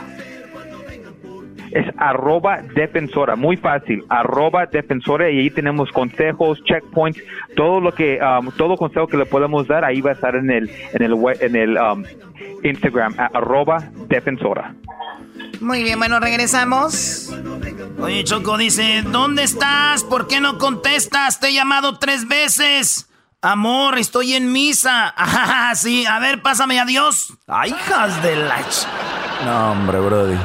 [1.71, 7.21] es arroba defensora, muy fácil, arroba defensora y ahí tenemos consejos, checkpoints,
[7.55, 10.51] todo lo que, um, todo consejo que le podemos dar ahí va a estar en
[10.51, 12.03] el, en el, en el um,
[12.63, 14.75] Instagram, arroba defensora.
[15.61, 17.29] Muy bien, bueno, regresamos.
[17.99, 20.03] Oye, Choco dice, ¿dónde estás?
[20.03, 21.39] ¿Por qué no contestas?
[21.39, 23.07] Te he llamado tres veces.
[23.43, 25.07] Amor, estoy en misa.
[25.15, 27.33] Ajá, sí, a ver, pásame a Dios.
[27.47, 28.65] Ay, hijas de la...
[29.45, 30.37] No, hombre, Brody.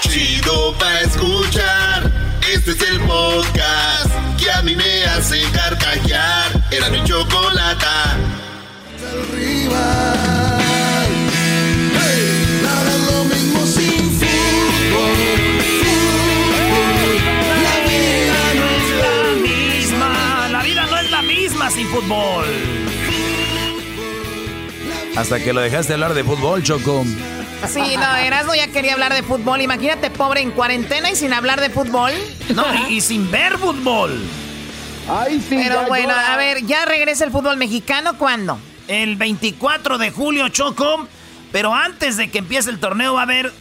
[0.00, 2.12] Chido para escuchar.
[2.52, 6.52] Este es el podcast que a mí me hace carcajear.
[6.70, 7.86] Era mi chocolate.
[9.32, 10.53] Arriba.
[21.86, 22.44] Fútbol.
[25.16, 27.04] Hasta que lo dejaste hablar de fútbol, Choco.
[27.68, 29.60] Sí, no, Erasmo ya quería hablar de fútbol.
[29.60, 32.12] Imagínate, pobre, en cuarentena y sin hablar de fútbol.
[32.54, 34.20] No, y, sin ver fútbol.
[35.08, 35.56] Ay, sí.
[35.56, 38.58] Pero bueno, a ver, ¿ya regresa el fútbol mexicano cuándo?
[38.88, 41.08] El 24 de julio, Choco.
[41.52, 43.52] Pero antes de que empiece el torneo va a haber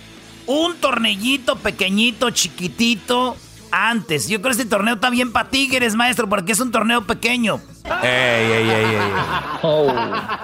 [0.48, 3.38] un tornellito pequeñito, chiquitito,
[3.74, 4.28] antes.
[4.28, 7.60] Yo creo que este torneo está bien para Tigres, maestro, porque es un torneo pequeño.
[8.04, 9.12] Ey, ey, ey, ey.
[9.64, 9.94] Oh.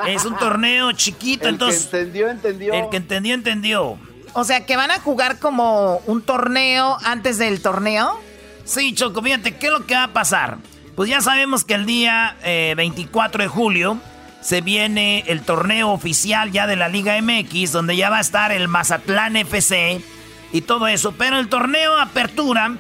[0.07, 1.85] Es un torneo chiquito, el entonces.
[1.85, 2.73] Que entendió, entendió.
[2.73, 3.99] El que entendió, entendió.
[4.33, 8.19] O sea, que van a jugar como un torneo antes del torneo.
[8.65, 10.57] Sí, Choco, fíjate, ¿qué es lo que va a pasar?
[10.95, 13.97] Pues ya sabemos que el día 24 eh, de julio
[14.41, 18.51] se viene el torneo oficial ya de la Liga MX, donde ya va a estar
[18.51, 20.01] el Mazatlán FC
[20.51, 21.13] y todo eso.
[21.13, 22.75] Pero el torneo Apertura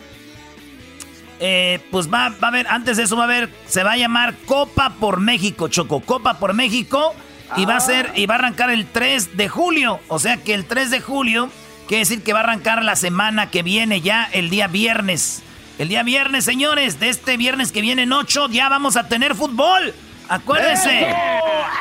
[1.39, 4.35] eh, pues va, a haber, antes de eso va a haber, se va a llamar
[4.45, 7.13] Copa por México, Choco, Copa por México.
[7.57, 9.99] Y va a ser, y va a arrancar el 3 de julio.
[10.07, 11.49] O sea que el 3 de julio
[11.87, 15.41] quiere decir que va a arrancar la semana que viene ya, el día viernes.
[15.79, 19.33] El día viernes, señores, de este viernes que viene en 8, ya vamos a tener
[19.33, 19.95] fútbol.
[20.29, 21.07] Acuérdese.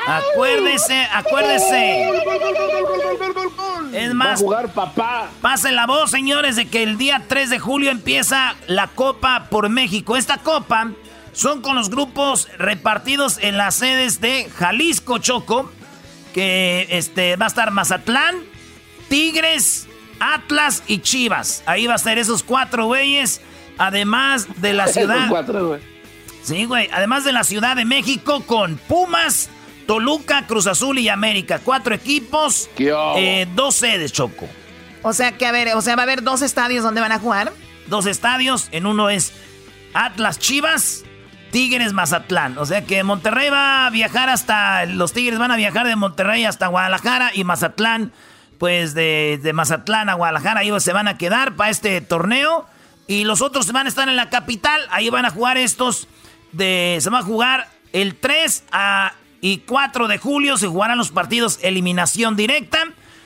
[0.06, 2.10] Acuérdese, acuérdese.
[3.92, 5.28] Es más, jugar papá.
[5.42, 9.68] Pasen la voz, señores, de que el día 3 de julio empieza la Copa por
[9.68, 10.16] México.
[10.16, 10.92] Esta Copa
[11.32, 15.70] son con los grupos repartidos en las sedes de Jalisco, Choco,
[16.32, 18.36] que este, va a estar Mazatlán,
[19.08, 19.88] Tigres,
[20.20, 21.62] Atlas y Chivas.
[21.66, 23.40] Ahí va a ser esos cuatro güeyes,
[23.76, 25.28] además de la ciudad.
[26.48, 26.88] Sí, güey.
[26.94, 29.50] Además de la Ciudad de México con Pumas,
[29.86, 31.60] Toluca, Cruz Azul y América.
[31.62, 34.48] Cuatro equipos, eh, dos sedes, Choco.
[35.02, 37.18] O sea que, a ver, o sea, va a haber dos estadios donde van a
[37.18, 37.52] jugar.
[37.86, 38.68] Dos estadios.
[38.72, 39.34] En uno es
[39.92, 41.04] Atlas Chivas,
[41.50, 42.56] Tigres Mazatlán.
[42.56, 44.86] O sea que Monterrey va a viajar hasta.
[44.86, 48.10] Los Tigres van a viajar de Monterrey hasta Guadalajara y Mazatlán,
[48.56, 50.60] pues de, de Mazatlán a Guadalajara.
[50.60, 52.66] Ahí se van a quedar para este torneo.
[53.06, 54.80] Y los otros van a estar en la capital.
[54.90, 56.08] Ahí van a jugar estos
[56.52, 60.56] de, se va a jugar el 3 a, y 4 de julio.
[60.56, 62.78] Se jugarán los partidos eliminación directa.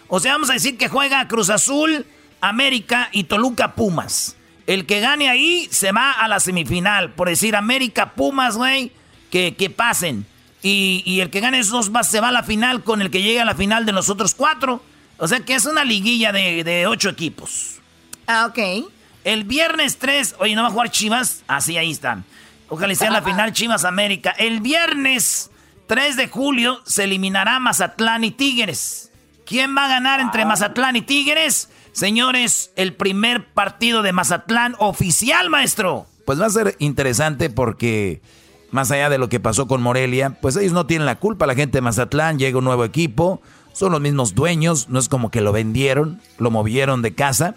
[0.09, 2.07] O sea, vamos a decir que juega Cruz Azul,
[2.41, 4.37] América y Toluca Pumas.
[4.67, 7.13] El que gane ahí se va a la semifinal.
[7.13, 8.93] Por decir América Pumas, güey,
[9.31, 10.27] que, que, pasen.
[10.63, 13.23] Y, el que gane esos dos va, se va a la final con el que
[13.23, 14.83] llegue a la final de los otros cuatro.
[15.19, 17.81] O sea que es una liguilla de, de ocho equipos.
[18.27, 18.89] Ah, ok.
[19.25, 21.43] El viernes 3, oye, ¿no va a jugar Chivas?
[21.47, 22.25] Así, ah, ahí están.
[22.73, 24.31] Ojalá sea la final Chivas América.
[24.31, 25.51] El viernes
[25.89, 29.13] 3 de julio se eliminará Mazatlán y Tigres.
[29.45, 30.47] ¿Quién va a ganar entre ah.
[30.47, 31.69] Mazatlán y Tigres?
[31.93, 36.07] Señores, el primer partido de Mazatlán oficial, maestro.
[36.25, 38.23] Pues va a ser interesante porque
[38.71, 41.55] más allá de lo que pasó con Morelia, pues ellos no tienen la culpa, la
[41.55, 43.43] gente de Mazatlán, llega un nuevo equipo,
[43.75, 47.55] son los mismos dueños, no es como que lo vendieron, lo movieron de casa.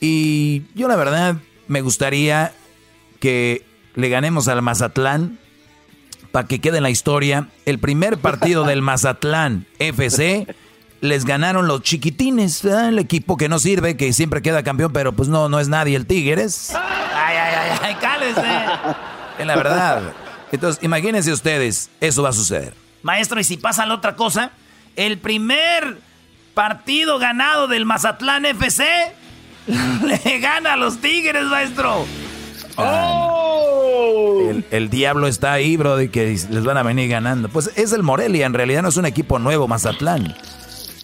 [0.00, 1.34] Y yo la verdad
[1.66, 2.52] me gustaría
[3.18, 3.66] que
[3.96, 5.38] le ganemos al Mazatlán
[6.30, 7.48] para que quede en la historia.
[7.64, 10.46] El primer partido del Mazatlán FC
[11.00, 15.28] les ganaron los chiquitines, el equipo que no sirve, que siempre queda campeón, pero pues
[15.28, 16.72] no, no es nadie el Tigres.
[16.74, 18.40] Ay, ay, ay, ay, cálese.
[19.38, 20.12] En la verdad.
[20.52, 22.74] Entonces, imagínense ustedes, eso va a suceder.
[23.02, 24.52] Maestro, y si pasa la otra cosa,
[24.96, 25.98] el primer
[26.54, 28.84] partido ganado del Mazatlán FC
[29.66, 32.06] le gana a los Tigres, maestro.
[32.76, 33.45] ¡Oh!
[34.70, 37.48] El, diablo está ahí, bro, y que les van a venir ganando.
[37.48, 40.36] Pues es el Morelia, en realidad no es un equipo nuevo, Mazatlán.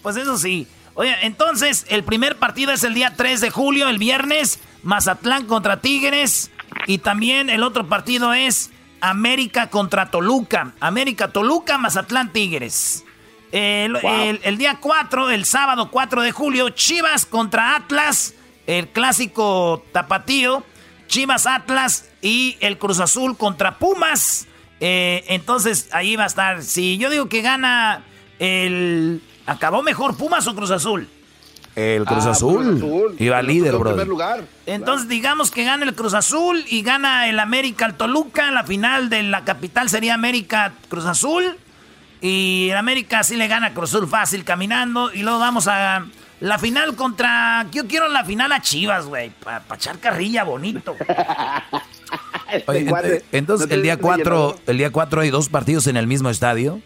[0.01, 0.67] Pues eso sí.
[0.95, 5.81] Oye, entonces, el primer partido es el día 3 de julio, el viernes, Mazatlán contra
[5.81, 6.51] Tigres.
[6.87, 8.69] Y también el otro partido es
[9.01, 10.73] América contra Toluca.
[10.79, 13.03] América, Toluca, Mazatlán, Tigres.
[13.51, 13.97] El,
[14.43, 18.33] el, día 4, el sábado 4 de julio, Chivas contra Atlas,
[18.65, 20.63] el clásico tapatío.
[21.13, 24.47] Chivas Atlas y el Cruz Azul contra Pumas.
[24.79, 26.63] Eh, entonces ahí va a estar.
[26.63, 28.01] Si yo digo que gana
[28.39, 29.21] el.
[29.45, 31.07] ¿Acabó mejor Pumas o Cruz Azul?
[31.75, 33.15] El Cruz, ah, Azul.
[33.19, 34.03] Iba líder, bro.
[34.05, 34.43] lugar.
[34.65, 38.49] Entonces, digamos que gana el Cruz Azul y gana el América al Toluca.
[38.49, 41.57] La final de la capital sería América Cruz Azul.
[42.21, 45.13] Y el América sí le gana a Cruz Azul fácil caminando.
[45.13, 46.07] Y luego vamos a
[46.43, 47.65] la final contra.
[47.71, 49.29] Yo quiero la final a Chivas, güey.
[49.29, 50.95] Para echar carrilla bonito.
[53.31, 56.81] entonces, el día 4, el día 4 hay dos partidos en el mismo estadio.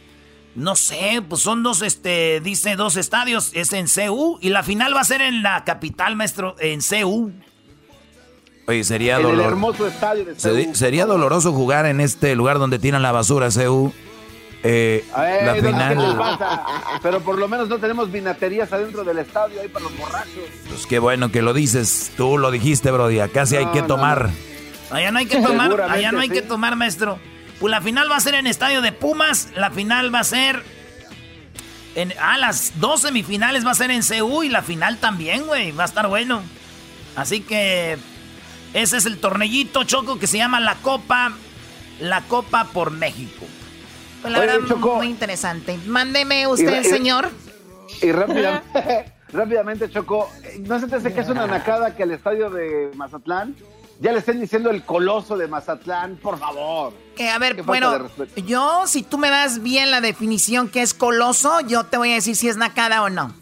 [0.53, 4.95] No sé, pues son dos, este, dice dos estadios, es en CU y la final
[4.95, 7.31] va a ser en la capital, maestro, en CU.
[8.67, 9.47] Oye, sería doloroso.
[9.47, 13.93] hermoso estadio de Sería doloroso jugar en este lugar donde tiran la basura, CU.
[14.63, 16.19] Eh, la final.
[17.01, 20.43] Pero por lo menos no tenemos vinaterías adentro del estadio ahí para los borrachos.
[20.67, 22.11] Pues qué bueno que lo dices.
[22.17, 23.19] Tú lo dijiste, Brody.
[23.19, 24.29] Acá sí hay que tomar.
[24.89, 27.19] Allá no hay que tomar, allá no hay que tomar, maestro.
[27.59, 29.49] Pues la final va a ser en estadio de Pumas.
[29.55, 30.63] La final va a ser.
[31.95, 35.71] En, ah, las dos semifinales va a ser en CU y la final también, güey.
[35.71, 36.41] Va a estar bueno.
[37.15, 37.97] Así que.
[38.73, 41.34] Ese es el tornellito choco que se llama la Copa.
[41.99, 43.45] La Copa por México.
[44.28, 45.80] Pues la verdad, muy interesante.
[45.86, 47.30] Mándeme usted, señor.
[48.02, 50.30] Y, rápidamente, rápidamente, Choco.
[50.60, 53.56] ¿No se te hace que es una nacada que el estadio de Mazatlán
[53.99, 56.94] ya le estén diciendo el coloso de Mazatlán, por favor.
[57.16, 58.10] Que a ver, bueno,
[58.45, 62.16] yo si tú me das bien la definición que es coloso, yo te voy a
[62.16, 63.34] decir si es nacada o no.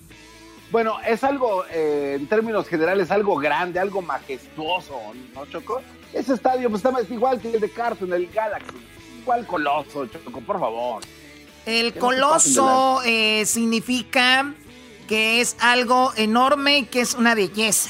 [0.72, 5.00] Bueno, es algo, eh, en términos generales, algo grande, algo majestuoso,
[5.34, 5.82] ¿no, Choco?
[6.14, 8.76] Ese estadio pues, está igual que el de Carson, el Galaxy.
[9.26, 11.02] Igual coloso, Choco, por favor.
[11.66, 14.54] El coloso eh, significa
[15.08, 17.90] que es algo enorme y que es una belleza.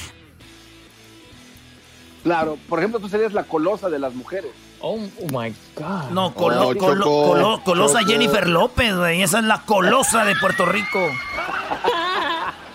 [2.22, 4.50] Claro, por ejemplo, tú serías la colosa de las mujeres.
[4.80, 6.10] Oh, my God.
[6.10, 9.20] No, colosa Jennifer López, güey.
[9.20, 10.98] Esa es la colosa de Puerto Rico.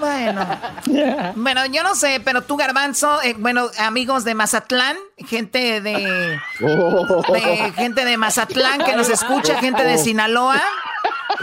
[0.01, 0.47] Bueno,
[1.35, 7.73] bueno, yo no sé, pero tú, Garbanzo, eh, bueno, amigos de Mazatlán, gente de, de,
[7.75, 10.59] gente de Mazatlán que nos escucha, gente de Sinaloa,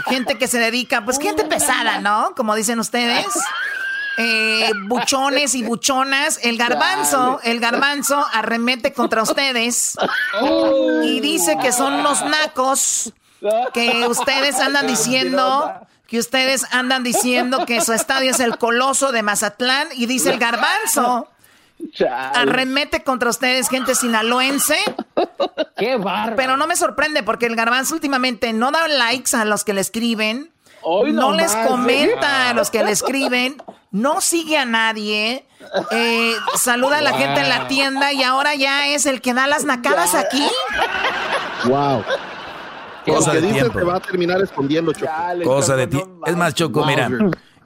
[0.07, 2.33] gente que se dedica, pues gente pesada, ¿no?
[2.35, 3.25] Como dicen ustedes.
[4.21, 6.41] Eh, buchones y buchonas.
[6.43, 9.95] El garbanzo, el garbanzo arremete contra ustedes
[11.03, 13.13] y dice que son unos nacos
[13.73, 19.23] que ustedes andan diciendo que ustedes andan diciendo que su estadio es el coloso de
[19.23, 21.27] Mazatlán y dice el garbanzo.
[22.09, 24.77] Arremete contra ustedes, gente sinaloense.
[25.77, 26.35] Qué barro.
[26.35, 29.81] Pero no me sorprende porque el garbanzo últimamente no da likes a los que le
[29.81, 30.51] escriben.
[30.83, 31.65] no, les ¿eh?
[31.67, 33.61] comenta a los que le escriben
[33.91, 35.45] no sigue a nadie,
[35.91, 39.47] eh, saluda a la gente en la tienda y ahora ya es el que da
[39.47, 40.45] las nacadas aquí.
[41.65, 42.03] Wow.
[43.09, 43.85] Cosa de tiempo.
[43.85, 45.11] va a terminar escondiendo, Choco.
[45.43, 46.01] Cosa de ti.
[46.25, 47.09] Es más, Choco, mira,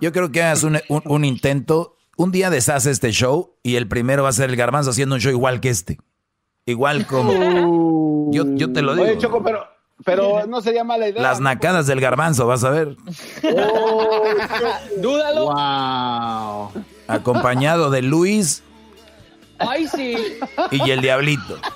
[0.01, 1.97] yo creo que hagas un, intento.
[2.15, 5.21] Un día deshace este show y el primero va a ser el garbanzo haciendo un
[5.21, 5.97] show igual que este.
[6.65, 8.31] Igual como.
[8.31, 9.05] Yo, yo te lo digo.
[9.05, 11.21] Oye, Choco, pero pero no sería mala idea.
[11.21, 12.97] Las nacadas del garbanzo, vas a ver.
[13.55, 14.23] Oh,
[14.97, 15.45] Dúdalo.
[15.45, 16.83] Wow.
[17.07, 18.63] Acompañado de Luis.
[19.59, 20.15] Ay, sí.
[20.71, 21.57] Y el diablito.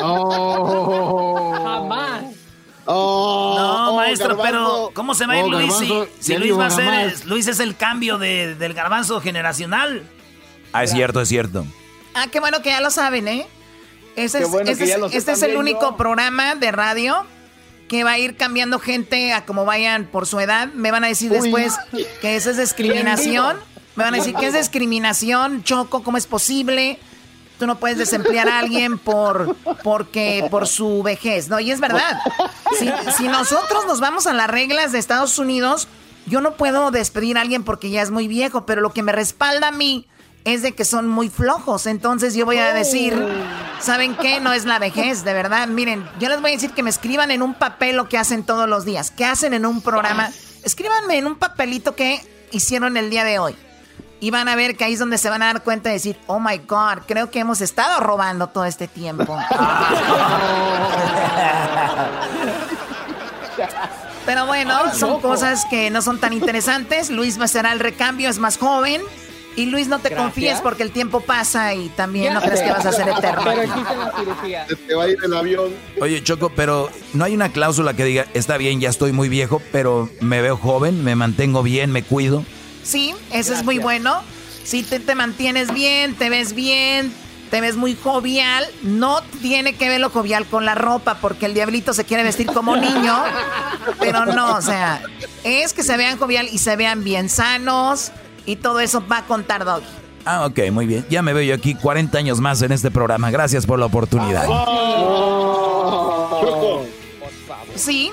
[0.00, 1.52] Oh.
[1.62, 2.24] Jamás.
[2.86, 5.74] Oh, no, oh, maestro, pero ¿cómo se va a ir Luis
[6.20, 10.02] si, Luis va a ser, Luis es el cambio del garbanzo generacional?
[10.72, 11.66] Ah, es cierto, es cierto.
[12.14, 13.46] Ah, qué bueno que ya lo saben, ¿eh?
[14.14, 14.48] Ese es,
[15.12, 17.26] este es el único programa de radio
[17.88, 20.68] que va a ir cambiando gente a como vayan por su edad.
[20.72, 21.74] Me van a decir después
[22.20, 23.56] que eso es discriminación.
[23.94, 26.98] Me van a decir que es discriminación, Choco, ¿cómo es posible?
[27.58, 31.58] Tú no puedes desemplear a alguien por, porque, por su vejez, ¿no?
[31.58, 32.20] Y es verdad.
[33.16, 35.88] Si, nosotros nos vamos a las reglas de Estados Unidos,
[36.26, 39.12] yo no puedo despedir a alguien porque ya es muy viejo, pero lo que me
[39.12, 40.06] respalda a mí
[40.44, 41.86] es de que son muy flojos.
[41.86, 43.16] Entonces yo voy a decir,
[43.80, 44.38] ¿saben qué?
[44.40, 45.66] No es la vejez, de verdad.
[45.68, 48.44] Miren, yo les voy a decir que me escriban en un papel lo que hacen
[48.44, 49.10] todos los días.
[49.10, 50.30] ¿Qué hacen en un programa?
[50.62, 52.20] Escríbanme en un papelito que
[52.52, 53.56] hicieron el día de hoy.
[54.20, 56.16] Y van a ver que ahí es donde se van a dar cuenta de decir,
[56.26, 59.38] oh my God, creo que hemos estado robando todo este tiempo.
[64.26, 67.10] Pero bueno, son cosas que no son tan interesantes.
[67.10, 69.02] Luis será el recambio, es más joven.
[69.54, 72.84] Y Luis, no te confíes porque el tiempo pasa y también no crees que vas
[72.84, 73.42] a ser eterno.
[74.86, 75.72] Te va a ir el avión.
[75.98, 79.62] Oye, Choco, pero no hay una cláusula que diga, está bien, ya estoy muy viejo,
[79.72, 82.44] pero me veo joven, me mantengo bien, me cuido.
[82.86, 84.22] Sí, eso es muy bueno.
[84.64, 87.12] Si te, te mantienes bien, te ves bien,
[87.50, 91.54] te ves muy jovial, no tiene que ver lo jovial con la ropa, porque el
[91.54, 93.16] diablito se quiere vestir como niño,
[94.00, 95.02] pero no, o sea,
[95.44, 98.12] es que se vean jovial y se vean bien sanos
[98.44, 99.86] y todo eso va a contar Doggy.
[100.24, 101.06] Ah, ok, muy bien.
[101.08, 103.30] Ya me veo yo aquí 40 años más en este programa.
[103.30, 104.44] Gracias por la oportunidad.
[107.76, 108.10] Sí,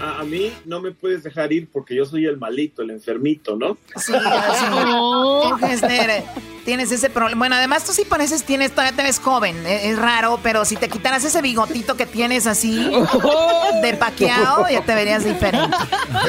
[0.00, 3.76] a, mí no me puedes dejar ir porque yo soy el malito, el enfermito, ¿no?
[3.96, 4.12] Sí,
[6.64, 7.38] tienes ese problema.
[7.38, 10.76] Bueno, además tú sí pareces, tienes, todavía te ves joven, e, es, raro, pero si
[10.76, 12.90] te quitaras ese bigotito que tienes así,
[13.82, 15.76] de paqueado, ya te verías diferente.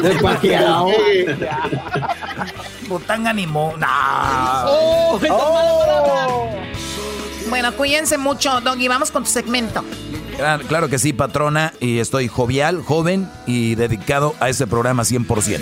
[0.02, 0.88] De paqueado.
[2.88, 3.76] Botán animó.
[7.50, 8.88] Bueno, cuídense mucho, Doggy.
[8.88, 9.84] Vamos con tu segmento.
[10.68, 15.60] Claro, que sí, patrona, y estoy jovial, joven y dedicado a ese programa 100%.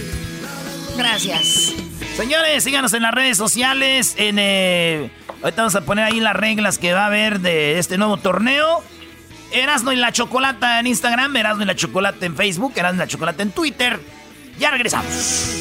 [0.95, 1.73] Gracias.
[2.15, 4.15] Señores, síganos en las redes sociales.
[4.17, 7.97] En, eh, ahorita vamos a poner ahí las reglas que va a haber de este
[7.97, 8.83] nuevo torneo.
[9.51, 13.07] Erasno y la Chocolata en Instagram, Erasno y la Chocolata en Facebook, Erasno y la
[13.07, 13.99] Chocolata en Twitter.
[14.59, 15.55] Ya regresamos.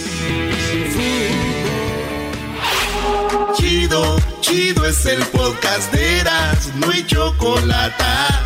[3.55, 8.45] Chido, chido es el podcast de Erasno y Chocolata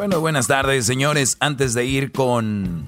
[0.00, 1.36] Bueno, buenas tardes, señores.
[1.40, 2.86] Antes de ir con.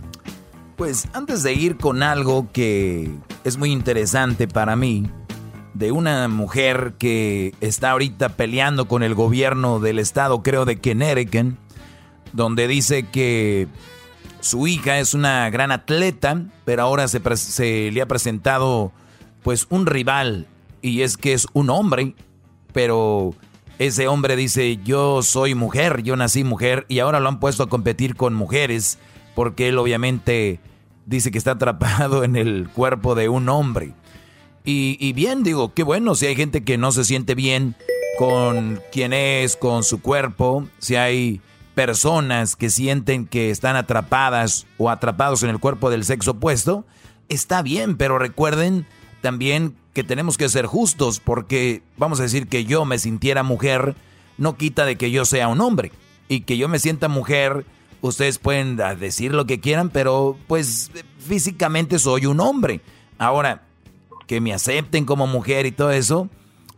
[0.79, 3.11] Pues antes de ir con algo que
[3.45, 5.11] es muy interesante para mí,
[5.75, 11.55] de una mujer que está ahorita peleando con el gobierno del estado, creo, de Connecticut,
[12.33, 13.69] donde dice que
[14.41, 18.91] su hija es una gran atleta, pero ahora se, se le ha presentado
[19.43, 20.47] pues un rival,
[20.81, 22.15] y es que es un hombre,
[22.73, 23.35] pero
[23.87, 27.69] ese hombre dice, yo soy mujer, yo nací mujer y ahora lo han puesto a
[27.69, 28.99] competir con mujeres
[29.35, 30.61] porque él obviamente
[31.07, 33.95] dice que está atrapado en el cuerpo de un hombre.
[34.65, 37.75] Y, bien, digo, qué bueno si hay gente que no se siente bien
[38.17, 41.41] con quién es, con su cuerpo, si hay
[41.75, 46.85] personas que sienten que están atrapadas o atrapados en el cuerpo del sexo opuesto,
[47.29, 48.87] está bien, pero recuerden
[49.23, 53.95] también que tenemos que ser justos porque vamos a decir que yo me sintiera mujer
[54.37, 55.93] no quita de que yo sea un hombre
[56.29, 57.65] y que yo me sienta mujer
[58.03, 62.81] ustedes pueden decir lo que quieran pero pues físicamente soy un hombre.
[63.17, 63.63] Ahora
[64.27, 66.29] que me acepten como mujer y todo eso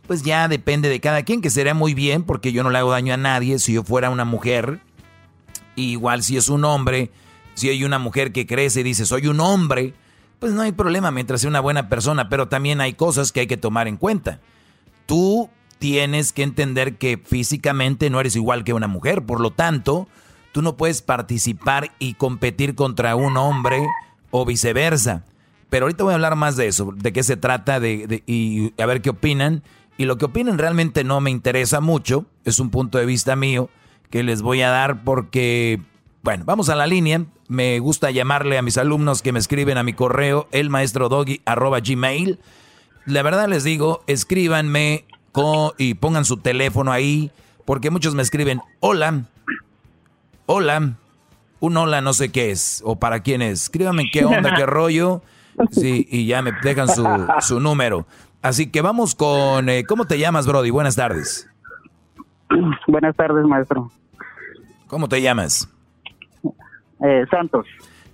[0.07, 2.91] pues ya depende de cada quien que sería muy bien porque yo no le hago
[2.91, 4.79] daño a nadie si yo fuera una mujer.
[5.75, 7.11] Igual si es un hombre
[7.55, 9.93] si hay una mujer que crece y dice soy un hombre
[10.39, 13.47] pues no hay problema mientras sea una buena persona, pero también hay cosas que hay
[13.47, 14.39] que tomar en cuenta.
[15.05, 15.49] Tú
[15.79, 20.07] tienes que entender que físicamente no eres igual que una mujer, por lo tanto,
[20.51, 23.85] tú no puedes participar y competir contra un hombre
[24.31, 25.25] o viceversa.
[25.69, 28.85] Pero ahorita voy a hablar más de eso, de qué se trata de, y a
[28.85, 29.63] ver qué opinan.
[29.97, 33.69] Y lo que opinan realmente no me interesa mucho, es un punto de vista mío
[34.09, 35.81] que les voy a dar porque
[36.23, 37.25] Bueno, vamos a la línea.
[37.47, 42.39] Me gusta llamarle a mis alumnos que me escriben a mi correo, elmaestrodoggy.gmail.
[43.05, 45.05] La verdad les digo, escríbanme
[45.77, 47.31] y pongan su teléfono ahí,
[47.65, 49.25] porque muchos me escriben, hola,
[50.45, 50.93] hola,
[51.59, 53.63] un hola no sé qué es, o para quién es.
[53.63, 55.21] Escríbanme qué onda, qué rollo,
[55.71, 57.05] sí, y ya me dejan su,
[57.41, 58.05] su número.
[58.41, 60.69] Así que vamos con, eh, ¿cómo te llamas, Brody?
[60.69, 61.49] Buenas tardes.
[62.87, 63.91] Buenas tardes, maestro.
[64.87, 65.67] ¿Cómo te llamas?
[67.03, 67.65] Eh, Santos.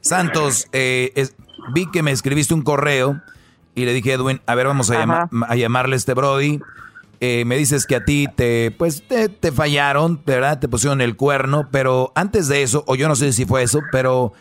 [0.02, 1.28] Santos, eh,
[1.74, 3.22] vi que me escribiste un correo
[3.76, 6.60] y le dije, Edwin, a ver, vamos a, a llamarle a este Brody.
[7.24, 10.60] Eh, me dices que a ti te, pues, te, te, fallaron, ¿verdad?
[10.60, 13.80] Te pusieron el cuerno, pero antes de eso, o yo no sé si fue eso,
[13.92, 14.34] pero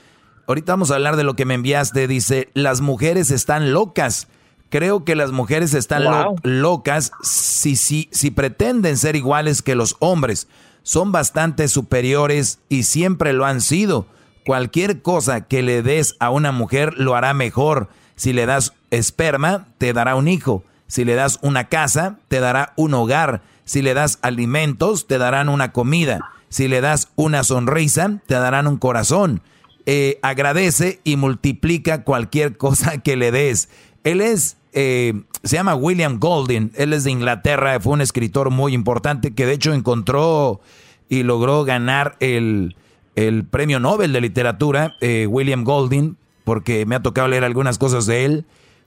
[0.47, 2.09] ahorita vamos a hablar de lo que me enviaste.
[2.09, 4.29] Dice, las mujeres están locas.
[4.71, 6.05] Creo que las mujeres están
[6.43, 10.49] locas si, si, si pretenden ser iguales que los hombres.
[10.83, 14.07] Son bastante superiores y siempre lo han sido.
[14.51, 17.89] Cualquier cosa que le des a una mujer lo hará mejor.
[18.17, 20.65] Si le das esperma, te dará un hijo.
[20.89, 23.43] Si le das una casa, te dará un hogar.
[23.65, 26.33] Si le das alimentos, te darán una comida.
[26.49, 29.41] Si le das una sonrisa, te darán un corazón.
[29.87, 33.69] Eh, agradece y multiplica cualquier cosa que le des.
[34.03, 35.15] Él es, eh,
[35.45, 39.53] se llama William Golding, él es de Inglaterra, fue un escritor muy importante que de
[39.53, 40.61] hecho encontró
[41.09, 42.75] y logró ganar el,
[43.17, 48.07] el premio Nobel de literatura, eh, William Golding, porque me ha tocado leer algunas cosas
[48.07, 48.45] de él,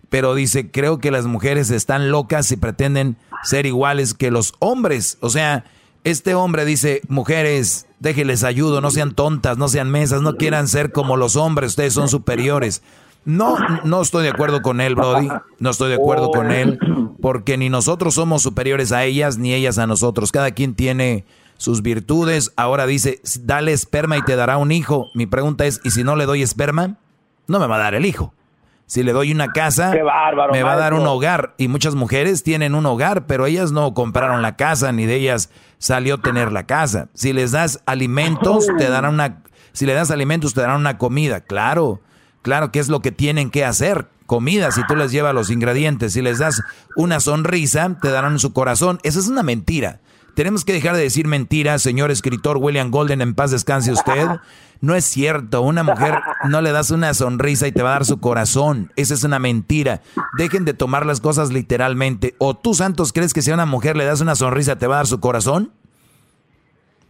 [0.10, 5.18] pero dice, creo que las mujeres están locas y pretenden ser iguales que los hombres.
[5.22, 5.66] O sea,
[6.04, 10.92] este hombre dice, mujeres, déjenles ayudo, no sean tontas, no sean mesas, no quieran ser
[10.92, 12.84] como los hombres, ustedes son superiores.
[13.26, 13.56] No,
[13.86, 15.30] no estoy de acuerdo con él, Brody.
[15.60, 16.78] No estoy de acuerdo con él,
[17.22, 20.34] porque ni nosotros somos superiores a ellas, ni ellas a nosotros.
[20.34, 21.24] Cada quien tiene
[21.64, 22.52] sus virtudes.
[22.58, 25.08] Ahora dice, dale esperma y te dará un hijo.
[25.14, 26.98] Mi pregunta es, ¿y si no le doy esperma?
[27.48, 28.34] No me va a dar el hijo.
[28.86, 29.94] Si le doy una casa,
[30.52, 31.56] me va a dar un hogar.
[31.58, 35.52] Y muchas mujeres tienen un hogar, pero ellas no compraron la casa, ni de ellas
[35.78, 37.08] salió tener la casa.
[37.14, 39.42] Si les das alimentos, te darán una,
[39.72, 41.40] si le das alimentos, te darán una comida.
[41.40, 42.02] Claro,
[42.42, 44.10] claro que es lo que tienen que hacer.
[44.26, 46.12] Comida, si tú les llevas los ingredientes.
[46.12, 46.62] Si les das
[46.98, 49.00] una sonrisa, te darán su corazón.
[49.04, 50.02] Esa es una mentira.
[50.34, 54.28] Tenemos que dejar de decir mentiras, señor escritor William Golden, en paz descanse usted.
[54.84, 56.20] No es cierto, una mujer
[56.50, 58.92] no le das una sonrisa y te va a dar su corazón.
[58.98, 60.02] Esa es una mentira.
[60.38, 62.36] Dejen de tomar las cosas literalmente.
[62.38, 64.96] ¿O tú, Santos, crees que si a una mujer le das una sonrisa te va
[64.96, 65.72] a dar su corazón?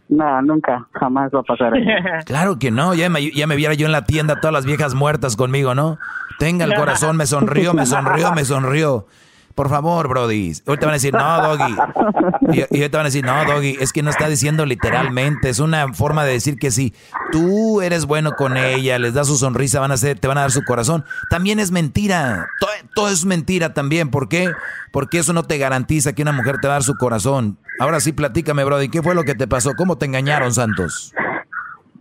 [0.08, 1.72] No, nunca, jamás va a pasar.
[2.26, 4.94] Claro que no, ya me, ya me viera yo en la tienda todas las viejas
[4.94, 5.98] muertas conmigo, ¿no?
[6.38, 9.08] Tenga el corazón, me sonrió, me sonrió, me sonrió.
[9.54, 10.52] Por favor, Brody.
[10.66, 11.76] Ahorita van a decir, no, Doggy.
[12.52, 15.48] Y, ahorita van a decir, no, Doggy, es que no está diciendo literalmente.
[15.48, 16.92] Es una forma de decir que si
[17.30, 20.42] tú eres bueno con ella, les das su sonrisa, van a hacer, te van a
[20.42, 21.04] dar su corazón.
[21.30, 22.48] También es mentira.
[22.58, 24.10] Todo, todo es mentira también.
[24.10, 24.50] ¿Por qué?
[24.90, 27.56] Porque eso no te garantiza que una mujer te va a dar su corazón.
[27.78, 28.88] Ahora sí, platícame, Brody.
[28.88, 29.74] ¿Qué fue lo que te pasó?
[29.76, 31.14] ¿Cómo te engañaron, Santos?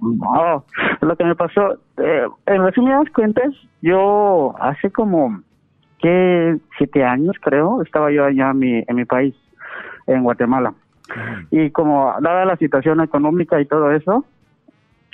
[0.01, 0.65] No,
[1.01, 5.41] lo que me pasó, eh, en resumidas cuentas, yo hace como
[6.03, 9.33] que siete años creo, estaba yo allá en mi, en mi país,
[10.05, 10.73] en Guatemala.
[11.49, 14.25] Y como dada la situación económica y todo eso,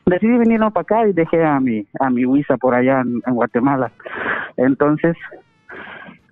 [0.08, 3.92] decidí venirme para acá y dejé a mi, a mi Huiza por allá en, Guatemala.
[4.58, 5.16] Entonces,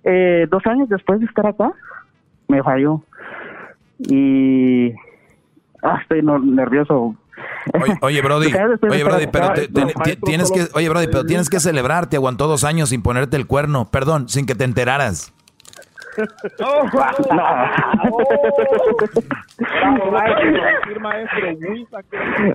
[0.02, 1.72] eh, dos años después de estar acá,
[2.48, 3.00] me falló.
[4.08, 4.92] Y
[5.84, 7.14] ah, estoy nervioso
[8.00, 8.52] Oye, Brody,
[8.88, 9.52] oye, Brody, pero
[10.24, 13.46] tienes que, oye, Brody, pero tienes que celebrar, te aguantó dos años sin ponerte el
[13.46, 15.32] cuerno, perdón, sin que te enteraras.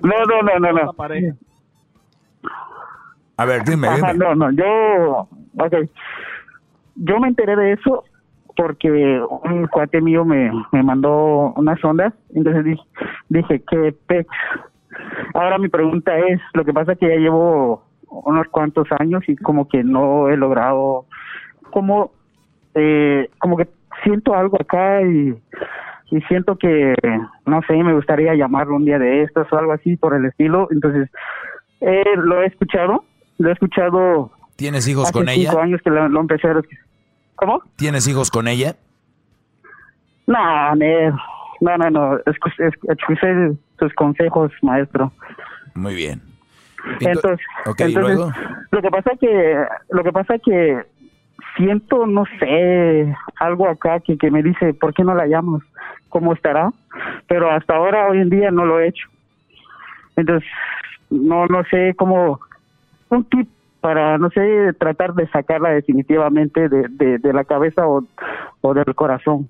[0.02, 0.94] No, no, no, no, no.
[3.36, 4.14] A ver, dime, dime.
[4.14, 5.28] no, no, yo,
[5.58, 5.88] okay.
[6.96, 8.04] Yo me enteré de eso
[8.56, 12.82] porque un cuate mío me, me mandó unas ondas, entonces dije,
[13.28, 14.28] dije que pex
[15.34, 19.36] Ahora mi pregunta es, lo que pasa es que ya llevo unos cuantos años y
[19.36, 21.06] como que no he logrado,
[21.70, 22.12] como,
[22.74, 23.68] eh, como que
[24.02, 25.34] siento algo acá y,
[26.10, 26.94] y siento que,
[27.46, 30.68] no sé, me gustaría llamarlo un día de estos o algo así por el estilo.
[30.70, 31.10] Entonces,
[31.80, 33.04] eh, lo he escuchado,
[33.38, 34.30] lo he escuchado.
[34.56, 35.50] ¿Tienes hijos con ella?
[35.50, 36.60] Cinco años que lo, empecé a...
[37.34, 37.62] ¿Cómo?
[37.76, 38.76] ¿Tienes hijos con ella?
[40.26, 40.74] No,
[41.64, 45.12] no, no, no, escuché sus consejos, maestro.
[45.74, 46.20] Muy bien.
[47.00, 50.82] Entonces, lo que pasa que lo que pasa que
[51.56, 55.62] siento, no sé, algo acá que, que me dice, ¿por qué no la llamas?
[56.10, 56.70] ¿Cómo estará?
[57.28, 59.08] Pero hasta ahora, hoy en día, no lo he hecho.
[60.16, 60.48] Entonces,
[61.08, 62.40] no, no sé cómo,
[63.08, 63.48] un tip
[63.80, 68.04] para, no sé, tratar de sacarla definitivamente de, de, la cabeza o,
[68.60, 69.48] o del corazón.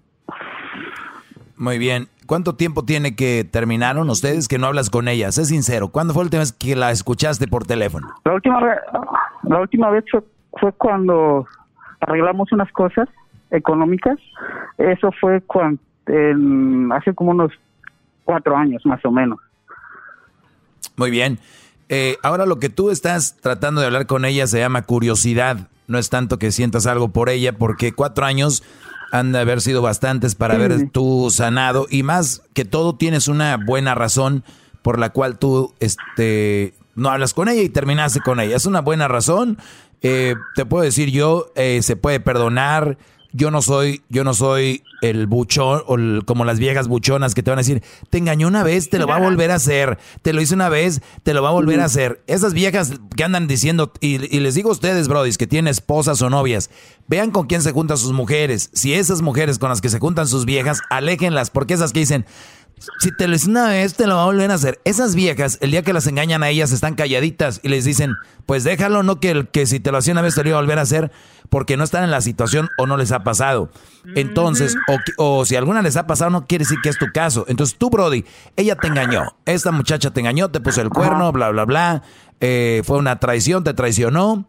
[1.56, 2.08] Muy bien.
[2.26, 5.30] ¿Cuánto tiempo tiene que terminaron ustedes que no hablas con ella?
[5.30, 5.88] Sé sincero.
[5.88, 8.08] ¿Cuándo fue la última vez que la escuchaste por teléfono?
[8.24, 8.60] La última,
[9.42, 10.04] la última vez
[10.58, 11.46] fue, cuando
[12.00, 13.08] arreglamos unas cosas
[13.50, 14.18] económicas.
[14.78, 15.80] Eso fue cuando,
[16.94, 17.52] hace como unos
[18.24, 19.38] cuatro años más o menos.
[20.96, 21.38] Muy bien.
[21.90, 25.68] Eh, ahora lo que tú estás tratando de hablar con ella se llama curiosidad.
[25.86, 28.62] No es tanto que sientas algo por ella, porque cuatro años
[29.14, 33.56] han de haber sido bastantes para haber tú sanado y más que todo tienes una
[33.56, 34.42] buena razón
[34.82, 38.56] por la cual tú este no hablas con ella y terminaste con ella.
[38.56, 39.56] Es una buena razón.
[40.02, 42.98] Eh, te puedo decir yo, eh, se puede perdonar
[43.34, 47.50] yo no soy, yo no soy el buchón o como las viejas buchonas que te
[47.50, 50.32] van a decir, te engañó una vez, te lo va a volver a hacer, te
[50.32, 52.22] lo hice una vez, te lo va a volver a hacer.
[52.28, 56.30] Esas viejas que andan diciendo, y, les digo a ustedes, brodis, que tienen esposas o
[56.30, 56.70] novias,
[57.08, 58.70] vean con quién se juntan sus mujeres.
[58.72, 62.26] Si esas mujeres con las que se juntan sus viejas, aléjenlas, porque esas que dicen,
[62.98, 64.80] si te lo hice una vez, te lo va a volver a hacer.
[64.84, 68.64] Esas viejas, el día que las engañan a ellas, están calladitas y les dicen, pues
[68.64, 70.78] déjalo, no que, que si te lo hacía una vez te lo iba a volver
[70.78, 71.10] a hacer,
[71.48, 73.70] porque no están en la situación o no les ha pasado.
[74.14, 77.44] Entonces, o, o si alguna les ha pasado, no quiere decir que es tu caso.
[77.48, 78.24] Entonces tú, Brody,
[78.56, 79.36] ella te engañó.
[79.46, 82.02] Esta muchacha te engañó, te puso el cuerno, bla, bla, bla.
[82.40, 84.46] Eh, fue una traición, te traicionó.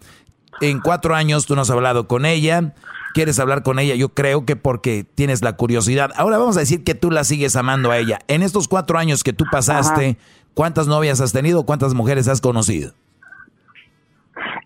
[0.62, 2.74] En cuatro años tú no has hablado con ella
[3.16, 6.12] quieres hablar con ella, yo creo que porque tienes la curiosidad.
[6.18, 8.20] Ahora vamos a decir que tú la sigues amando a ella.
[8.28, 10.18] En estos cuatro años que tú pasaste,
[10.54, 11.66] ¿cuántas novias has tenido?
[11.66, 12.92] ¿Cuántas mujeres has conocido?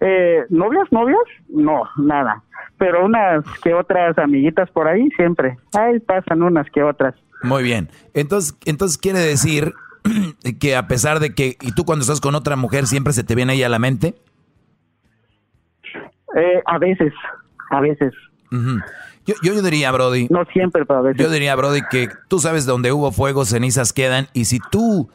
[0.01, 1.21] Eh, ¿Novias, novias?
[1.47, 2.41] No, nada.
[2.80, 5.55] Pero unas que otras amiguitas por ahí siempre.
[5.77, 7.13] Ahí pasan unas que otras.
[7.43, 7.89] Muy bien.
[8.15, 9.76] Entonces, entonces quiere decir
[10.59, 13.35] que a pesar de que, ¿y tú cuando estás con otra mujer siempre se te
[13.35, 14.15] viene ella a la mente?
[16.35, 17.13] Eh, a veces,
[17.69, 18.11] a veces
[18.51, 20.27] yo, yo, diría, Brody.
[20.30, 24.27] No siempre, pero Yo diría, Brody, que tú sabes donde hubo fuego, cenizas quedan.
[24.34, 25.09] Y si tú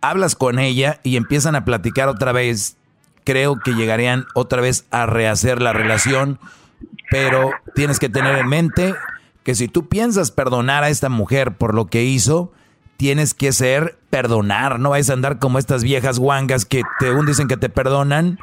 [0.00, 2.76] hablas con ella y empiezan a platicar otra vez,
[3.24, 6.38] creo que llegarían otra vez a rehacer la relación.
[7.10, 8.94] Pero tienes que tener en mente
[9.42, 12.52] que si tú piensas perdonar a esta mujer por lo que hizo,
[12.98, 14.78] tienes que ser perdonar.
[14.78, 18.38] No vais a andar como estas viejas guangas que te un dicen que te perdonan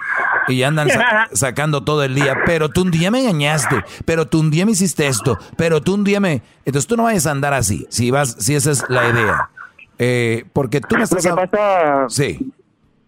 [0.47, 0.87] y andan
[1.33, 2.37] sacando todo el día.
[2.45, 5.93] Pero tú un día me engañaste, pero tú un día me hiciste esto, pero tú
[5.93, 6.41] un día me...
[6.65, 9.49] Entonces tú no vayas a andar así, si vas, si esa es la idea.
[9.97, 11.23] Eh, porque tú me estás...
[11.25, 12.51] Lo que pasa, sí.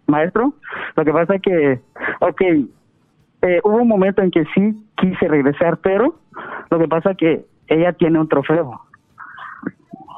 [0.07, 0.53] Maestro,
[0.95, 1.81] lo que pasa es que,
[2.21, 2.41] ok,
[3.41, 6.15] eh, hubo un momento en que sí quise regresar, pero
[6.69, 8.81] lo que pasa es que ella tiene un trofeo.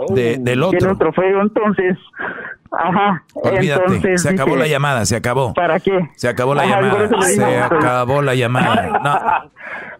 [0.09, 0.77] De, del otro.
[0.77, 1.97] Tiene un trofeo, entonces
[2.71, 3.23] Ajá.
[3.33, 5.53] Olvídate, se acabó la llamada, se acabó.
[5.53, 6.09] ¿Para qué?
[6.15, 9.49] Se acabó la llamada, se acabó la llamada.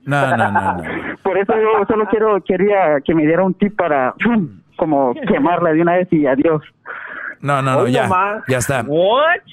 [0.05, 0.83] No, no, no, no.
[1.23, 4.15] Por eso yo solo quiero quería que me diera un tip para
[4.75, 6.63] como quemarla de una vez y adiós.
[7.41, 8.09] No, no, no, ya,
[8.47, 8.85] ya está.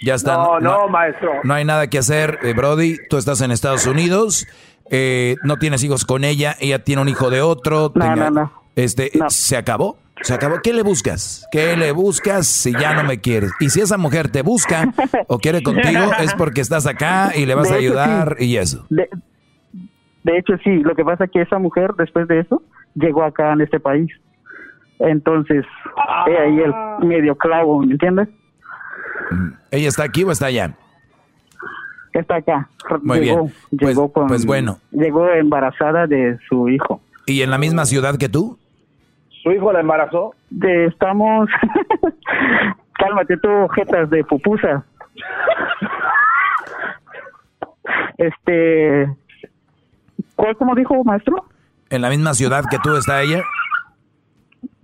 [0.03, 0.35] Ya está.
[0.37, 1.33] No, no, maestro.
[1.45, 2.97] No hay nada que hacer, eh, Brody.
[3.09, 4.47] Tú estás en Estados Unidos,
[4.91, 7.93] eh, no tienes hijos con ella, ella tiene un hijo de otro.
[7.95, 8.53] No, no, no.
[8.75, 9.99] Este, se acabó.
[10.23, 10.61] Se acabó.
[10.63, 11.47] ¿Qué le buscas?
[11.51, 13.53] ¿Qué le buscas si ya no me quieres?
[13.61, 14.93] Y si esa mujer te busca
[15.29, 18.87] o quiere contigo es porque estás acá y le vas a ayudar y eso.
[18.89, 19.09] De,
[20.39, 20.79] hecho, sí.
[20.79, 22.63] Lo que pasa es que esa mujer, después de eso,
[22.95, 24.11] llegó acá en este país.
[24.99, 25.65] Entonces,
[26.09, 28.29] ahí el medio clavo, ¿me entiendes?
[29.31, 29.49] Mm.
[29.71, 30.75] ¿Ella está aquí o está allá?
[32.15, 32.69] Está acá.
[33.03, 33.53] Muy bien.
[33.79, 33.99] Pues,
[34.29, 34.79] pues bueno.
[34.91, 37.03] Llegó embarazada de su hijo.
[37.27, 38.59] ¿Y en la misma ciudad que tú?
[39.47, 40.35] ¿Su hijo la embarazó?
[40.51, 41.49] De, estamos...
[42.95, 44.85] Cálmate tú, jetas de pupusa.
[48.19, 49.09] este...
[50.35, 51.45] ¿Cuál, como dijo, maestro?
[51.91, 53.41] ¿En la misma ciudad que tú está ella?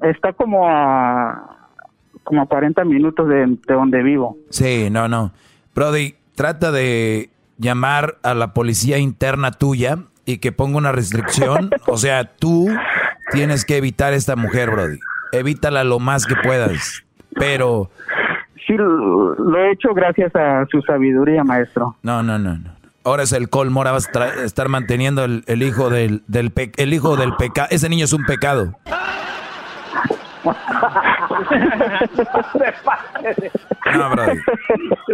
[0.01, 1.69] Está como a...
[2.23, 4.37] como a 40 minutos de, de donde vivo.
[4.51, 5.33] Sí, no, no.
[5.75, 11.71] Brody, trata de llamar a la policía interna tuya y que ponga una restricción.
[11.89, 12.69] o sea, tú
[13.33, 15.01] Tienes que evitar a esta mujer, Brody.
[15.33, 17.03] Evítala lo más que puedas.
[17.35, 17.91] Pero.
[18.67, 21.97] Sí, lo he hecho gracias a su sabiduría, maestro.
[22.03, 22.71] No, no, no, no.
[23.05, 27.17] Ahora es el colmo, ahora vas a estar manteniendo el, hijo del, del el hijo
[27.17, 27.67] del pecado.
[27.73, 28.79] Ese niño es un pecado.
[33.97, 34.39] No, Brody.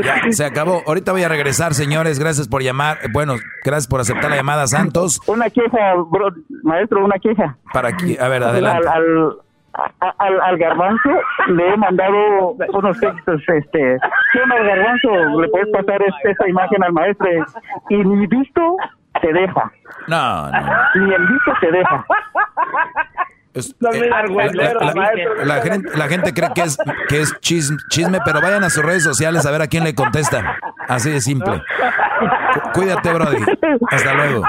[0.02, 0.82] Ya, se acabó.
[0.86, 2.18] Ahorita voy a regresar, señores.
[2.18, 2.98] Gracias por llamar.
[3.12, 3.34] Bueno,
[3.64, 5.20] gracias por aceptar la llamada, Santos.
[5.26, 5.94] Una queja,
[6.62, 7.56] maestro, una queja.
[7.72, 8.86] Para aquí, a ver, adelante.
[8.88, 9.38] Al,
[10.18, 11.10] al, al, garbanzo
[11.48, 13.98] le he mandado unos textos, este,
[14.32, 15.40] ¿qué onda garbanzo?
[15.40, 17.28] Le puedes pasar este, esta imagen al maestro
[17.88, 18.76] y ni visto
[19.20, 19.72] te deja.
[20.08, 20.58] No, no.
[20.96, 22.04] Ni el visto te deja.
[23.54, 23.92] Eh, la,
[25.62, 29.46] gente, la, gente, cree que es, que es chisme, pero vayan a sus redes sociales
[29.46, 30.58] a ver a quién le contesta.
[30.86, 31.62] Así de simple.
[32.74, 33.42] Cuídate, Brody.
[33.90, 34.42] Hasta luego.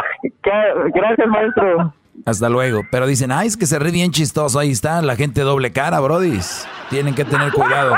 [0.93, 1.93] Gracias, maestro.
[2.25, 2.81] Hasta luego.
[2.91, 4.59] Pero dicen, ay, es que se ríe bien chistoso.
[4.59, 6.39] Ahí está, la gente doble cara, Brody.
[6.89, 7.95] Tienen que tener cuidado.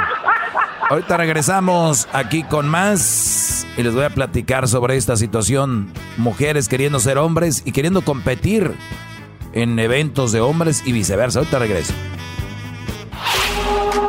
[0.89, 5.91] Ahorita regresamos aquí con más y les voy a platicar sobre esta situación.
[6.17, 8.73] Mujeres queriendo ser hombres y queriendo competir
[9.53, 11.39] en eventos de hombres y viceversa.
[11.39, 11.93] Ahorita regreso.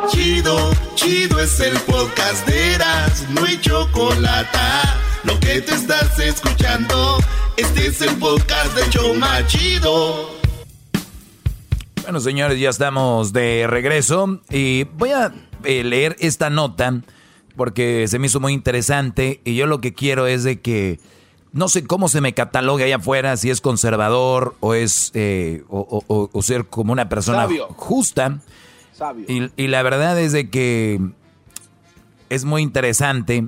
[0.09, 4.57] Chido, chido es el podcast de Eras, no hay chocolate.
[5.23, 7.17] Lo que te estás escuchando,
[7.57, 10.29] este es el podcast de Choma Chido.
[12.03, 15.33] Bueno, señores, ya estamos de regreso y voy a
[15.63, 17.01] eh, leer esta nota
[17.55, 20.99] porque se me hizo muy interesante y yo lo que quiero es de que
[21.53, 26.41] no sé cómo se me cataloga allá afuera, si es conservador o es eh, o,
[26.41, 28.41] ser como una persona justa.
[29.27, 30.99] Y, la verdad es de que
[32.29, 33.47] es muy interesante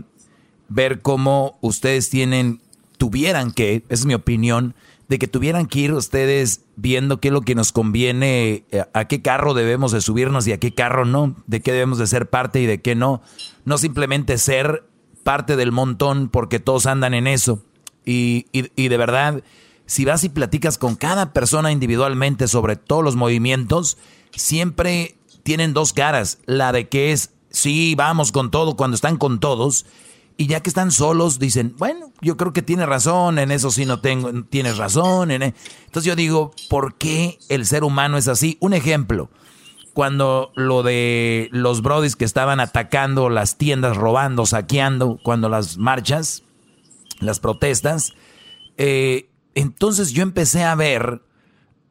[0.69, 2.61] ver cómo ustedes tienen,
[2.98, 4.76] tuvieran que, es mi opinión,
[5.07, 9.06] de que tuvieran que ir ustedes viendo qué es lo que nos conviene, eh, a
[9.06, 12.30] qué carro debemos de subirnos y a qué carro no, de qué debemos de ser
[12.30, 13.22] parte y de qué no.
[13.65, 14.84] No simplemente ser
[15.23, 17.64] parte del montón porque todos andan en eso.
[18.06, 19.44] Y, y, de verdad,
[19.86, 23.98] si vas y platicas con cada persona individualmente sobre todos los movimientos,
[24.32, 26.40] siempre tienen dos caras.
[26.45, 29.86] La de que es, sí, vamos con todo cuando están con todos.
[30.38, 33.86] Y ya que están solos, dicen, bueno, yo creo que tiene razón, en eso sí
[33.86, 35.32] no tengo, tienes razón.
[35.32, 35.56] En e-".
[35.86, 38.57] Entonces yo digo, ¿por qué el ser humano es así?
[38.60, 39.30] Un ejemplo,
[39.94, 46.44] cuando lo de los brodis que estaban atacando las tiendas, robando, saqueando, cuando las marchas,
[47.20, 48.14] las protestas,
[48.78, 51.22] eh, entonces yo empecé a ver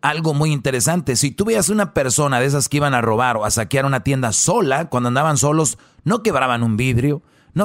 [0.02, 1.16] algo muy interesante.
[1.16, 4.04] Si tú veías una persona de esas que iban a robar o a saquear una
[4.04, 7.22] tienda sola, cuando andaban solos, no quebraban un vidrio,
[7.54, 7.64] no,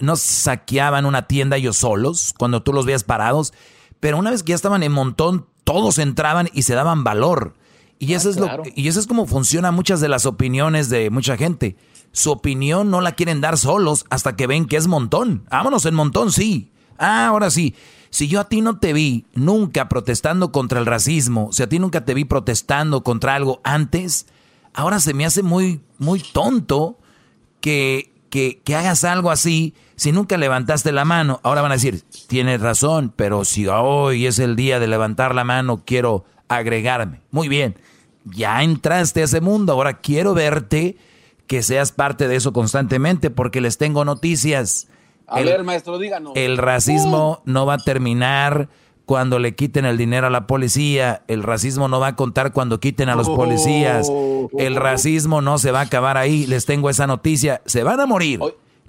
[0.00, 3.52] no saqueaban una tienda ellos solos, cuando tú los veías parados,
[4.00, 7.54] pero una vez que ya estaban en montón, todos entraban y se daban valor.
[7.98, 11.36] Y eso, es lo, y eso es como funciona muchas de las opiniones de mucha
[11.36, 11.76] gente.
[12.12, 15.46] Su opinión no la quieren dar solos hasta que ven que es montón.
[15.50, 16.72] Vámonos en montón, sí.
[16.98, 17.74] Ah, ahora sí.
[18.10, 21.78] Si yo a ti no te vi nunca protestando contra el racismo, si a ti
[21.78, 24.26] nunca te vi protestando contra algo antes,
[24.72, 26.98] ahora se me hace muy, muy tonto
[27.60, 31.40] que, que, que hagas algo así si nunca levantaste la mano.
[31.42, 35.44] Ahora van a decir, tienes razón, pero si hoy es el día de levantar la
[35.44, 37.20] mano, quiero agregarme.
[37.30, 37.76] Muy bien,
[38.24, 40.96] ya entraste a ese mundo, ahora quiero verte
[41.46, 44.88] que seas parte de eso constantemente porque les tengo noticias.
[45.26, 46.32] A ver, maestro, díganos.
[46.36, 48.68] El racismo no va a terminar
[49.06, 51.22] cuando le quiten el dinero a la policía.
[51.28, 54.10] El racismo no va a contar cuando quiten a los policías.
[54.58, 56.46] El racismo no se va a acabar ahí.
[56.46, 57.62] Les tengo esa noticia.
[57.66, 58.40] Se van a morir.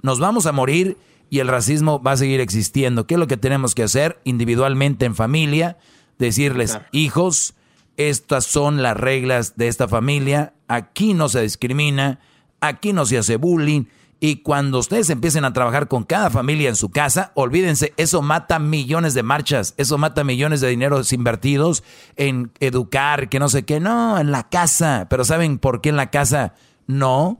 [0.02, 0.96] Nos vamos a morir
[1.30, 3.06] y el racismo va a seguir existiendo.
[3.06, 5.76] ¿Qué es lo que tenemos que hacer individualmente en familia?
[6.18, 7.54] Decirles, hijos,
[7.96, 10.52] estas son las reglas de esta familia.
[10.66, 12.20] Aquí no se discrimina.
[12.60, 13.84] Aquí no se hace bullying
[14.20, 18.58] y cuando ustedes empiecen a trabajar con cada familia en su casa, olvídense, eso mata
[18.58, 21.84] millones de marchas, eso mata millones de dineros invertidos
[22.16, 25.06] en educar, que no sé qué, no, en la casa.
[25.08, 26.54] Pero ¿saben por qué en la casa
[26.88, 27.38] no?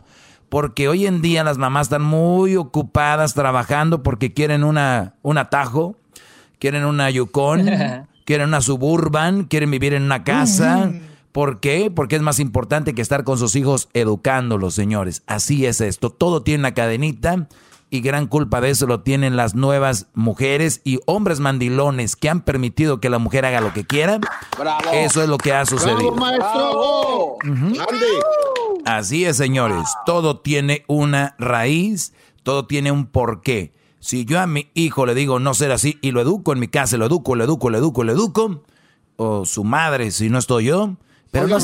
[0.49, 5.97] Porque hoy en día las mamás están muy ocupadas trabajando porque quieren una, un atajo,
[6.61, 7.69] quieren una Yukon,
[8.25, 10.93] quieren una Suburban, quieren vivir en una casa.
[11.33, 11.91] ¿Por qué?
[11.95, 15.23] Porque es más importante que estar con sus hijos educándolos, señores.
[15.27, 16.11] Así es esto.
[16.11, 17.49] Todo tiene una cadenita
[17.91, 22.43] y gran culpa de eso lo tienen las nuevas mujeres y hombres mandilones que han
[22.43, 24.21] permitido que la mujer haga lo que quiera.
[24.93, 26.15] Eso es lo que ha sucedido.
[26.15, 27.37] maestro!
[28.85, 29.89] Así es, señores.
[30.07, 33.73] Todo tiene una raíz, todo tiene un porqué.
[34.01, 36.69] Si yo a mi hijo le digo no ser así y lo educo en mi
[36.69, 38.63] casa, lo educo, lo educo, lo educo, lo educo,
[39.17, 40.97] o su madre, si no estoy yo,
[41.31, 41.59] pero,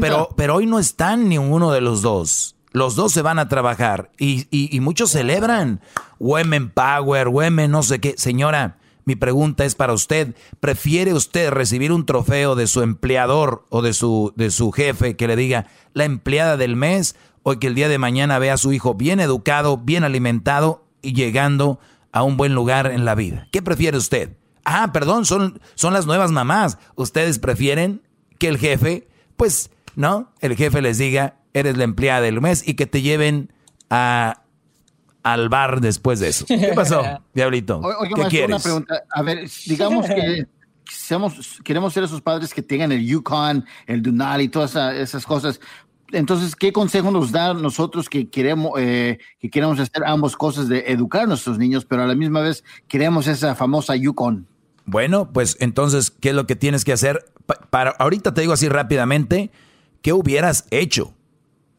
[0.00, 2.56] pero, pero, hoy no están ni uno de los dos.
[2.72, 5.80] Los dos se van a trabajar y, y, muchos celebran
[6.18, 8.14] Women Power, Women no sé qué.
[8.18, 10.34] Señora, mi pregunta es para usted.
[10.60, 15.26] ¿Prefiere usted recibir un trofeo de su empleador o de su, de su jefe que
[15.26, 18.72] le diga la empleada del mes o que el día de mañana vea a su
[18.72, 21.80] hijo bien educado, bien alimentado y llegando
[22.12, 23.48] a un buen lugar en la vida?
[23.50, 24.36] ¿Qué prefiere usted?
[24.66, 26.76] Ah, perdón, son, son las nuevas mamás.
[26.94, 28.02] ¿Ustedes prefieren
[28.38, 30.32] que el jefe, pues, ¿no?
[30.40, 33.52] El jefe les diga, eres la empleada del mes y que te lleven
[33.90, 34.42] a,
[35.22, 36.46] al bar después de eso.
[36.46, 37.02] ¿Qué pasó,
[37.34, 37.80] Diablito?
[38.14, 38.48] ¿Qué quieres?
[38.48, 39.02] Una pregunta.
[39.10, 40.46] A ver, digamos que
[40.90, 45.60] seamos, queremos ser esos padres que tengan el Yukon, el Dunal y todas esas cosas.
[46.12, 50.84] Entonces, ¿qué consejo nos da nosotros que queremos, eh, que queremos hacer ambas cosas de
[50.88, 54.46] educar a nuestros niños, pero a la misma vez queremos esa famosa Yukon?
[54.86, 57.26] Bueno, pues entonces, ¿qué es lo que tienes que hacer?
[57.70, 59.50] Para, ahorita te digo así rápidamente,
[60.02, 61.14] ¿qué hubieras hecho?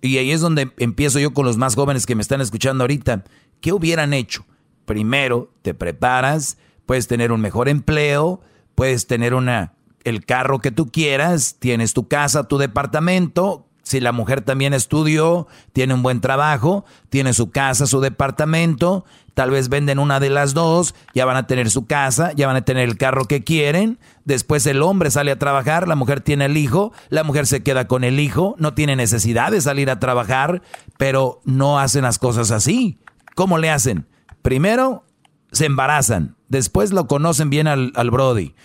[0.02, 3.24] Y ahí es donde empiezo yo con los más jóvenes que me están escuchando ahorita.
[3.62, 4.46] ¿Qué hubieran hecho?
[4.86, 8.42] Primero, te preparas, puedes tener un mejor empleo,
[8.76, 9.74] puedes tener una
[10.06, 15.48] el carro que tú quieras, tienes tu casa, tu departamento, si la mujer también estudió,
[15.74, 19.04] tiene un buen trabajo, tiene su casa, su departamento,
[19.40, 22.58] tal vez venden una de las dos, ya van a tener su casa, ya van
[22.58, 26.44] a tener el carro que quieren, después el hombre sale a trabajar, la mujer tiene
[26.44, 29.98] el hijo, la mujer se queda con el hijo, no tiene necesidad de salir a
[29.98, 30.62] trabajar,
[30.98, 33.00] pero no hacen las cosas así.
[33.34, 34.08] ¿Cómo le hacen?
[34.42, 35.06] Primero
[35.54, 38.56] se embarazan, después lo conocen bien al, al Brody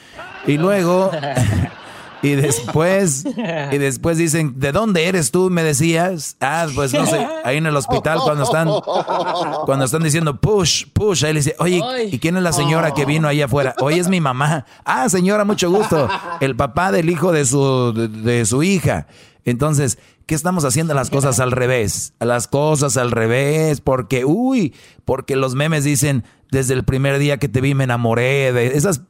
[0.44, 1.12] y luego...
[2.24, 3.26] Y después,
[3.70, 5.50] y después dicen, ¿de dónde eres tú?
[5.50, 6.36] Me decías.
[6.40, 8.68] Ah, pues no sé, ahí en el hospital cuando están,
[9.66, 13.04] cuando están diciendo push, push, ahí le dice, oye, ¿y quién es la señora que
[13.04, 13.74] vino ahí afuera?
[13.80, 14.64] Oye, es mi mamá.
[14.84, 16.08] Ah, señora, mucho gusto.
[16.40, 19.06] El papá del hijo de su, de su hija.
[19.44, 22.14] Entonces, ¿qué estamos haciendo las cosas al revés?
[22.20, 24.74] Las cosas al revés, porque, uy,
[25.04, 29.02] porque los memes dicen, desde el primer día que te vi me enamoré de esas,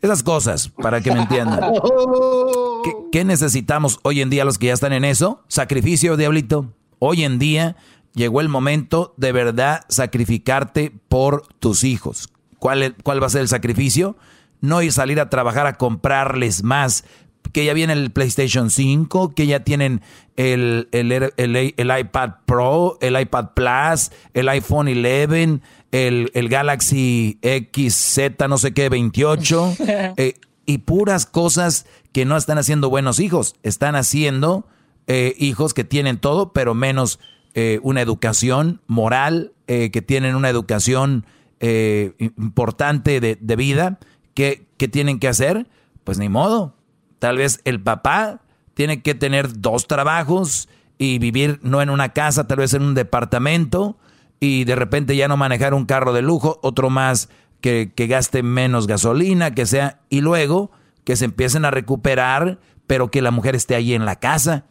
[0.00, 1.60] esas cosas, para que me entiendan.
[3.12, 5.42] ¿Qué, necesitamos hoy en día los que ya están en eso?
[5.48, 6.72] Sacrificio, diablito.
[7.00, 7.76] Hoy en día
[8.14, 12.28] llegó el momento de verdad sacrificarte por tus hijos.
[12.60, 14.16] ¿Cuál, ¿Cuál va a ser el sacrificio?
[14.60, 17.04] No ir a salir a trabajar a comprarles más,
[17.52, 20.02] que ya viene el PlayStation 5, que ya tienen
[20.36, 25.60] el, el, el, iPad Pro, el iPad Plus, el iPhone 11,
[25.92, 28.18] el, el Galaxy XZ,
[28.48, 29.76] no sé qué, 28,
[30.16, 30.34] eh,
[30.66, 34.66] y puras cosas que no están haciendo buenos hijos, están haciendo
[35.06, 37.20] eh, hijos que tienen todo, pero menos
[37.54, 41.26] eh, una educación moral, que tienen una educación
[41.58, 43.98] importante de, de vida.
[44.32, 45.66] ¿Qué, ¿Qué tienen que hacer?
[46.04, 46.76] Pues ni modo.
[47.18, 48.42] Tal vez el papá
[48.74, 50.68] tiene que tener dos trabajos
[50.98, 53.98] y vivir no en una casa, tal vez en un departamento
[54.40, 57.28] y de repente ya no manejar un carro de lujo, otro más
[57.60, 60.70] que, gaste menos gasolina, que sea, y luego
[61.04, 64.66] que se empiecen a recuperar, pero que la mujer esté ahí en la casa.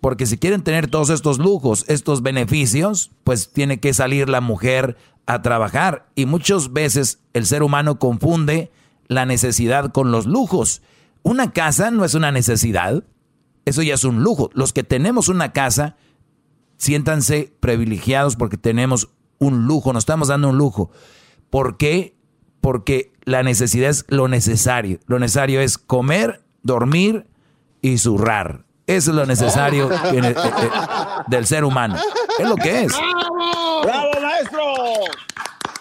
[0.00, 4.96] Porque si quieren tener todos estos lujos, estos beneficios, pues tiene que salir la mujer
[5.26, 6.06] a trabajar.
[6.14, 8.70] Y muchas veces el ser humano confunde
[9.08, 10.82] la necesidad con los lujos.
[11.22, 13.02] Una casa no es una necesidad,
[13.64, 14.50] eso ya es un lujo.
[14.54, 15.96] Los que tenemos una casa,
[16.76, 19.08] siéntanse privilegiados porque tenemos
[19.38, 20.90] un lujo, nos estamos dando un lujo.
[21.50, 22.16] ¿Por qué?
[22.60, 24.98] Porque la necesidad es lo necesario.
[25.06, 27.26] Lo necesario es comer, dormir
[27.82, 28.64] y zurrar.
[28.86, 30.34] Eso es lo necesario eh, eh,
[31.26, 31.96] del ser humano.
[32.38, 32.92] Es lo que es.
[33.82, 34.60] ¡Bravo, maestro!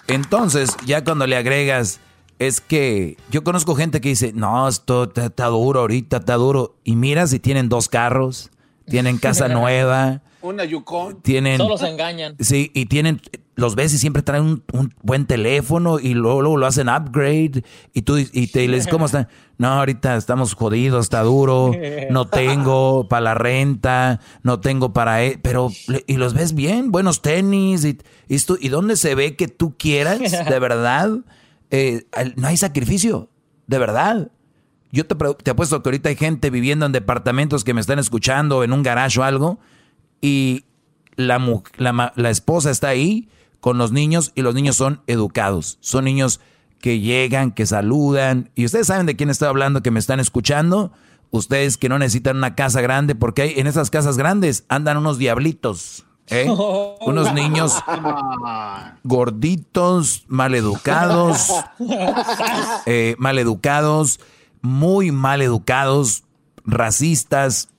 [0.08, 2.00] Entonces, ya cuando le agregas,
[2.40, 6.76] es que yo conozco gente que dice, no, esto está, duro ahorita, está duro.
[6.84, 8.52] Y mira si tienen dos carros,
[8.86, 10.22] tienen casa nueva.
[10.42, 11.22] Una Yukon.
[11.22, 12.36] Tienen, Solo se engañan.
[12.40, 13.20] Sí, y tienen,
[13.56, 17.64] los ves y siempre traen un, buen teléfono y luego, lo hacen upgrade.
[17.94, 19.28] Y tú y te les ¿cómo están?
[19.58, 21.72] No, ahorita estamos jodidos, está duro,
[22.10, 25.24] no tengo para la renta, no tengo para...
[25.24, 25.72] E-", pero,
[26.08, 27.98] y los ves bien, buenos tenis, y,
[28.28, 31.10] y, y dónde se ve que tú quieras, de verdad,
[31.72, 32.06] eh,
[32.36, 33.30] no hay sacrificio,
[33.68, 34.30] de verdad.
[34.96, 38.64] Yo te, te apuesto que ahorita hay gente viviendo en departamentos que me están escuchando,
[38.64, 39.60] en un garage o algo,
[40.22, 40.64] y
[41.18, 43.28] la, la, esposa está ahí
[43.60, 45.78] con los niños y los niños son educados.
[45.82, 46.40] Son niños
[46.80, 48.52] que llegan, que saludan.
[48.56, 50.94] Y ustedes saben de quién estoy hablando, que me están escuchando.
[51.30, 55.18] Ustedes que no necesitan una casa grande, porque hay, en esas casas grandes andan unos
[55.18, 56.06] diablitos.
[56.28, 56.48] ¿eh?
[57.02, 57.76] Unos niños
[59.04, 61.52] gorditos, maleducados,
[62.86, 64.20] eh, maleducados,
[64.66, 66.24] muy maleducados,
[66.66, 67.70] racistas,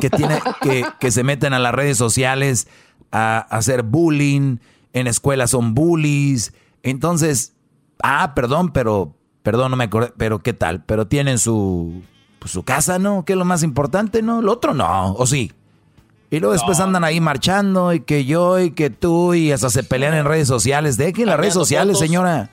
[0.00, 2.68] que, tiene, que, que se meten a las redes sociales
[3.10, 4.58] a, hacer bullying,
[4.92, 6.52] en escuelas son bullies.
[6.82, 7.54] Entonces,
[8.02, 10.84] ah, perdón, pero, perdón, no me acordé, pero ¿qué tal?
[10.84, 12.02] Pero tienen su,
[12.38, 13.24] pues, su casa, ¿no?
[13.24, 14.42] Que es lo más importante, ¿no?
[14.42, 15.52] Lo otro no, ¿o sí?
[16.30, 19.84] Y luego después andan ahí marchando y que yo y que tú y hasta se
[19.84, 20.96] pelean en redes sociales.
[20.96, 22.50] Dejen las redes sociales, señora.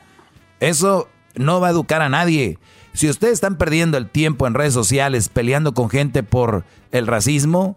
[0.60, 2.60] Eso no va a educar a nadie.
[2.94, 7.76] Si ustedes están perdiendo el tiempo en redes sociales peleando con gente por el racismo,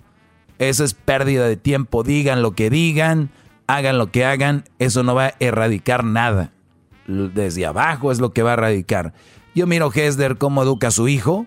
[0.59, 2.03] Eso es pérdida de tiempo.
[2.03, 3.31] Digan lo que digan,
[3.67, 6.53] hagan lo que hagan, eso no va a erradicar nada.
[7.07, 9.13] Desde abajo es lo que va a erradicar.
[9.55, 11.47] Yo miro Hesder cómo educa a su hijo,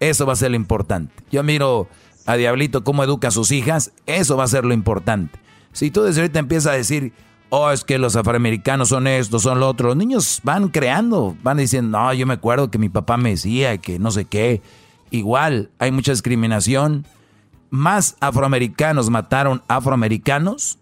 [0.00, 1.12] eso va a ser lo importante.
[1.30, 1.88] Yo miro
[2.26, 5.38] a Diablito cómo educa a sus hijas, eso va a ser lo importante.
[5.72, 7.12] Si tú desde ahorita empiezas a decir,
[7.54, 11.58] oh, es que los afroamericanos son estos, son lo otro, los niños van creando, van
[11.58, 14.62] diciendo, no, yo me acuerdo que mi papá me decía que no sé qué.
[15.10, 17.04] Igual, hay mucha discriminación.
[17.68, 20.78] Más afroamericanos mataron afroamericanos,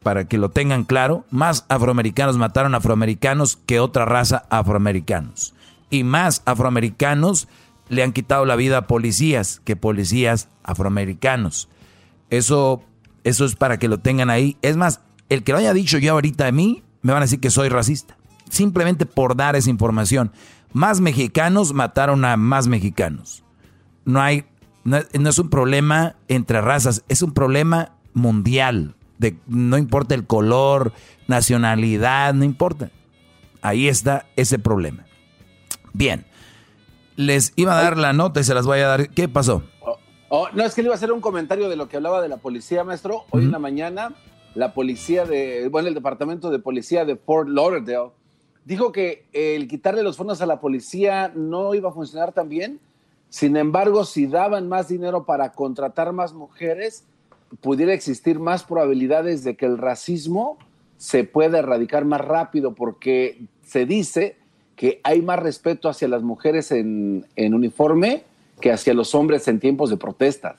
[0.00, 5.54] para que lo tengan claro, más afroamericanos mataron afroamericanos que otra raza afroamericanos.
[5.90, 7.48] Y más afroamericanos
[7.88, 11.68] le han quitado la vida a policías que policías afroamericanos.
[12.30, 12.84] Eso,
[13.24, 14.56] eso es para que lo tengan ahí.
[14.62, 17.40] Es más, el que lo haya dicho yo ahorita a mí, me van a decir
[17.40, 18.16] que soy racista.
[18.50, 20.32] Simplemente por dar esa información.
[20.72, 23.44] Más mexicanos mataron a más mexicanos.
[24.04, 24.46] No hay,
[24.84, 28.94] no, es un problema entre razas, es un problema mundial.
[29.18, 30.92] De, no importa el color,
[31.26, 32.90] nacionalidad, no importa.
[33.60, 35.04] Ahí está ese problema.
[35.92, 36.26] Bien,
[37.16, 39.08] les iba a dar la nota y se las voy a dar.
[39.10, 39.64] ¿Qué pasó?
[39.80, 39.98] Oh,
[40.28, 42.28] oh, no, es que le iba a hacer un comentario de lo que hablaba de
[42.28, 43.24] la policía, maestro.
[43.30, 44.12] Hoy en la mañana,
[44.58, 48.10] la policía de, bueno, el departamento de policía de Fort Lauderdale
[48.64, 52.80] dijo que el quitarle los fondos a la policía no iba a funcionar tan bien.
[53.28, 57.04] Sin embargo, si daban más dinero para contratar más mujeres,
[57.60, 60.58] pudiera existir más probabilidades de que el racismo
[60.96, 64.38] se pueda erradicar más rápido, porque se dice
[64.74, 68.24] que hay más respeto hacia las mujeres en, uniforme
[68.60, 70.56] que hacia los hombres en tiempos de protestas.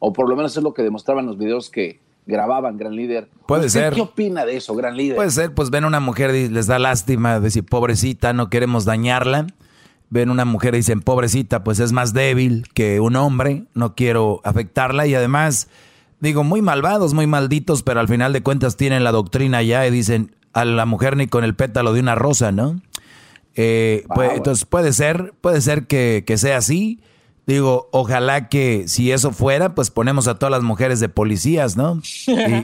[0.00, 2.00] O por lo menos es lo que demostraban los videos que
[2.30, 3.28] grababan, gran líder.
[3.46, 3.92] Puede ser.
[3.92, 5.16] ¿Qué opina de eso, gran líder?
[5.16, 9.46] Puede ser, pues ven una mujer y les da lástima, decir, pobrecita, no queremos dañarla.
[10.08, 14.40] Ven una mujer y dicen, pobrecita, pues es más débil que un hombre, no quiero
[14.44, 15.06] afectarla.
[15.06, 15.68] Y además,
[16.20, 19.90] digo, muy malvados, muy malditos, pero al final de cuentas tienen la doctrina ya y
[19.90, 22.80] dicen, a la mujer ni con el pétalo de una rosa, ¿no?
[23.54, 27.00] Eh, pues, entonces puede ser, puede ser que, sea así.
[27.46, 32.00] Digo, ojalá que si eso fuera, pues ponemos a todas las mujeres de policías, ¿no?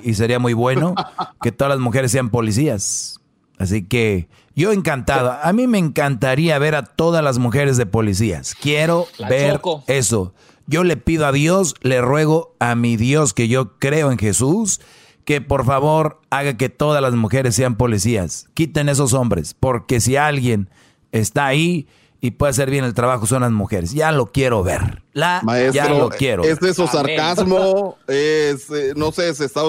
[0.04, 0.94] Y, sería muy bueno
[1.42, 3.20] que todas las mujeres sean policías.
[3.58, 5.32] Así que yo encantado.
[5.42, 8.54] A mí me encantaría ver a todas las mujeres de policías.
[8.54, 10.34] Quiero ver eso.
[10.66, 14.80] Yo le pido a Dios, le ruego a mi Dios que yo creo en Jesús,
[15.24, 18.48] que por favor haga que todas las mujeres sean policías.
[18.54, 20.68] Quiten esos hombres, porque si alguien
[21.12, 21.86] está ahí
[22.20, 23.92] y puede hacer bien el trabajo son las mujeres.
[23.92, 25.02] Ya lo quiero ver.
[25.12, 26.44] La, Maestro, ya lo quiero.
[26.44, 27.98] Es de eso sarcasmo.
[28.06, 29.60] Es, eh, no sé, se está,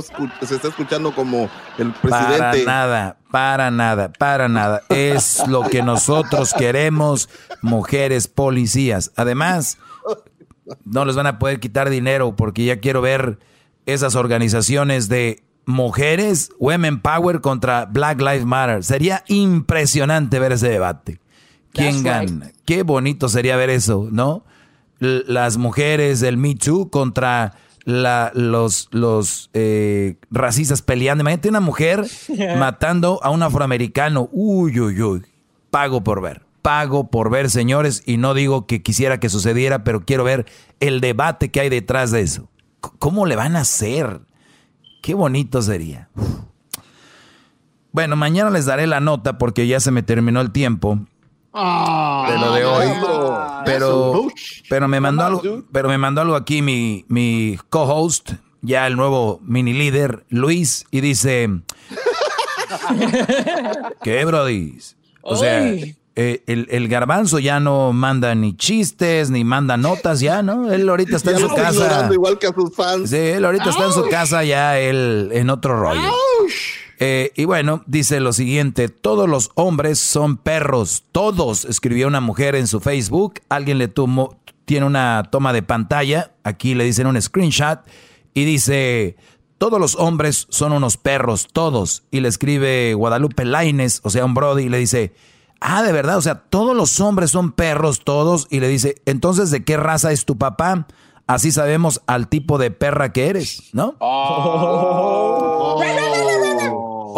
[0.41, 2.38] se está escuchando como el presidente.
[2.40, 4.82] Para nada, para nada, para nada.
[4.90, 7.30] Es lo que nosotros queremos,
[7.61, 9.11] mujeres policías.
[9.15, 9.78] Además,
[10.86, 13.40] no les van a poder quitar dinero porque ya quiero ver
[13.86, 18.84] esas organizaciones de mujeres, Women Power contra Black Lives Matter.
[18.84, 21.19] Sería impresionante ver ese debate.
[21.78, 22.52] ¿Quién gana?
[22.66, 24.44] Qué bonito sería ver eso, ¿no?
[24.99, 27.54] las mujeres del Me Too contra
[27.86, 31.22] los, los eh, racistas peleando.
[31.22, 32.06] Imagínate una mujer
[32.58, 34.30] matando a un afroamericano.
[34.32, 35.26] Uy, uy, uy.
[35.70, 36.41] Pago por ver.
[36.62, 38.04] Pago por ver, señores.
[38.06, 40.45] Y no digo que quisiera que sucediera, pero quiero ver
[40.80, 42.49] el debate que hay detrás de eso.
[42.99, 44.22] ¿Cómo le van a hacer?
[45.02, 46.10] Qué bonito sería.
[47.91, 50.99] Bueno, mañana les daré la nota porque ya se me terminó el tiempo
[51.59, 52.88] Ah, de lo de hoy.
[53.65, 54.27] pero,
[54.69, 59.39] pero me mandó algo, pero me mandó algo aquí mi, mi co-host, ya el nuevo
[59.41, 61.49] mini líder, Luis, y dice
[64.03, 64.77] ¿Qué, Brody?
[65.23, 70.43] O sea, eh, el, el, garbanzo ya no manda ni chistes, ni manda notas ya,
[70.43, 70.71] ¿no?
[70.71, 72.07] Él ahorita está en su casa.
[72.13, 73.09] igual que a sus fans.
[73.09, 76.11] Sí, él ahorita está en su casa ya, él en otro rollo.
[76.99, 82.56] Eh, y bueno, dice lo siguiente, todos los hombres son perros, todos, escribió una mujer
[82.56, 87.22] en su Facebook, alguien le tomó, tiene una toma de pantalla, aquí le dicen un
[87.22, 87.82] screenshot,
[88.34, 89.15] y dice,
[89.60, 94.34] todos los hombres son unos perros, todos, y le escribe Guadalupe Laines, o sea, un
[94.34, 95.14] Brody, y le dice,
[95.61, 99.52] ah, de verdad, o sea, todos los hombres son perros, todos, y le dice, entonces,
[99.52, 100.88] ¿de qué raza es tu papá?
[101.28, 103.95] Así sabemos al tipo de perra que eres, ¿no?
[103.99, 105.84] Oh.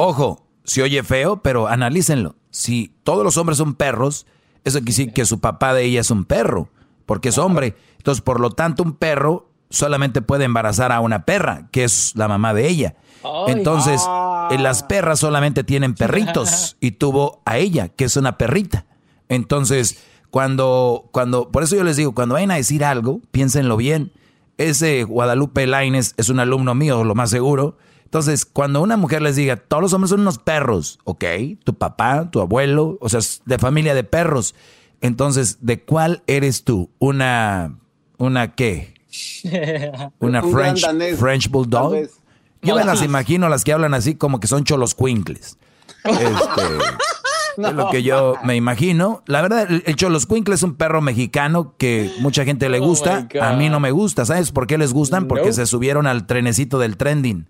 [0.02, 2.36] Ojo, se oye feo, pero analícenlo.
[2.52, 4.26] Si todos los hombres son perros,
[4.64, 6.70] eso quiere decir que su papá de ella es un perro,
[7.06, 7.76] porque es hombre.
[7.98, 12.30] Entonces, por lo tanto, un perro solamente puede embarazar a una perra, que es la
[12.30, 12.96] mamá de ella.
[13.48, 14.50] Entonces, ah.
[14.58, 18.86] las perras solamente tienen perritos y tuvo a ella, que es una perrita.
[19.28, 20.02] Entonces,
[20.32, 24.14] cuando, cuando, por eso yo les digo, cuando vayan a decir algo, piénsenlo bien.
[24.58, 27.78] ese Guadalupe Laines es un alumno mío, lo más seguro.
[28.10, 31.24] Entonces, cuando una mujer les diga, todos los hombres son unos perros, ok,
[31.64, 34.56] tu papá, tu abuelo, o sea, de familia de perros.
[35.00, 36.90] Entonces, ¿de cuál eres tú?
[36.98, 37.78] ¿Una,
[38.18, 38.96] una qué?
[40.18, 40.88] ¿Una French,
[41.20, 42.10] French Bulldog?
[42.64, 45.60] Yo me las imagino las que hablan así como que son cholos cuincles.
[46.04, 46.64] Este,
[47.58, 49.22] Es lo que yo me imagino.
[49.28, 53.28] La verdad, el, Cholos Quinkle es un perro mexicano que mucha gente le oh gusta.
[53.40, 54.26] a mí no me gusta.
[54.26, 55.28] ¿Sabes por qué les gustan?
[55.28, 57.48] Porque se subieron al trenecito del trending.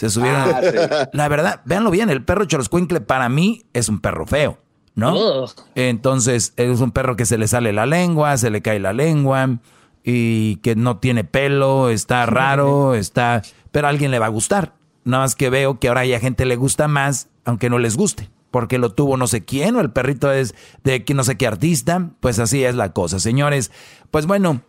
[0.00, 0.40] Se subieron.
[0.40, 4.58] Ah, la verdad, véanlo bien, el perro Cholos Quinkle para mí es un perro feo.
[4.94, 5.44] ¿No?
[5.74, 9.58] Entonces, es un perro que se le sale la lengua, se le cae la lengua
[10.02, 13.42] y que no tiene pelo, está raro, está.
[13.72, 14.72] Pero a alguien le va a gustar.
[15.04, 18.30] Nada más que veo que ahora ya gente le gusta más, aunque no les guste
[18.50, 22.10] porque lo tuvo no sé quién, o el perrito es de no sé qué artista,
[22.18, 23.20] pues así es la cosa.
[23.20, 23.70] Señores,
[24.10, 24.62] pues bueno,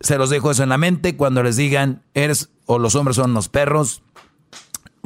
[0.00, 3.32] se los dejo eso en la mente cuando les digan, eres o los hombres son
[3.32, 4.02] los perros.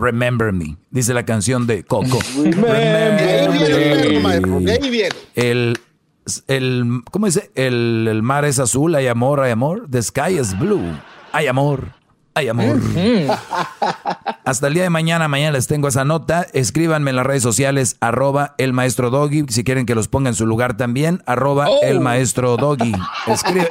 [0.01, 2.19] Remember me, dice la canción de Coco.
[2.37, 3.51] Remember
[5.35, 5.79] El,
[6.47, 7.51] el, ¿cómo dice?
[7.55, 9.87] El, el mar es azul, hay amor, hay amor.
[9.91, 10.99] The sky is blue,
[11.33, 12.01] hay amor.
[12.35, 12.79] Ay, amor.
[14.45, 16.47] Hasta el día de mañana, mañana les tengo esa nota.
[16.53, 20.35] Escríbanme en las redes sociales, arroba el maestro Doggy, si quieren que los ponga en
[20.35, 21.81] su lugar también, arroba oh.
[21.83, 22.95] el maestro Doggy.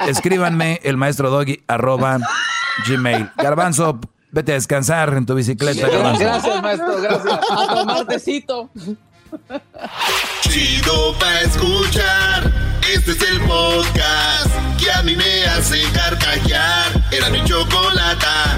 [0.08, 2.18] escríbanme el maestro Doggy, arroba
[2.86, 3.30] gmail.
[3.36, 3.98] Garbanzo,
[4.32, 5.88] vete a descansar en tu bicicleta.
[5.88, 7.40] Gracias, maestro, gracias.
[7.50, 8.06] A tomar
[10.40, 12.52] Chido pa' escuchar.
[12.92, 17.04] Este es el podcast que a mí me hace carcajear.
[17.12, 18.56] Era mi chocolata.